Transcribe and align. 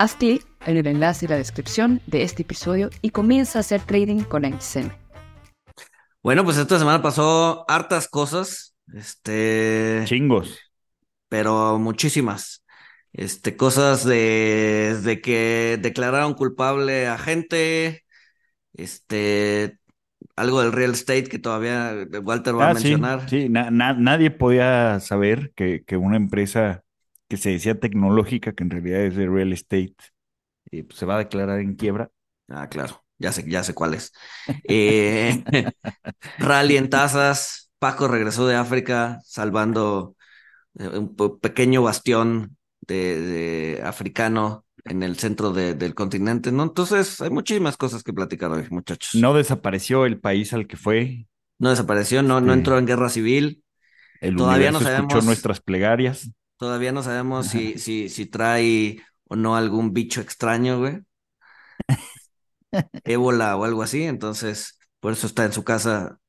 Haz 0.00 0.14
clic 0.14 0.46
en 0.64 0.78
el 0.78 0.86
enlace 0.86 1.26
y 1.26 1.28
la 1.28 1.36
descripción 1.36 2.00
de 2.06 2.22
este 2.22 2.40
episodio 2.40 2.88
y 3.02 3.10
comienza 3.10 3.58
a 3.58 3.60
hacer 3.60 3.82
trading 3.82 4.20
con 4.22 4.46
XM. 4.46 4.90
Bueno, 6.22 6.42
pues 6.42 6.56
esta 6.56 6.78
semana 6.78 7.02
pasó 7.02 7.66
hartas 7.68 8.08
cosas, 8.08 8.74
este, 8.94 10.00
Chingos. 10.06 10.58
pero 11.28 11.78
muchísimas. 11.78 12.64
Este, 13.12 13.58
cosas 13.58 14.02
de, 14.06 14.98
de 15.04 15.20
que 15.20 15.78
declararon 15.82 16.32
culpable 16.32 17.06
a 17.06 17.18
gente, 17.18 18.02
este, 18.72 19.78
algo 20.34 20.62
del 20.62 20.72
real 20.72 20.92
estate 20.92 21.24
que 21.24 21.38
todavía 21.38 21.92
Walter 22.22 22.58
va 22.58 22.68
a 22.68 22.70
Ah, 22.70 22.74
sí, 22.74 22.88
mencionar. 22.88 23.28
sí, 23.28 23.50
na- 23.50 23.70
na- 23.70 23.92
nadie 23.92 24.30
podía 24.30 24.98
saber 25.00 25.52
que, 25.54 25.84
que 25.84 25.98
una 25.98 26.16
empresa 26.16 26.84
que 27.30 27.38
se 27.38 27.52
decía 27.52 27.80
tecnológica, 27.80 28.54
que 28.54 28.64
en 28.64 28.70
realidad 28.72 29.02
es 29.06 29.16
de 29.16 29.28
real 29.28 29.54
estate, 29.54 29.96
eh, 30.72 30.84
pues, 30.84 30.98
se 30.98 31.06
va 31.06 31.16
a 31.16 31.18
declarar 31.18 31.60
en 31.60 31.74
quiebra. 31.76 32.10
Ah, 32.48 32.68
claro, 32.68 33.04
ya 33.18 33.32
sé, 33.32 33.44
ya 33.48 33.62
sé 33.64 33.74
cuál 33.74 33.94
es. 33.94 34.12
Eh, 34.64 35.46
rally 36.36 36.76
en 36.76 36.90
tazas, 36.90 37.70
Paco 37.78 38.08
regresó 38.08 38.46
de 38.48 38.56
África 38.56 39.20
salvando 39.24 40.16
eh, 40.78 40.88
un 40.88 41.16
pe- 41.16 41.30
pequeño 41.42 41.82
bastión 41.82 42.56
de, 42.82 43.20
de 43.20 43.82
africano 43.84 44.66
en 44.84 45.02
el 45.04 45.18
centro 45.18 45.52
de- 45.52 45.74
del 45.74 45.94
continente, 45.94 46.52
¿no? 46.52 46.64
Entonces, 46.64 47.20
hay 47.22 47.30
muchísimas 47.30 47.76
cosas 47.78 48.02
que 48.04 48.12
platicar 48.14 48.52
hoy, 48.52 48.66
muchachos. 48.70 49.10
No 49.12 49.34
desapareció 49.34 50.04
el 50.04 50.18
país 50.20 50.52
al 50.52 50.66
que 50.66 50.76
fue. 50.76 51.26
No 51.58 51.70
desapareció, 51.70 52.22
no, 52.22 52.40
no 52.40 52.52
Este, 52.52 52.52
entró 52.52 52.76
en 52.78 52.86
guerra 52.86 53.08
civil. 53.08 53.62
El 54.20 54.36
Todavía 54.36 54.72
no 54.72 54.80
universo 54.80 54.84
escuchó 54.84 55.20
sabemos, 55.20 55.22
nuestras 55.22 55.60
plegarias. 55.60 56.30
Todavía 56.60 56.92
no 56.92 57.04
sabemos 57.04 57.48
si, 57.48 57.78
si, 57.80 58.10
si 58.10 58.26
trae 58.26 59.02
o 59.28 59.36
no 59.36 59.56
algún 59.56 59.94
bicho 59.94 60.22
extraño, 60.22 60.80
güey, 60.80 61.00
ébola 63.04 63.56
o 63.56 63.64
algo 63.64 63.82
así. 63.82 64.04
Entonces, 64.04 64.78
por 65.00 65.12
eso 65.12 65.26
está 65.26 65.44
en 65.44 65.52
su 65.52 65.64
casa 65.64 66.20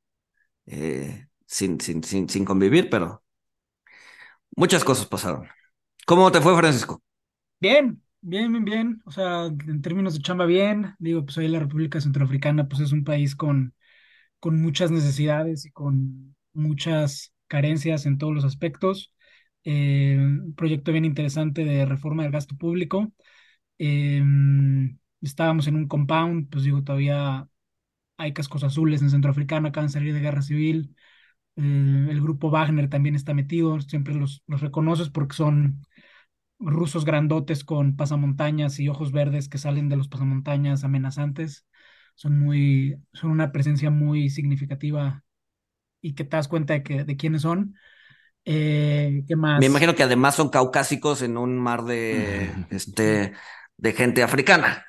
eh, 0.67 1.27
sin, 1.47 1.79
sin, 1.81 2.03
sin, 2.03 2.29
sin 2.29 2.45
convivir, 2.45 2.89
pero 2.91 3.23
muchas 4.55 4.83
cosas 4.83 5.05
pasaron. 5.07 5.47
¿Cómo 6.05 6.31
te 6.31 6.41
fue, 6.41 6.55
Francisco? 6.57 7.01
Bien, 7.59 8.01
bien, 8.21 8.51
bien, 8.51 8.65
bien. 8.65 9.01
O 9.05 9.11
sea, 9.11 9.45
en 9.45 9.81
términos 9.81 10.13
de 10.15 10.21
chamba, 10.21 10.45
bien. 10.45 10.95
Digo, 10.99 11.23
pues 11.25 11.37
ahí 11.37 11.47
la 11.47 11.59
República 11.59 12.01
Centroafricana, 12.01 12.67
pues 12.67 12.81
es 12.81 12.91
un 12.91 13.03
país 13.03 13.35
con, 13.35 13.73
con 14.39 14.61
muchas 14.61 14.91
necesidades 14.91 15.65
y 15.65 15.71
con 15.71 16.35
muchas 16.53 17.33
carencias 17.47 18.05
en 18.05 18.17
todos 18.17 18.33
los 18.35 18.45
aspectos. 18.45 19.13
Eh, 19.63 20.17
un 20.19 20.55
proyecto 20.55 20.91
bien 20.91 21.05
interesante 21.05 21.63
de 21.65 21.85
reforma 21.85 22.23
del 22.23 22.31
gasto 22.31 22.55
público. 22.57 23.11
Eh, 23.79 24.23
estábamos 25.21 25.67
en 25.67 25.75
un 25.75 25.87
compound, 25.87 26.49
pues 26.49 26.63
digo, 26.63 26.83
todavía 26.83 27.47
hay 28.17 28.33
cascos 28.33 28.63
azules 28.63 29.01
en 29.01 29.09
Centroafricana, 29.11 29.69
acaban 29.69 29.87
de 29.89 29.93
salir 29.93 30.13
de 30.13 30.21
guerra 30.21 30.41
civil. 30.41 30.95
Eh, 31.57 32.07
el 32.09 32.21
grupo 32.21 32.49
Wagner 32.51 32.89
también 32.89 33.15
está 33.15 33.33
metido, 33.33 33.79
siempre 33.81 34.15
los, 34.15 34.43
los 34.47 34.61
reconoces 34.61 35.09
porque 35.09 35.35
son 35.35 35.81
rusos 36.59 37.05
grandotes 37.05 37.63
con 37.65 37.95
pasamontañas 37.97 38.79
y 38.79 38.89
ojos 38.89 39.11
verdes 39.11 39.49
que 39.49 39.57
salen 39.57 39.89
de 39.89 39.97
los 39.97 40.07
pasamontañas 40.09 40.83
amenazantes. 40.83 41.67
Son 42.15 42.39
muy, 42.39 42.97
son 43.13 43.31
una 43.31 43.51
presencia 43.51 43.89
muy 43.91 44.29
significativa 44.29 45.23
y 46.01 46.13
que 46.15 46.23
te 46.25 46.37
das 46.37 46.47
cuenta 46.47 46.73
de, 46.75 46.83
que, 46.83 47.03
de 47.05 47.17
quiénes 47.17 47.43
son. 47.43 47.75
Eh, 48.45 49.23
¿qué 49.27 49.35
Me 49.55 49.65
imagino 49.65 49.95
que 49.95 50.03
además 50.03 50.35
son 50.35 50.49
caucásicos 50.49 51.21
en 51.21 51.37
un 51.37 51.57
mar 51.59 51.83
de, 51.83 52.49
este, 52.69 53.33
de 53.77 53.93
gente 53.93 54.23
africana. 54.23 54.85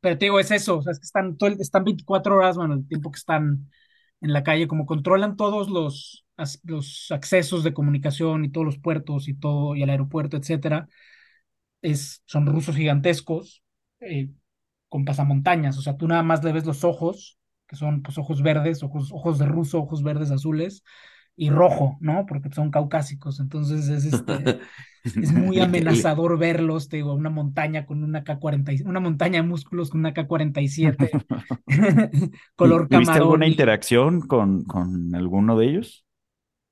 Pero 0.00 0.18
te 0.18 0.26
digo, 0.26 0.38
es 0.40 0.50
eso, 0.50 0.78
o 0.78 0.82
sea, 0.82 0.92
es 0.92 0.98
que 1.00 1.04
están, 1.06 1.36
todo 1.36 1.48
el- 1.50 1.60
están 1.60 1.84
24 1.84 2.36
horas, 2.36 2.56
bueno, 2.56 2.74
el 2.74 2.86
tiempo 2.88 3.10
que 3.10 3.18
están 3.18 3.70
en 4.20 4.32
la 4.32 4.42
calle, 4.44 4.68
como 4.68 4.86
controlan 4.86 5.36
todos 5.36 5.70
los, 5.70 6.26
los 6.64 7.10
accesos 7.10 7.64
de 7.64 7.72
comunicación 7.74 8.44
y 8.44 8.50
todos 8.50 8.66
los 8.66 8.78
puertos 8.78 9.28
y 9.28 9.34
todo, 9.34 9.74
y 9.76 9.82
el 9.82 9.90
aeropuerto, 9.90 10.36
etcétera, 10.36 10.88
es, 11.82 12.22
son 12.26 12.46
rusos 12.46 12.76
gigantescos, 12.76 13.62
eh, 14.00 14.30
con 14.88 15.04
pasamontañas, 15.06 15.78
o 15.78 15.82
sea, 15.82 15.96
tú 15.96 16.08
nada 16.08 16.22
más 16.24 16.44
le 16.44 16.52
ves 16.52 16.66
los 16.66 16.84
ojos, 16.84 17.38
que 17.68 17.76
son 17.76 18.02
pues 18.02 18.18
ojos 18.18 18.42
verdes, 18.42 18.82
ojos, 18.84 19.10
ojos 19.12 19.38
de 19.38 19.46
ruso, 19.46 19.80
ojos 19.80 20.02
verdes 20.04 20.30
azules, 20.32 20.84
y 21.36 21.50
rojo, 21.50 21.96
¿no? 22.00 22.26
Porque 22.26 22.50
son 22.52 22.70
caucásicos, 22.70 23.40
entonces 23.40 23.88
es 23.88 24.04
este, 24.04 24.60
es 25.20 25.32
muy 25.32 25.60
amenazador 25.60 26.38
verlos, 26.38 26.88
te 26.88 26.96
digo, 26.98 27.14
una 27.14 27.30
montaña 27.30 27.86
con 27.86 28.04
una 28.04 28.24
K-47, 28.24 28.88
una 28.90 29.00
montaña 29.00 29.42
de 29.42 29.48
músculos 29.48 29.90
con 29.90 30.00
una 30.00 30.14
K-47, 30.14 31.10
color 32.56 32.88
¿Tuviste 32.88 33.18
alguna 33.18 33.46
camarón. 33.46 33.46
interacción 33.46 34.20
con, 34.26 34.64
con 34.64 35.14
alguno 35.14 35.58
de 35.58 35.66
ellos? 35.66 36.04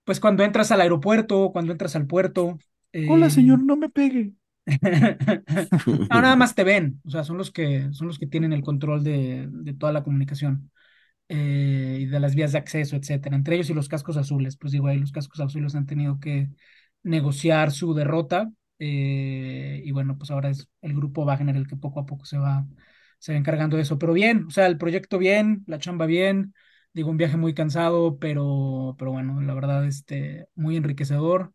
Pues 0.04 0.20
cuando 0.20 0.42
entras 0.44 0.70
al 0.72 0.80
aeropuerto, 0.80 1.50
cuando 1.52 1.72
entras 1.72 1.96
al 1.96 2.06
puerto. 2.06 2.58
Hola, 3.04 3.30
eh, 3.30 3.30
señor, 3.30 3.62
no 3.64 3.76
me 3.76 3.88
pegue. 3.90 4.32
No, 6.10 6.20
nada 6.20 6.36
más 6.36 6.54
te 6.54 6.64
ven, 6.64 7.00
o 7.04 7.10
sea, 7.10 7.24
son 7.24 7.38
los 7.38 7.50
que, 7.50 7.88
son 7.92 8.06
los 8.08 8.18
que 8.18 8.26
tienen 8.26 8.52
el 8.52 8.62
control 8.62 9.02
de, 9.04 9.48
de 9.50 9.74
toda 9.74 9.92
la 9.92 10.02
comunicación 10.04 10.70
eh, 11.28 11.99
y 12.00 12.06
de 12.06 12.21
las 12.21 12.34
vías 12.34 12.53
de 12.53 12.59
acceso, 12.59 12.97
etcétera. 12.97 13.37
Entre 13.37 13.55
ellos 13.56 13.71
y 13.71 13.75
los 13.75 13.88
cascos 13.88 14.16
azules, 14.16 14.56
pues 14.56 14.72
digo, 14.72 14.88
ahí 14.88 14.99
los 14.99 15.12
cascos 15.12 15.41
azules 15.41 15.75
han 15.75 15.87
tenido 15.87 16.21
que 16.21 16.49
negociar 17.03 17.71
su 17.72 17.94
derrota 17.94 18.50
eh, 18.78 19.83
y 19.84 19.91
bueno, 19.93 20.16
pues 20.19 20.31
ahora 20.31 20.50
es 20.50 20.69
el 20.83 20.94
grupo 20.94 21.25
Wagner 21.25 21.56
el 21.56 21.66
que 21.66 21.77
poco 21.77 22.00
a 22.00 22.06
poco 22.06 22.25
se 22.25 22.38
va, 22.38 22.66
se 23.19 23.33
va 23.33 23.38
encargando 23.38 23.77
de 23.77 23.83
eso. 23.83 23.99
Pero 23.99 24.12
bien, 24.12 24.47
o 24.49 24.50
sea, 24.50 24.66
el 24.66 24.78
proyecto 24.78 25.19
bien, 25.19 25.62
la 25.66 25.78
chamba 25.78 26.06
bien, 26.06 26.55
digo, 26.93 27.10
un 27.10 27.16
viaje 27.16 27.37
muy 27.37 27.54
cansado, 27.54 28.19
pero, 28.19 28.97
pero 28.99 29.12
bueno, 29.12 29.41
la 29.41 29.54
verdad, 29.54 29.87
este, 29.87 30.47
muy 30.54 30.77
enriquecedor. 30.77 31.53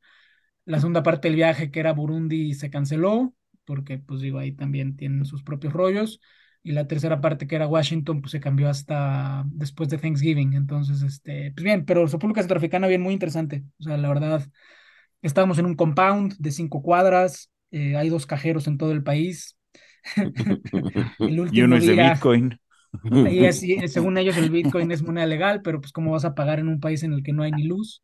La 0.66 0.80
segunda 0.80 1.04
parte 1.04 1.28
del 1.30 1.36
viaje, 1.36 1.72
que 1.72 1.80
era 1.80 1.94
Burundi, 1.94 2.54
se 2.54 2.70
canceló, 2.70 3.34
porque 3.66 3.98
pues 4.00 4.22
digo, 4.22 4.40
ahí 4.40 4.52
también 4.52 4.96
tienen 4.98 5.26
sus 5.26 5.44
propios 5.44 5.74
rollos. 5.74 6.20
Y 6.68 6.74
la 6.74 6.88
tercera 6.88 7.22
parte, 7.22 7.48
que 7.48 7.56
era 7.56 7.68
Washington, 7.68 8.22
pues 8.22 8.32
se 8.32 8.40
cambió 8.42 8.70
hasta 8.70 9.44
después 9.48 9.90
de 9.90 9.98
Thanksgiving. 9.98 10.54
Entonces, 10.54 11.02
este, 11.04 11.52
pues 11.54 11.64
bien, 11.64 11.86
pero 11.86 12.06
República 12.08 12.42
Centroafricana 12.42 12.88
bien, 12.88 13.02
muy 13.02 13.14
interesante. 13.14 13.64
O 13.80 13.84
sea, 13.84 13.98
la 13.98 14.10
verdad, 14.10 14.44
estábamos 15.22 15.60
en 15.60 15.66
un 15.68 15.76
compound 15.76 16.36
de 16.40 16.52
cinco 16.52 16.82
cuadras, 16.84 17.52
eh, 17.72 17.98
hay 17.98 18.10
dos 18.10 18.26
cajeros 18.28 18.68
en 18.68 18.78
todo 18.78 18.92
el 18.94 19.04
país. 19.04 19.58
El 21.26 21.40
Y 21.50 21.62
último 21.62 21.62
uno 21.62 21.78
es 21.78 21.86
de 21.86 21.96
día, 21.96 21.96
Bitcoin. 21.96 22.60
y 23.24 23.46
así, 23.46 23.80
según 23.88 24.18
ellos, 24.18 24.38
el 24.38 24.50
Bitcoin 24.52 24.92
es 24.92 25.04
moneda 25.04 25.26
legal, 25.26 25.62
pero 25.64 25.82
pues 25.82 25.92
cómo 25.92 26.12
vas 26.12 26.26
a 26.26 26.36
pagar 26.36 26.60
en 26.60 26.68
un 26.70 26.80
país 26.80 27.04
en 27.04 27.14
el 27.14 27.24
que 27.24 27.34
no 27.34 27.44
hay 27.44 27.52
ni 27.54 27.64
luz. 27.64 28.04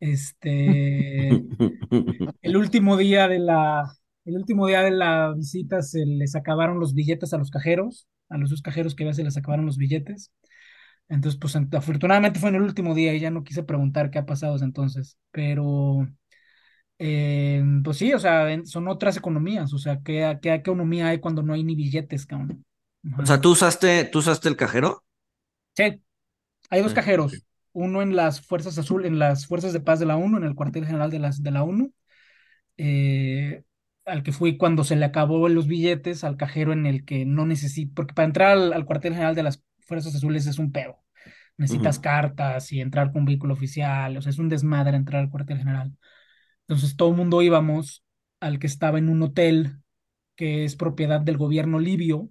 Este, 0.00 1.42
el 2.42 2.56
último 2.56 2.96
día 2.96 3.28
de 3.28 3.38
la, 3.38 3.92
el 4.30 4.36
último 4.36 4.66
día 4.66 4.82
de 4.82 4.90
la 4.92 5.34
visita 5.36 5.82
se 5.82 6.06
les 6.06 6.36
acabaron 6.36 6.80
los 6.80 6.94
billetes 6.94 7.32
a 7.34 7.38
los 7.38 7.50
cajeros, 7.50 8.08
a 8.30 8.38
los 8.38 8.50
dos 8.50 8.62
cajeros 8.62 8.94
que 8.94 9.04
había 9.04 9.14
se 9.14 9.24
les 9.24 9.36
acabaron 9.36 9.66
los 9.66 9.78
billetes. 9.78 10.32
Entonces, 11.08 11.38
pues 11.40 11.56
ent- 11.56 11.74
afortunadamente 11.76 12.40
fue 12.40 12.50
en 12.50 12.56
el 12.56 12.62
último 12.62 12.94
día 12.94 13.14
y 13.14 13.20
ya 13.20 13.30
no 13.30 13.44
quise 13.44 13.62
preguntar 13.64 14.10
qué 14.10 14.18
ha 14.20 14.26
pasado 14.26 14.54
desde 14.54 14.66
entonces, 14.66 15.18
pero 15.32 16.08
eh, 16.98 17.62
pues 17.84 17.96
sí, 17.98 18.12
o 18.14 18.18
sea, 18.18 18.46
son 18.64 18.88
otras 18.88 19.16
economías, 19.16 19.72
o 19.72 19.78
sea, 19.78 20.00
¿qué, 20.04 20.38
qué 20.42 20.54
economía 20.54 21.08
hay 21.08 21.20
cuando 21.20 21.42
no 21.42 21.54
hay 21.54 21.64
ni 21.64 21.74
billetes, 21.76 22.26
cabrón? 22.26 22.64
O 23.22 23.24
sea, 23.26 23.40
¿tú 23.40 23.52
usaste, 23.52 24.04
tú 24.04 24.18
usaste 24.18 24.48
el 24.48 24.56
cajero? 24.56 25.04
Sí, 25.76 26.02
hay 26.70 26.82
dos 26.82 26.94
cajeros. 26.94 27.46
uno 27.72 28.02
en 28.02 28.16
las 28.16 28.40
Fuerzas 28.46 28.78
Azul, 28.78 29.06
en 29.06 29.18
las 29.18 29.46
Fuerzas 29.46 29.72
de 29.72 29.80
Paz 29.80 30.00
de 30.00 30.06
la 30.06 30.16
ONU, 30.16 30.38
en 30.38 30.44
el 30.44 30.54
cuartel 30.56 30.86
general 30.86 31.10
de, 31.10 31.18
las, 31.20 31.42
de 31.42 31.50
la 31.52 31.64
ONU, 31.64 31.92
eh, 32.78 33.64
al 34.10 34.22
que 34.22 34.32
fui 34.32 34.56
cuando 34.56 34.84
se 34.84 34.96
le 34.96 35.04
acabó 35.04 35.48
los 35.48 35.66
billetes 35.66 36.24
al 36.24 36.36
cajero 36.36 36.72
en 36.72 36.86
el 36.86 37.04
que 37.04 37.24
no 37.24 37.46
necesito, 37.46 37.92
porque 37.94 38.14
para 38.14 38.26
entrar 38.26 38.52
al, 38.52 38.72
al 38.72 38.84
cuartel 38.86 39.14
general 39.14 39.34
de 39.34 39.42
las 39.44 39.62
Fuerzas 39.80 40.14
Azules 40.14 40.46
es 40.46 40.58
un 40.58 40.72
pedo. 40.72 40.98
Necesitas 41.56 41.98
cartas 41.98 42.72
y 42.72 42.80
entrar 42.80 43.12
con 43.12 43.24
vehículo 43.26 43.54
oficial, 43.54 44.16
o 44.16 44.22
sea, 44.22 44.30
es 44.30 44.38
un 44.38 44.48
desmadre 44.48 44.96
entrar 44.96 45.22
al 45.22 45.30
cuartel 45.30 45.58
general. 45.58 45.92
Entonces 46.62 46.96
todo 46.96 47.10
el 47.10 47.16
mundo 47.16 47.42
íbamos 47.42 48.04
al 48.40 48.58
que 48.58 48.66
estaba 48.66 48.98
en 48.98 49.08
un 49.08 49.22
hotel 49.22 49.78
que 50.36 50.64
es 50.64 50.76
propiedad 50.76 51.20
del 51.20 51.36
gobierno 51.36 51.78
libio, 51.78 52.30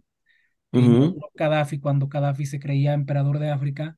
inauguró 0.74 1.32
Gaddafi 1.36 1.80
cuando 1.80 2.08
Gaddafi 2.08 2.46
se 2.46 2.60
creía 2.60 2.94
emperador 2.94 3.40
de 3.40 3.52
África. 3.52 3.98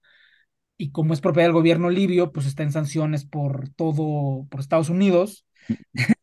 Y 0.77 0.92
como 0.92 1.13
es 1.13 1.22
propiedad 1.22 1.48
del 1.48 1.54
gobierno 1.54 1.89
libio, 1.89 2.31
pues 2.31 2.45
está 2.48 2.63
en 2.63 2.72
sanciones 2.72 3.25
por 3.25 3.69
todo, 3.69 4.48
por 4.50 4.60
Estados 4.60 4.89
Unidos. 4.89 5.45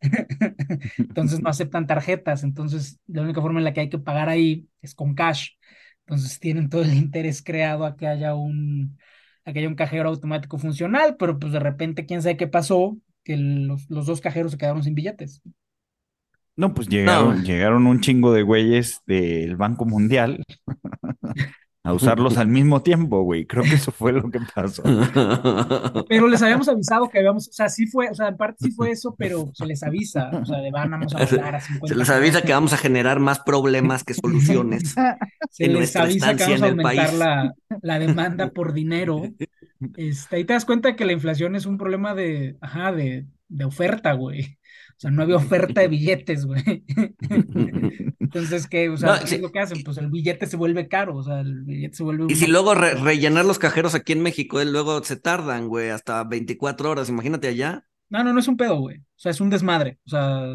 Entonces 0.99 1.41
no 1.43 1.51
aceptan 1.51 1.87
tarjetas. 1.87 2.45
Entonces 2.45 3.01
la 3.07 3.23
única 3.23 3.41
forma 3.41 3.61
en 3.61 3.65
la 3.65 3.73
que 3.73 3.81
hay 3.81 3.89
que 3.91 3.99
pagar 3.99 4.29
ahí 4.29 4.69
es 4.83 4.95
con 4.95 5.15
cash. 5.15 5.51
Entonces 6.07 6.39
tienen 6.41 6.69
todo 6.71 6.83
el 6.83 6.95
interés 6.95 7.43
creado 7.43 7.85
a 7.85 7.97
que 7.97 8.07
haya 8.07 8.35
un, 8.35 8.99
a 9.45 9.53
que 9.53 9.61
haya 9.61 9.69
un 9.69 9.75
cajero 9.75 10.09
automático 10.09 10.59
funcional, 10.59 11.17
pero 11.19 11.39
pues 11.39 11.53
de 11.53 11.61
repente 11.61 12.07
quién 12.07 12.23
sabe 12.23 12.37
qué 12.37 12.47
pasó, 12.49 12.97
que 13.25 13.37
los, 13.37 13.89
los 13.91 14.07
dos 14.07 14.21
cajeros 14.21 14.53
se 14.53 14.59
quedaron 14.59 14.83
sin 14.83 14.95
billetes. 14.95 15.43
No, 16.57 16.75
pues 16.75 16.89
No. 17.05 17.35
llegaron, 17.35 17.45
llegaron 17.45 17.87
un 17.87 18.01
chingo 18.01 18.33
de 18.33 18.43
güeyes 18.43 19.01
del 19.07 19.57
Banco 19.57 19.85
Mundial 19.85 20.43
a 21.89 21.95
usarlos 21.95 22.37
al 22.37 22.49
mismo 22.49 22.83
tiempo, 22.83 23.23
güey. 23.23 23.47
Creo 23.47 23.63
que 23.65 23.75
eso 23.75 23.93
fue 23.93 24.13
lo 24.13 24.31
que 24.31 24.41
pasó. 24.55 24.83
Pero 26.09 26.29
les 26.29 26.43
habíamos 26.43 26.69
avisado 26.69 27.09
que 27.09 27.19
habíamos, 27.19 27.49
o 27.49 27.53
sea, 27.53 27.69
sí 27.69 27.87
fue, 27.87 28.11
o 28.11 28.15
sea, 28.15 28.29
en 28.29 28.37
parte 28.37 28.59
sí 28.65 28.71
fue 28.73 28.91
eso, 28.91 29.15
pero 29.17 29.51
se 29.55 29.67
les 29.67 29.83
avisa, 29.83 30.37
o 30.41 30.45
sea, 30.45 30.59
de 30.59 30.71
van, 30.71 30.91
vamos 30.91 31.15
a 31.15 31.21
volar 31.21 31.55
a 31.57 31.61
Se 31.85 31.95
50 31.95 31.95
les 31.95 32.11
avisa 32.11 32.43
que 32.43 32.53
vamos 32.53 32.73
a 32.73 32.77
generar 32.79 33.21
más 33.21 33.41
problemas 33.41 34.05
que 34.05 34.15
soluciones 34.15 35.01
Se 35.51 35.65
en 35.65 35.73
les 35.73 35.79
nuestra 35.79 36.05
avisa 36.05 36.35
que 36.37 36.45
vamos 36.45 36.61
en 36.61 36.65
a 36.65 36.69
el 36.69 36.73
aumentar 36.73 36.83
país. 36.83 37.13
la, 37.13 37.55
la 37.83 37.99
demanda 37.99 38.51
por 38.51 38.73
dinero. 38.73 39.33
Este, 39.97 40.37
ahí 40.37 40.45
te 40.45 40.53
das 40.55 40.65
cuenta 40.65 40.97
que 40.97 41.05
la 41.05 41.13
inflación 41.13 41.57
es 41.57 41.67
un 41.67 41.79
problema 41.79 42.15
de, 42.15 42.57
ajá, 42.61 42.93
de, 42.93 43.27
de 43.49 43.65
oferta, 43.65 44.13
güey. 44.13 44.58
O 44.99 45.01
sea, 45.01 45.11
no 45.13 45.23
había 45.23 45.37
oferta 45.37 45.81
de 45.81 45.89
billetes, 45.89 46.45
güey. 46.47 46.85
Entonces, 48.21 48.67
¿qué? 48.69 48.89
O 48.91 48.97
No, 48.99 48.99
sea, 48.99 49.21
¿qué 49.29 49.37
es 49.37 49.41
lo 49.41 49.51
que 49.53 49.61
hacen? 49.61 49.83
Pues 49.85 49.97
el 49.99 50.11
billete 50.11 50.47
se 50.47 50.57
vuelve 50.57 50.89
caro, 50.89 51.17
o 51.17 51.23
sea, 51.23 51.41
el 51.41 51.63
billete 51.65 51.97
se 51.97 52.03
vuelve 52.03 52.25
Y 52.27 52.37
si 52.37 52.47
luego 52.47 52.75
re- 52.75 52.95
rellenar 52.95 53.45
los 53.45 53.59
cajeros 53.59 53.95
aquí 53.95 54.13
en 54.13 54.23
México, 54.23 54.61
eh, 54.61 54.65
luego 54.65 55.03
se 55.03 55.17
tardan, 55.17 55.69
güey, 55.69 55.91
hasta 55.91 56.23
24 56.25 56.91
horas. 56.91 57.09
Imagínate 57.09 57.49
allá. 57.49 57.87
No, 58.11 58.25
no, 58.25 58.33
no 58.33 58.41
es 58.41 58.49
un 58.49 58.57
pedo, 58.57 58.79
güey. 58.81 58.99
O 58.99 59.03
sea, 59.17 59.31
es 59.33 59.41
un 59.41 59.51
desmadre. 59.51 59.99
O 60.07 60.11
sea, 60.11 60.47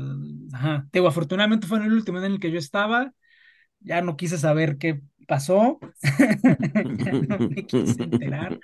ajá. 0.54 0.88
Te 0.92 1.00
digo, 1.00 1.08
afortunadamente 1.08 1.68
fue 1.68 1.78
en 1.78 1.86
el 1.86 1.94
último 1.94 2.18
en 2.20 2.26
el 2.26 2.40
que 2.40 2.52
yo 2.52 2.58
estaba. 2.60 3.14
Ya 3.82 4.02
no 4.02 4.18
quise 4.18 4.38
saber 4.40 4.78
qué 4.78 5.02
pasó. 5.28 5.80
Ya 6.98 7.14
no 7.14 7.40
me 7.50 7.66
quise 7.68 8.04
enterar. 8.04 8.62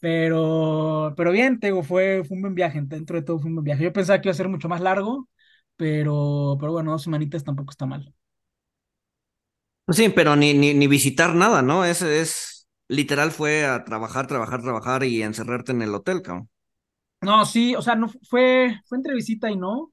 Pero, 0.00 1.14
pero 1.16 1.30
bien, 1.32 1.60
te 1.60 1.68
digo, 1.68 1.82
fue, 1.82 2.24
fue 2.26 2.36
un 2.36 2.42
buen 2.42 2.54
viaje. 2.54 2.80
Dentro 2.84 3.16
de 3.18 3.22
todo 3.26 3.38
fue 3.38 3.48
un 3.50 3.56
buen 3.56 3.64
viaje. 3.64 3.84
Yo 3.84 3.92
pensaba 3.92 4.20
que 4.20 4.28
iba 4.28 4.32
a 4.32 4.34
ser 4.36 4.48
mucho 4.48 4.68
más 4.68 4.80
largo, 4.80 5.28
pero, 5.76 6.56
pero 6.60 6.72
bueno, 6.72 6.92
dos 6.92 7.02
semanitas 7.04 7.44
tampoco 7.44 7.70
está 7.70 7.86
mal. 7.86 8.14
Pues 9.84 9.96
sí, 9.98 10.08
pero 10.10 10.36
ni, 10.36 10.54
ni, 10.54 10.72
ni 10.74 10.86
visitar 10.86 11.34
nada, 11.34 11.62
¿no? 11.62 11.84
Es, 11.84 12.02
es 12.02 12.68
literal 12.88 13.32
fue 13.32 13.66
a 13.66 13.84
trabajar, 13.84 14.26
trabajar, 14.26 14.62
trabajar 14.62 15.02
y 15.04 15.22
encerrarte 15.22 15.72
en 15.72 15.82
el 15.82 15.94
hotel, 15.94 16.22
cabrón. 16.22 16.48
No, 17.22 17.44
sí, 17.44 17.74
o 17.74 17.82
sea, 17.82 17.96
no 17.96 18.08
fue, 18.08 18.80
fue 18.86 18.96
entre 18.98 19.14
visita 19.14 19.50
y 19.50 19.56
no, 19.56 19.92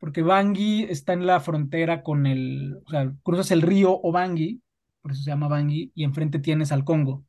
porque 0.00 0.22
Bangui 0.22 0.84
está 0.84 1.12
en 1.14 1.26
la 1.26 1.40
frontera 1.40 2.02
con 2.02 2.26
el, 2.26 2.76
o 2.86 2.90
sea, 2.90 3.12
cruzas 3.24 3.50
el 3.52 3.62
río 3.62 3.92
Obangui, 4.02 4.62
por 5.02 5.12
eso 5.12 5.22
se 5.24 5.30
llama 5.30 5.48
Bangui, 5.48 5.92
y 5.94 6.04
enfrente 6.04 6.40
tienes 6.40 6.72
al 6.72 6.84
Congo. 6.84 7.26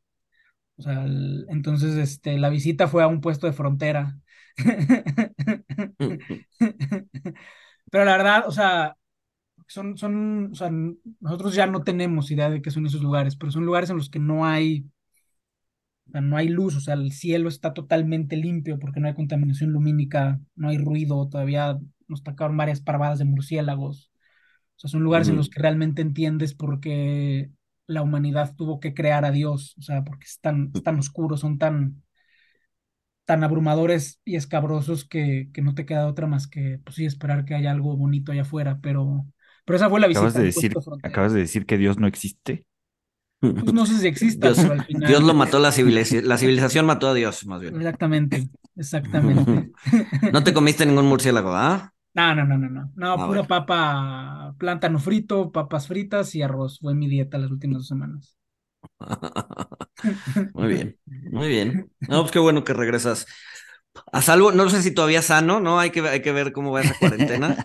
O 0.80 0.82
sea, 0.82 1.04
el- 1.04 1.46
entonces, 1.50 1.96
este, 1.96 2.38
la 2.38 2.48
visita 2.50 2.88
fue 2.88 3.02
a 3.02 3.06
un 3.08 3.20
puesto 3.20 3.46
de 3.46 3.52
frontera. 3.52 4.18
Pero 7.90 8.04
la 8.04 8.16
verdad, 8.16 8.44
o 8.48 8.52
sea, 8.52 8.96
son, 9.68 9.98
son, 9.98 10.50
o 10.52 10.54
sea, 10.56 10.70
nosotros 11.20 11.54
ya 11.54 11.66
no 11.66 11.84
tenemos 11.84 12.30
idea 12.30 12.50
de 12.50 12.62
qué 12.62 12.70
son 12.70 12.86
esos 12.86 13.02
lugares, 13.02 13.36
pero 13.36 13.52
son 13.52 13.66
lugares 13.66 13.90
en 13.90 13.98
los 13.98 14.10
que 14.10 14.18
no 14.20 14.46
hay, 14.46 14.86
o 16.08 16.12
sea, 16.12 16.20
no 16.20 16.36
hay 16.36 16.48
luz, 16.48 16.76
o 16.76 16.80
sea, 16.80 16.94
el 16.94 17.12
cielo 17.12 17.48
está 17.48 17.72
totalmente 17.74 18.36
limpio 18.36 18.78
porque 18.78 19.00
no 19.00 19.08
hay 19.08 19.14
contaminación 19.14 19.70
lumínica, 19.72 20.40
no 20.56 20.68
hay 20.68 20.78
ruido, 20.78 21.28
todavía 21.28 21.78
nos 22.08 22.22
tocaron 22.22 22.56
varias 22.56 22.80
parvadas 22.80 23.18
de 23.18 23.24
murciélagos. 23.26 24.10
O 24.76 24.80
sea, 24.80 24.90
son 24.90 25.02
lugares 25.04 25.28
en 25.28 25.36
los 25.36 25.50
que 25.50 25.60
realmente 25.62 26.02
entiendes 26.02 26.54
por 26.54 26.80
qué 26.80 27.50
la 27.90 28.02
humanidad 28.02 28.54
tuvo 28.56 28.80
que 28.80 28.94
crear 28.94 29.24
a 29.24 29.30
Dios, 29.32 29.74
o 29.78 29.82
sea, 29.82 30.04
porque 30.04 30.26
es 30.26 30.40
tan, 30.40 30.70
es 30.74 30.82
tan 30.82 30.98
oscuros, 30.98 31.40
son 31.40 31.58
tan, 31.58 32.02
tan 33.24 33.44
abrumadores 33.44 34.20
y 34.24 34.36
escabrosos 34.36 35.04
que, 35.08 35.50
que 35.54 35.62
no 35.62 35.74
te 35.74 35.86
queda 35.86 36.06
otra 36.08 36.26
más 36.26 36.48
que, 36.48 36.80
pues 36.84 36.96
sí, 36.96 37.04
esperar 37.06 37.44
que 37.44 37.54
haya 37.54 37.70
algo 37.70 37.96
bonito 37.96 38.32
allá 38.32 38.42
afuera, 38.42 38.80
pero, 38.82 39.26
pero 39.64 39.76
esa 39.76 39.88
fue 39.90 40.00
la 40.00 40.08
Acabas 40.08 40.34
visita, 40.34 40.40
de 40.40 40.44
decir, 40.44 40.72
de 40.74 40.82
frontera. 40.82 41.02
acabas 41.02 41.32
de 41.32 41.40
decir 41.40 41.66
que 41.66 41.78
Dios 41.78 41.98
no 41.98 42.06
existe. 42.06 42.66
Pues 43.58 43.72
no 43.74 43.86
sé 43.86 43.98
si 43.98 44.06
exista, 44.06 44.52
Dios, 44.52 44.56
pero 44.56 44.72
al 44.72 44.84
Dios 44.88 45.22
lo 45.22 45.34
final, 45.34 45.34
mató, 45.34 45.58
la 45.58 45.72
civilización, 45.72 46.28
la 46.28 46.38
civilización 46.38 46.86
mató 46.86 47.08
a 47.08 47.14
Dios, 47.14 47.46
más 47.46 47.60
bien. 47.60 47.76
exactamente, 47.76 48.48
exactamente. 48.76 49.72
No 50.30 50.42
te 50.44 50.52
comiste 50.54 50.86
ningún 50.86 51.06
murciélago, 51.06 51.54
¿ah? 51.54 51.92
No, 52.14 52.34
no, 52.34 52.44
no, 52.44 52.58
no, 52.58 52.68
no, 52.68 52.92
no, 52.96 53.10
Ah, 53.14 53.24
pura 53.24 53.42
bueno. 53.42 53.46
papa, 53.46 54.54
plátano 54.58 54.98
frito, 54.98 55.52
papas 55.52 55.86
fritas 55.86 56.34
y 56.34 56.42
arroz, 56.42 56.78
fue 56.80 56.94
mi 56.94 57.08
dieta 57.08 57.38
las 57.38 57.50
últimas 57.52 57.78
dos 57.78 57.88
semanas. 57.88 58.36
Muy 60.52 60.68
bien, 60.68 60.98
muy 61.30 61.48
bien. 61.48 61.84
No, 62.06 62.20
pues 62.22 62.32
qué 62.32 62.38
bueno 62.38 62.64
que 62.64 62.72
regresas. 62.74 63.26
A 64.12 64.22
salvo, 64.22 64.52
no 64.52 64.70
sé 64.70 64.82
si 64.82 64.92
todavía 64.94 65.22
sano, 65.22 65.60
¿no? 65.60 65.80
Hay 65.80 65.90
que, 65.90 66.00
hay 66.08 66.22
que 66.22 66.32
ver 66.32 66.52
cómo 66.52 66.72
va 66.72 66.82
esa 66.82 66.96
cuarentena, 66.96 67.60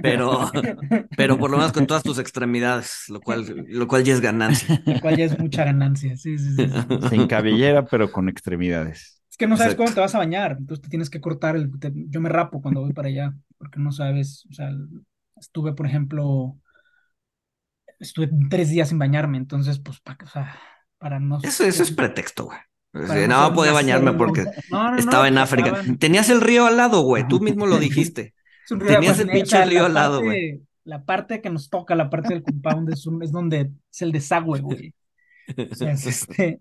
pero, 0.00 0.50
pero 1.16 1.38
por 1.38 1.50
lo 1.50 1.58
menos 1.58 1.72
con 1.72 1.86
todas 1.86 2.04
tus 2.04 2.18
extremidades, 2.18 3.04
lo 3.08 3.22
cual, 3.22 3.64
lo 3.68 3.86
cual 3.88 4.04
ya 4.04 4.14
es 4.14 4.20
ganancia. 4.20 4.82
Lo 4.84 4.98
cual 5.00 5.16
ya 5.16 5.24
es 5.26 5.38
mucha 5.38 5.64
ganancia, 5.64 6.16
sí, 6.16 6.38
sí, 6.38 6.54
sí, 6.56 6.70
sí. 6.70 6.86
sí. 6.88 6.98
Sin 7.08 7.26
cabellera, 7.26 7.84
pero 7.86 8.10
con 8.12 8.28
extremidades. 8.28 9.15
Es 9.36 9.38
que 9.38 9.46
no 9.46 9.58
sabes 9.58 9.74
Exacto. 9.74 9.94
te 9.96 10.00
vas 10.00 10.14
a 10.14 10.18
bañar, 10.18 10.56
entonces 10.58 10.82
te 10.82 10.88
tienes 10.88 11.10
que 11.10 11.20
cortar 11.20 11.56
el... 11.56 11.70
te- 11.78 11.92
yo 11.94 12.22
me 12.22 12.30
rapo 12.30 12.62
cuando 12.62 12.80
voy 12.80 12.94
para 12.94 13.08
allá, 13.08 13.34
porque 13.58 13.78
no 13.78 13.92
sabes, 13.92 14.46
o 14.50 14.54
sea, 14.54 14.70
estuve, 15.36 15.74
por 15.74 15.86
ejemplo, 15.86 16.56
estuve 17.98 18.30
tres 18.48 18.70
días 18.70 18.88
sin 18.88 18.98
bañarme, 18.98 19.36
entonces, 19.38 19.78
pues, 19.78 20.00
para, 20.00 20.24
o 20.24 20.28
sea, 20.28 20.56
para 20.98 21.20
no 21.20 21.38
Eso, 21.42 21.64
eso 21.64 21.82
es 21.82 21.90
pretexto, 21.92 22.44
güey. 22.46 22.58
para 22.92 23.26
no 23.26 23.48
no 23.50 23.54
podía 23.54 23.72
bañarme 23.72 24.14
porque 24.14 24.44
No, 24.70 24.92
no, 24.92 24.96
estaba 24.96 25.28
en 25.28 25.36
África. 25.36 25.82
Tenías 25.98 26.30
el 26.30 26.40
río 26.40 26.64
al 26.66 26.78
lado, 26.78 27.02
güey. 27.02 27.28
Tú 27.28 27.38
mismo 27.40 27.66
lo 27.66 27.78
dijiste. 27.78 28.34
Es 28.64 28.70
un 28.70 28.80
río 28.80 28.88
de 28.88 28.94
Tenías 28.96 29.18
el 29.18 29.28
pinche 29.28 29.62
río 29.66 29.84
al 29.84 29.92
lado, 29.94 30.22
güey. 30.22 30.62
la 30.84 31.04
parte 31.04 31.42
que 31.42 31.50
nos 31.50 31.68
toca, 31.68 31.94
la 31.94 32.08
parte 32.08 32.32
del 32.32 32.42
compound 32.42 32.90
es, 32.90 33.06
un- 33.06 33.22
es 33.22 33.32
donde 33.32 33.70
es 33.92 34.00
el 34.02 34.12
desagüe, 34.12 34.60
güey. 34.60 34.94
Este... 35.80 36.60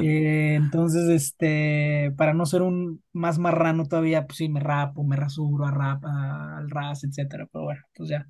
Eh, 0.00 0.54
entonces, 0.56 1.08
este, 1.10 2.12
para 2.18 2.34
no 2.34 2.46
ser 2.46 2.62
un 2.62 3.02
más 3.12 3.38
marrano 3.38 3.86
todavía, 3.86 4.26
pues 4.26 4.38
sí, 4.38 4.48
me 4.48 4.60
rapo, 4.60 5.04
me 5.04 5.16
rasuro, 5.16 5.66
a 5.66 5.70
rap, 5.72 6.04
a- 6.06 6.58
al 6.58 6.70
ras, 6.70 7.04
etcétera. 7.04 7.48
Pero 7.52 7.64
bueno, 7.64 7.82
pues 7.96 8.10
ya. 8.10 8.26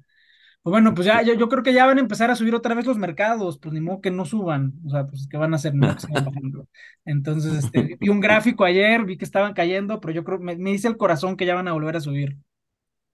Pues 0.62 0.72
bueno, 0.72 0.94
pues 0.94 1.06
ya, 1.06 1.22
yo, 1.22 1.34
yo 1.34 1.48
creo 1.48 1.62
que 1.62 1.74
ya 1.74 1.86
van 1.86 1.98
a 1.98 2.00
empezar 2.02 2.30
a 2.30 2.36
subir 2.36 2.54
otra 2.54 2.74
vez 2.74 2.86
los 2.86 2.98
mercados, 2.98 3.58
pues 3.58 3.72
ni 3.74 3.80
modo 3.80 4.00
que 4.00 4.10
no 4.10 4.24
suban, 4.26 4.74
o 4.86 4.90
sea, 4.90 5.06
pues 5.06 5.28
que 5.30 5.36
van 5.38 5.52
a 5.54 5.56
hacer, 5.56 5.74
sigan 5.98 6.24
bajando. 6.24 6.68
Entonces, 7.04 7.54
este, 7.54 7.96
vi 8.00 8.08
un 8.10 8.20
gráfico 8.20 8.64
ayer, 8.64 9.04
vi 9.04 9.18
que 9.18 9.24
estaban 9.26 9.54
cayendo, 9.54 10.00
pero 10.00 10.14
yo 10.14 10.24
creo, 10.24 10.38
me, 10.40 10.56
me 10.56 10.70
dice 10.72 10.88
el 10.88 10.96
corazón 10.98 11.36
que 11.36 11.46
ya 11.46 11.54
van 11.56 11.68
a 11.68 11.72
volver 11.74 11.96
a 11.96 12.00
subir. 12.00 12.38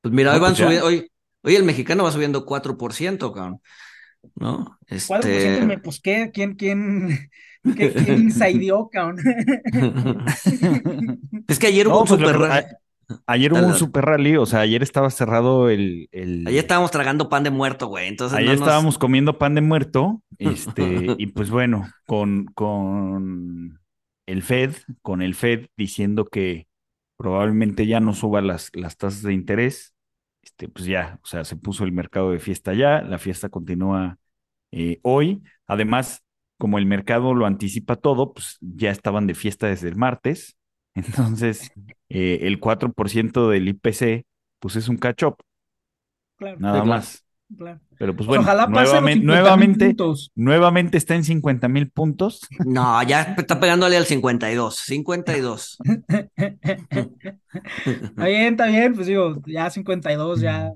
Pues 0.00 0.14
mira, 0.14 0.32
hoy 0.32 0.38
No, 0.38 0.40
van 0.40 0.56
pues 0.56 0.56
subiendo, 0.56 0.86
hoy, 0.86 1.10
hoy 1.42 1.56
el 1.56 1.64
mexicano 1.64 2.04
va 2.04 2.12
subiendo 2.12 2.44
4%, 2.46 3.32
cabrón. 3.32 3.60
¿No? 4.36 4.78
4% 5.06 5.66
me, 5.66 5.74
Este. 5.74 5.78
pues, 5.78 6.00
¿qué? 6.02 6.30
¿Quién, 6.32 6.54
quién, 6.54 7.30
qué, 7.76 7.92
quién 7.92 8.18
insaidió, 8.22 8.88
cabrón? 8.90 9.18
Es 11.48 11.58
que 11.58 11.66
ayer 11.68 11.88
hubo 11.88 11.96
No, 11.96 12.00
un 12.02 12.06
pues 12.06 12.20
lo 12.20 12.28
super. 12.28 12.48
que- 12.48 12.52
a- 12.52 12.66
ayer 13.26 13.52
hubo 13.52 13.66
un 13.66 13.74
super 13.74 14.04
rally, 14.04 14.36
o 14.36 14.46
sea, 14.46 14.60
ayer 14.60 14.82
estaba 14.82 15.10
cerrado 15.10 15.68
el, 15.68 16.08
Ayer 16.44 16.46
el... 16.46 16.48
estábamos 16.60 16.90
tragando 16.90 17.28
pan 17.28 17.42
de 17.44 17.50
muerto, 17.50 17.88
güey. 17.88 18.08
Entonces 18.08 18.38
Ayer 18.38 18.50
no 18.54 18.60
nos. 18.60 18.68
estábamos 18.68 18.98
comiendo 18.98 19.38
pan 19.38 19.54
de 19.54 19.60
muerto, 19.62 20.22
este, 20.38 20.82
y 21.18 21.26
pues 21.28 21.50
bueno, 21.50 21.88
con, 22.06 22.46
con 22.54 23.80
el 24.26 24.42
Fed, 24.42 24.74
con 25.02 25.22
el 25.22 25.34
Fed 25.34 25.66
diciendo 25.76 26.26
que 26.26 26.68
probablemente 27.16 27.86
ya 27.86 28.00
no 28.00 28.14
suba 28.14 28.40
las, 28.42 28.70
las 28.74 28.96
tasas 28.96 29.22
de 29.22 29.34
interés, 29.34 29.94
este, 30.42 30.68
pues 30.68 30.86
ya, 30.86 31.18
o 31.22 31.26
sea, 31.26 31.44
se 31.44 31.56
puso 31.56 31.84
el 31.84 31.92
mercado 31.92 32.30
de 32.32 32.38
fiesta 32.40 32.74
ya, 32.74 33.02
la 33.02 33.18
fiesta 33.18 33.48
continúa 33.48 34.18
eh, 34.72 35.00
hoy. 35.02 35.42
Además, 35.66 36.24
como 36.58 36.78
el 36.78 36.86
mercado 36.86 37.34
lo 37.34 37.46
anticipa 37.46 37.96
todo, 37.96 38.34
pues 38.34 38.58
ya 38.60 38.90
estaban 38.90 39.26
de 39.26 39.34
fiesta 39.34 39.68
desde 39.68 39.88
el 39.88 39.96
martes. 39.96 40.56
Entonces, 40.94 41.70
eh, 42.08 42.40
el 42.42 42.60
4% 42.60 43.50
del 43.50 43.68
IPC, 43.68 44.26
pues 44.60 44.76
es 44.76 44.88
un 44.88 44.98
catch-up, 44.98 45.36
Claro, 46.36 46.58
nada 46.58 46.78
Sí, 46.80 46.82
claro. 46.82 46.90
más. 46.90 47.24
Claro. 47.56 47.80
Pero 47.98 48.16
pues 48.16 48.26
bueno, 48.26 48.42
ojalá 48.42 48.66
nuevamente, 48.66 49.20
50,000 49.20 49.26
nuevamente, 49.26 49.86
puntos. 49.86 50.30
nuevamente 50.34 50.96
está 50.98 51.14
en 51.14 51.24
50 51.24 51.68
mil 51.68 51.90
puntos. 51.90 52.40
No, 52.64 53.02
ya 53.02 53.34
está 53.36 53.60
pegándole 53.60 53.96
al 53.96 54.06
52. 54.06 54.76
52. 54.76 55.78
Está 57.84 58.26
bien, 58.26 58.52
está 58.52 58.66
bien, 58.66 58.94
pues 58.94 59.06
digo, 59.06 59.42
ya 59.46 59.68
52, 59.70 60.40
ya, 60.40 60.72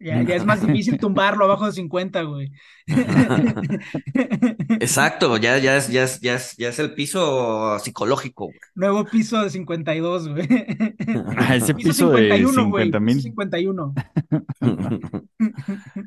ya, 0.00 0.22
ya 0.22 0.34
es 0.34 0.44
más 0.44 0.66
difícil 0.66 0.98
tumbarlo 0.98 1.44
abajo 1.44 1.66
de 1.66 1.72
50, 1.72 2.22
güey. 2.22 2.50
Exacto, 4.80 5.36
ya, 5.36 5.58
ya, 5.58 5.76
es, 5.76 5.88
ya, 5.88 6.04
es, 6.04 6.20
ya, 6.20 6.34
es, 6.34 6.56
ya 6.56 6.68
es 6.68 6.78
el 6.78 6.94
piso 6.94 7.78
psicológico. 7.78 8.46
güey. 8.46 8.58
Nuevo 8.74 9.04
piso 9.04 9.42
de 9.42 9.50
52, 9.50 10.28
güey. 10.28 10.48
Ah, 11.36 11.56
ese 11.56 11.74
piso 11.74 12.10
de 12.10 12.30
51, 12.30 12.68
güey, 12.70 12.84
50 12.84 12.98
piso 12.98 13.00
mil. 13.00 13.22
51. 13.22 13.94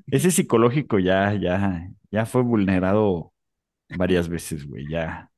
Ese 0.07 0.31
psicológico 0.31 0.99
ya, 0.99 1.33
ya, 1.33 1.87
ya 2.11 2.25
fue 2.25 2.41
vulnerado 2.43 3.33
varias 3.97 4.27
veces, 4.27 4.65
güey, 4.67 4.85
ya. 4.89 5.29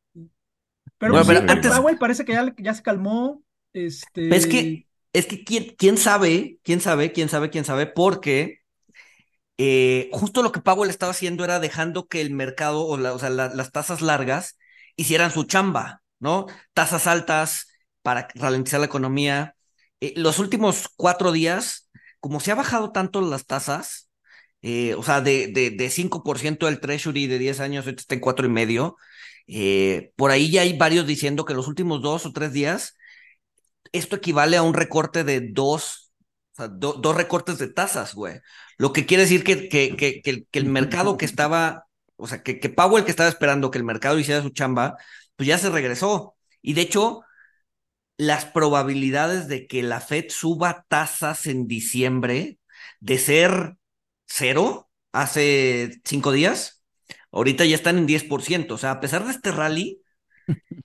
Pero, 0.98 1.14
Bueno, 1.14 1.26
pues 1.26 1.28
pero 1.28 1.40
sí, 1.40 1.46
antes- 1.54 1.78
Powell 1.78 1.98
parece 1.98 2.26
que 2.26 2.34
ya, 2.34 2.54
ya 2.58 2.74
se 2.74 2.84
calmó. 2.84 3.42
Este, 3.74 4.34
Es 4.36 4.48
que, 4.48 4.88
es 5.18 5.26
que 5.28 5.44
quién, 5.44 5.98
sabe, 5.98 6.60
quién 6.64 6.82
sabe, 6.82 7.12
quién 7.12 7.30
sabe, 7.30 7.50
quién 7.50 7.66
sabe, 7.66 7.88
porque 7.88 8.60
eh, 9.58 10.10
justo 10.14 10.44
lo 10.44 10.52
que 10.52 10.62
Powell 10.62 10.90
estaba 10.90 11.12
haciendo 11.12 11.44
era 11.44 11.60
dejando 11.60 12.08
que 12.08 12.22
el 12.22 12.32
mercado, 12.32 12.86
o, 12.88 13.20
sea, 13.20 13.30
la- 13.30 13.50
las 13.54 13.72
tasas 13.72 14.02
largas, 14.02 14.58
hicieran 14.96 15.32
su 15.32 15.44
chamba, 15.46 16.02
¿no? 16.20 16.48
Tasas 16.74 17.08
altas 17.08 17.68
para 18.02 18.28
ralentizar 18.36 18.80
la 18.80 18.86
economía. 18.88 19.56
Eh, 20.02 20.14
los 20.18 20.40
últimos 20.40 20.90
cuatro 20.96 21.32
días, 21.32 21.90
como 22.20 22.40
se 22.40 22.52
ha 22.52 22.56
bajado 22.56 22.92
tanto 22.92 23.22
las 23.22 23.46
tasas, 23.46 24.10
eh, 24.62 24.96
o 24.96 25.04
sea, 25.04 25.22
de, 25.22 25.48
de, 25.48 25.70
de 25.72 25.90
5% 25.90 26.66
del 26.66 26.80
Treasury 26.80 27.28
de 27.28 27.40
10 27.40 27.60
años, 27.60 27.88
está 27.88 28.16
en 28.16 28.22
cuatro 28.22 28.46
y 28.48 28.50
medio, 28.50 28.98
por 30.16 30.32
ahí 30.32 30.50
ya 30.52 30.62
hay 30.62 30.78
varios 30.78 31.08
diciendo 31.08 31.46
que 31.46 31.54
los 31.54 31.68
últimos 31.68 32.02
dos 32.02 32.26
o 32.26 32.34
tres 32.34 32.54
días 32.54 32.95
esto 33.92 34.16
equivale 34.16 34.58
a 34.58 34.64
un 34.64 34.74
recorte 34.74 35.24
de 35.24 35.42
dos, 35.42 36.12
dos 36.58 37.16
recortes 37.16 37.58
de 37.58 37.68
tasas, 37.68 38.14
güey. 38.16 38.40
Lo 38.78 38.94
que 38.94 39.06
quiere 39.06 39.24
decir 39.24 39.44
que, 39.44 39.70
que, 39.70 39.96
que, 39.96 40.22
que 40.22 40.60
el 40.60 40.66
mercado 40.66 41.18
que 41.18 41.26
estaba, 41.26 41.88
o 42.18 42.28
sea, 42.28 42.44
que, 42.44 42.60
que 42.60 42.70
Powell 42.70 43.06
que 43.06 43.12
estaba 43.12 43.30
esperando 43.30 43.72
que 43.72 43.78
el 43.78 43.84
mercado 43.84 44.20
hiciera 44.20 44.42
su 44.42 44.50
chamba, 44.50 44.98
pues 45.36 45.48
ya 45.48 45.58
se 45.58 45.70
regresó. 45.70 46.36
Y 46.62 46.74
de 46.74 46.82
hecho, 46.82 47.22
las 48.18 48.46
probabilidades 48.46 49.48
de 49.48 49.68
que 49.68 49.84
la 49.84 50.02
Fed 50.02 50.26
suba 50.30 50.86
tasas 50.88 51.48
en 51.48 51.68
diciembre 51.68 52.60
de 53.00 53.18
ser 53.18 53.76
cero 54.26 54.90
hace 55.12 56.02
cinco 56.06 56.32
días, 56.32 56.84
ahorita 57.32 57.66
ya 57.66 57.76
están 57.76 57.98
en 57.98 58.08
10%. 58.08 58.76
O 58.76 58.78
sea, 58.78 58.92
a 58.92 59.00
pesar 59.00 59.26
de 59.26 59.32
este 59.32 59.52
rally, 59.52 60.02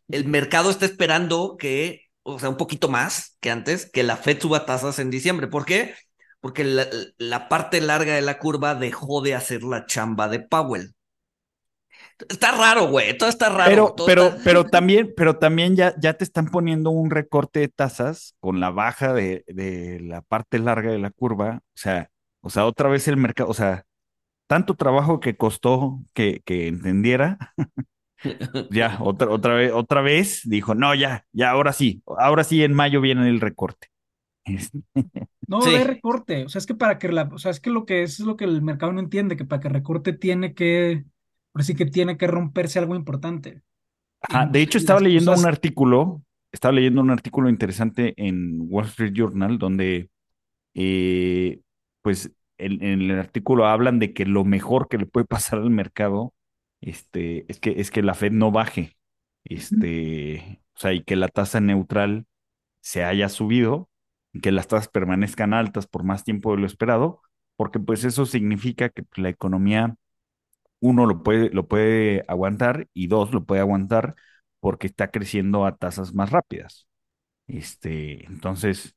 el 0.08 0.26
mercado 0.26 0.70
está 0.70 0.86
esperando 0.86 1.56
que, 1.58 2.09
o 2.22 2.38
sea, 2.38 2.48
un 2.50 2.56
poquito 2.56 2.88
más 2.88 3.36
que 3.40 3.50
antes, 3.50 3.90
que 3.90 4.02
la 4.02 4.16
Fed 4.16 4.40
suba 4.40 4.66
tasas 4.66 4.98
en 4.98 5.10
diciembre. 5.10 5.48
¿Por 5.48 5.64
qué? 5.64 5.94
Porque 6.40 6.64
la, 6.64 6.86
la 7.18 7.48
parte 7.48 7.80
larga 7.80 8.14
de 8.14 8.22
la 8.22 8.38
curva 8.38 8.74
dejó 8.74 9.22
de 9.22 9.34
hacer 9.34 9.62
la 9.62 9.86
chamba 9.86 10.28
de 10.28 10.40
Powell. 10.40 10.94
Está 12.28 12.52
raro, 12.52 12.88
güey. 12.88 13.16
Todo 13.16 13.28
está 13.28 13.48
raro. 13.48 13.70
Pero, 13.70 13.94
pero, 14.04 14.24
está- 14.24 14.42
pero 14.44 14.64
también, 14.64 15.12
pero 15.16 15.38
también 15.38 15.76
ya, 15.76 15.94
ya 16.00 16.14
te 16.14 16.24
están 16.24 16.46
poniendo 16.46 16.90
un 16.90 17.10
recorte 17.10 17.60
de 17.60 17.68
tasas 17.68 18.34
con 18.40 18.58
la 18.60 18.70
baja 18.70 19.12
de, 19.12 19.44
de 19.48 20.00
la 20.00 20.22
parte 20.22 20.58
larga 20.58 20.90
de 20.90 20.98
la 20.98 21.10
curva. 21.10 21.60
O 21.62 21.78
sea, 21.78 22.10
o 22.40 22.50
sea, 22.50 22.64
otra 22.66 22.88
vez 22.88 23.06
el 23.08 23.16
mercado, 23.18 23.50
o 23.50 23.54
sea, 23.54 23.84
tanto 24.48 24.76
trabajo 24.76 25.20
que 25.20 25.36
costó 25.36 26.00
que, 26.14 26.42
que 26.44 26.68
entendiera, 26.68 27.38
ya, 28.70 28.98
otra, 29.00 29.30
otra 29.30 29.54
vez, 29.54 29.72
otra 29.72 30.00
vez 30.02 30.42
dijo, 30.44 30.74
no, 30.74 30.94
ya, 30.94 31.24
ya, 31.32 31.50
ahora 31.50 31.72
sí, 31.72 32.02
ahora 32.18 32.44
sí 32.44 32.62
en 32.62 32.74
mayo 32.74 33.00
viene 33.00 33.28
el 33.28 33.40
recorte. 33.40 33.88
Este, 34.44 34.80
No 35.46 35.62
Sí. 35.62 35.70
de 35.72 35.84
recorte. 35.84 36.44
O 36.44 36.48
sea, 36.48 36.60
es 36.60 36.66
que 36.66 36.74
para 36.74 36.98
que 36.98 37.08
la, 37.10 37.24
o 37.32 37.38
sea, 37.38 37.50
es 37.50 37.60
que 37.60 37.70
lo 37.70 37.84
que 37.86 38.02
es, 38.02 38.20
es 38.20 38.26
lo 38.26 38.36
que 38.36 38.44
el 38.44 38.62
mercado 38.62 38.92
no 38.92 39.00
entiende, 39.00 39.36
que 39.36 39.44
para 39.44 39.60
que 39.60 39.68
recorte 39.68 40.12
tiene 40.12 40.54
que, 40.54 41.04
ahora 41.54 41.64
sí 41.64 41.74
que 41.74 41.86
tiene 41.86 42.16
que 42.16 42.26
romperse 42.26 42.78
algo 42.78 42.94
importante. 42.96 43.62
Ajá, 44.22 44.46
Y- 44.48 44.52
de 44.52 44.62
hecho, 44.62 44.78
estaba 44.78 45.00
leyendo 45.00 45.32
un 45.32 45.46
artículo, 45.46 46.22
estaba 46.52 46.72
leyendo 46.72 47.00
un 47.00 47.10
artículo 47.10 47.48
interesante 47.48 48.14
en 48.16 48.58
Wall 48.70 48.86
Street 48.86 49.12
Journal 49.14 49.58
donde, 49.58 50.10
eh, 50.74 51.60
pues, 52.02 52.32
en, 52.58 52.82
en 52.84 53.02
el 53.10 53.18
artículo 53.18 53.66
hablan 53.66 53.98
de 53.98 54.12
que 54.14 54.26
lo 54.26 54.44
mejor 54.44 54.88
que 54.88 54.98
le 54.98 55.06
puede 55.06 55.26
pasar 55.26 55.60
al 55.60 55.70
mercado, 55.70 56.34
este, 56.80 57.46
es 57.50 57.60
que, 57.60 57.80
es 57.80 57.90
que 57.90 58.02
la 58.02 58.14
Fed 58.14 58.32
no 58.32 58.50
baje, 58.52 58.96
este, 59.44 60.62
o 60.76 60.80
sea, 60.80 60.92
y 60.92 61.02
que 61.04 61.16
la 61.16 61.28
tasa 61.28 61.60
neutral 61.60 62.26
se 62.80 63.04
haya 63.04 63.28
subido, 63.30 63.90
que 64.42 64.52
las 64.52 64.68
tasas 64.68 64.88
permanezcan 64.88 65.54
altas 65.54 65.86
por 65.86 66.04
más 66.04 66.24
tiempo 66.24 66.52
de 66.52 66.58
lo 66.62 66.66
esperado, 66.66 67.22
porque 67.56 67.80
pues 67.80 68.04
eso 68.04 68.26
significa 68.26 68.90
que 68.90 69.04
la 69.16 69.30
economía 69.30 69.96
uno 70.80 71.06
lo 71.06 71.22
puede, 71.22 71.50
lo 71.50 71.68
puede 71.68 72.24
aguantar 72.28 72.88
y 72.94 73.06
dos 73.08 73.32
lo 73.32 73.44
puede 73.44 73.60
aguantar 73.60 74.14
porque 74.60 74.86
está 74.86 75.10
creciendo 75.10 75.66
a 75.66 75.76
tasas 75.76 76.14
más 76.14 76.30
rápidas. 76.30 76.86
Este, 77.48 78.26
entonces, 78.26 78.96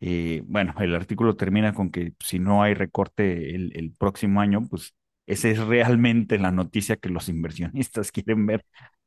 eh, 0.00 0.42
bueno, 0.46 0.74
el 0.80 0.94
artículo 0.96 1.36
termina 1.36 1.74
con 1.74 1.90
que 1.90 2.14
si 2.20 2.38
no 2.38 2.62
hay 2.62 2.74
recorte 2.74 3.54
el, 3.56 3.72
el 3.76 3.92
próximo 3.94 4.40
año, 4.40 4.66
pues 4.70 4.94
esa 5.32 5.48
es 5.48 5.58
realmente 5.58 6.38
la 6.38 6.50
noticia 6.52 6.96
que 6.96 7.08
los 7.10 7.28
inversionistas 7.28 8.12
quieren 8.12 8.46
ver. 8.46 8.64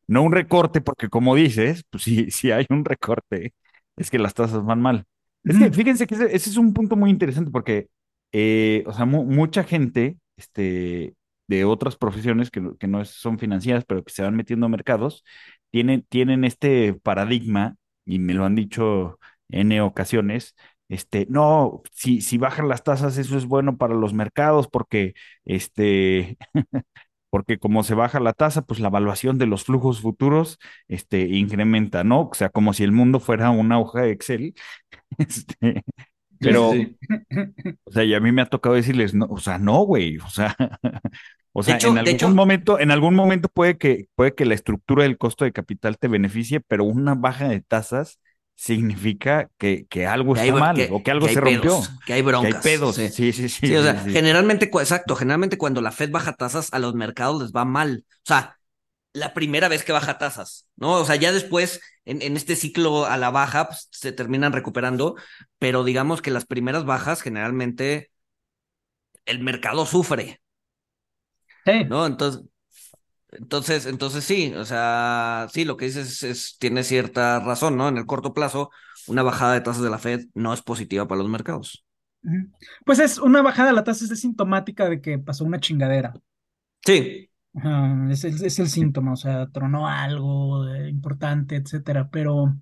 No 0.07 0.23
un 0.23 0.31
recorte, 0.33 0.81
porque 0.81 1.09
como 1.09 1.35
dices, 1.35 1.83
pues 1.89 2.03
si, 2.03 2.31
si 2.31 2.51
hay 2.51 2.65
un 2.69 2.85
recorte, 2.85 3.53
es 3.97 4.09
que 4.11 4.19
las 4.19 4.33
tasas 4.33 4.63
van 4.65 4.81
mal. 4.81 5.05
Es 5.45 5.57
que 5.57 5.71
fíjense 5.71 6.07
que 6.07 6.15
ese, 6.15 6.25
ese 6.35 6.49
es 6.49 6.57
un 6.57 6.73
punto 6.73 6.95
muy 6.95 7.09
interesante 7.09 7.51
porque, 7.51 7.87
eh, 8.31 8.83
o 8.87 8.93
sea, 8.93 9.05
mu- 9.05 9.25
mucha 9.25 9.63
gente, 9.63 10.17
este, 10.37 11.15
de 11.47 11.65
otras 11.65 11.97
profesiones 11.97 12.49
que, 12.51 12.61
no- 12.61 12.77
que 12.77 12.87
no 12.87 13.03
son 13.05 13.37
financieras, 13.39 13.83
pero 13.85 14.03
que 14.03 14.11
se 14.13 14.23
van 14.23 14.35
metiendo 14.35 14.65
a 14.65 14.69
mercados, 14.69 15.23
tienen, 15.71 16.03
tienen 16.09 16.43
este 16.45 16.93
paradigma, 16.93 17.75
y 18.05 18.19
me 18.19 18.33
lo 18.33 18.45
han 18.45 18.55
dicho 18.55 19.19
en 19.49 19.79
ocasiones, 19.81 20.55
este, 20.93 21.25
no, 21.29 21.81
si, 21.93 22.21
si 22.21 22.37
bajan 22.37 22.67
las 22.69 22.83
tasas, 22.83 23.17
eso 23.17 23.37
es 23.37 23.45
bueno 23.45 23.77
para 23.77 23.95
los 23.95 24.13
mercados, 24.13 24.67
porque 24.67 25.13
este, 25.45 26.37
porque 27.29 27.57
como 27.59 27.83
se 27.83 27.95
baja 27.95 28.19
la 28.19 28.33
tasa, 28.33 28.63
pues 28.63 28.79
la 28.79 28.89
evaluación 28.89 29.37
de 29.39 29.47
los 29.47 29.63
flujos 29.65 30.01
futuros, 30.01 30.59
este, 30.87 31.21
incrementa, 31.29 32.03
¿no? 32.03 32.29
O 32.29 32.33
sea, 32.35 32.49
como 32.49 32.73
si 32.73 32.83
el 32.83 32.91
mundo 32.91 33.19
fuera 33.19 33.49
una 33.51 33.79
hoja 33.79 34.01
de 34.03 34.11
Excel, 34.11 34.55
este, 35.19 35.83
pero, 36.39 36.71
Sí, 36.71 36.97
o 37.85 37.91
sea, 37.91 38.03
y 38.03 38.13
a 38.13 38.19
mí 38.19 38.31
me 38.31 38.41
ha 38.41 38.45
tocado 38.49 38.75
decirles, 38.75 39.13
no, 39.13 39.25
o 39.29 39.37
sea, 39.39 39.57
no, 39.59 39.81
güey, 39.83 40.17
o 40.17 40.29
sea, 40.29 40.55
o 41.53 41.63
sea, 41.63 41.75
hecho- 41.75 41.89
en 41.89 41.97
algún 41.99 42.13
hecho- 42.15 42.29
momento, 42.29 42.79
en 42.79 42.91
algún 42.91 43.15
momento 43.15 43.49
puede 43.49 43.77
que, 43.77 44.07
puede 44.15 44.33
que 44.35 44.45
la 44.45 44.55
estructura 44.55 45.03
del 45.03 45.17
costo 45.17 45.45
de 45.45 45.53
capital 45.53 45.97
te 45.97 46.07
beneficie, 46.07 46.59
pero 46.61 46.83
una 46.83 47.15
baja 47.15 47.47
de 47.47 47.61
tasas 47.61 48.19
significa 48.55 49.49
que, 49.57 49.85
que 49.89 50.07
algo 50.07 50.33
Que 50.33 50.41
está 50.41 50.55
mal 50.55 50.75
que- 50.75 50.89
o 50.91 51.03
que 51.03 51.11
algo 51.11 51.27
se 51.27 51.41
rompió, 51.41 51.61
pedos, 51.61 51.89
que 52.05 52.13
hay 52.13 52.21
que 52.39 52.47
hay 52.47 52.53
broncas. 52.53 52.63
pedos. 52.63 52.95
sí. 52.95 53.09
Sí, 53.09 53.33
sí, 53.33 53.49
sí. 53.49 53.67
Sí, 53.67 53.75
o 53.75 53.83
sea, 53.83 53.95
generalmente, 53.95 54.65
exacto, 54.65 55.15
generalmente 55.15 55.57
cuando 55.57 55.81
la 55.81 55.91
Fed 55.91 56.11
baja 56.11 56.33
tasas, 56.33 56.71
a 56.73 56.79
los 56.79 56.93
mercados 56.95 57.41
les 57.41 57.51
va 57.51 57.65
mal. 57.65 58.05
O 58.09 58.13
sea, 58.25 58.57
la 59.13 59.33
primera 59.33 59.67
vez 59.69 59.83
que 59.83 59.91
baja 59.91 60.17
tasas, 60.17 60.67
¿no? 60.75 60.93
O 60.93 61.05
sea, 61.05 61.15
ya 61.15 61.31
después, 61.31 61.81
en, 62.05 62.21
en 62.21 62.37
este 62.37 62.55
ciclo 62.55 63.05
a 63.05 63.17
la 63.17 63.29
baja, 63.31 63.67
pues, 63.67 63.89
se 63.91 64.11
terminan 64.11 64.53
recuperando, 64.53 65.15
pero 65.59 65.83
digamos 65.83 66.21
que 66.21 66.31
las 66.31 66.45
primeras 66.45 66.85
bajas, 66.85 67.21
generalmente, 67.21 68.11
el 69.25 69.39
mercado 69.43 69.85
sufre, 69.85 70.39
Sí. 71.65 71.85
¿no? 71.85 72.05
Entonces, 72.05 72.43
entonces, 73.37 73.85
entonces 73.85 74.23
sí, 74.23 74.53
o 74.55 74.65
sea, 74.65 75.47
sí, 75.53 75.65
lo 75.65 75.77
que 75.77 75.85
dices 75.85 76.07
es, 76.07 76.23
es- 76.23 76.57
tiene 76.59 76.83
cierta 76.83 77.39
razón, 77.39 77.77
¿no? 77.77 77.87
En 77.89 77.97
el 77.97 78.05
corto 78.05 78.33
plazo, 78.33 78.69
una 79.07 79.23
bajada 79.23 79.53
de 79.53 79.61
tasas 79.61 79.83
de 79.83 79.89
la 79.89 79.99
Fed 79.99 80.25
no 80.33 80.53
es 80.53 80.61
positiva 80.61 81.07
para 81.07 81.21
los 81.21 81.29
mercados. 81.29 81.85
Pues 82.85 82.99
es 82.99 83.17
una 83.17 83.41
bajada 83.41 83.69
de 83.69 83.75
la 83.75 83.83
tasa, 83.83 84.05
es 84.05 84.19
sintomática 84.21 84.87
de 84.89 85.01
que 85.01 85.19
pasó 85.19 85.43
una 85.45 85.59
chingadera. 85.59 86.13
Sí, 86.85 87.29
es, 88.11 88.23
el- 88.23 88.43
es 88.45 88.59
el 88.59 88.69
síntoma, 88.69 89.13
o 89.13 89.15
sea, 89.15 89.47
tronó 89.51 89.87
algo 89.87 90.67
eh, 90.73 90.89
importante, 90.89 91.55
etcétera, 91.55 92.09
pero, 92.11 92.55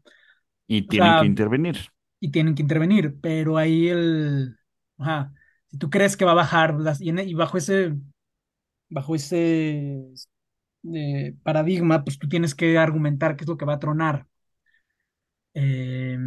Y 0.67 0.87
o 0.87 0.93
tienen 0.93 1.13
sea, 1.13 1.15
que 1.15 1.25
intervenir. 1.25 1.77
y 2.19 2.31
tienen 2.31 2.55
que 2.55 2.61
intervenir, 2.63 3.19
pero 3.21 3.57
ahí 3.57 3.89
el, 3.89 4.57
ajá, 4.97 5.33
si 5.69 5.77
tú 5.77 5.89
crees 5.89 6.17
que 6.17 6.25
va 6.25 6.31
a 6.31 6.35
bajar 6.35 6.75
las- 6.79 7.01
y, 7.01 7.09
en- 7.09 7.19
y 7.19 7.33
bajo 7.33 7.57
ese, 7.57 7.95
bajo 8.89 9.15
ese, 9.15 10.03
eh, 10.93 11.35
paradigma, 11.43 12.03
pues 12.03 12.19
tú 12.19 12.27
tienes 12.29 12.55
que 12.55 12.77
argumentar 12.77 13.35
qué 13.35 13.43
es 13.43 13.49
lo 13.49 13.57
que 13.57 13.65
va 13.65 13.73
a 13.73 13.79
tronar. 13.79 14.27
Eh, 15.53 16.17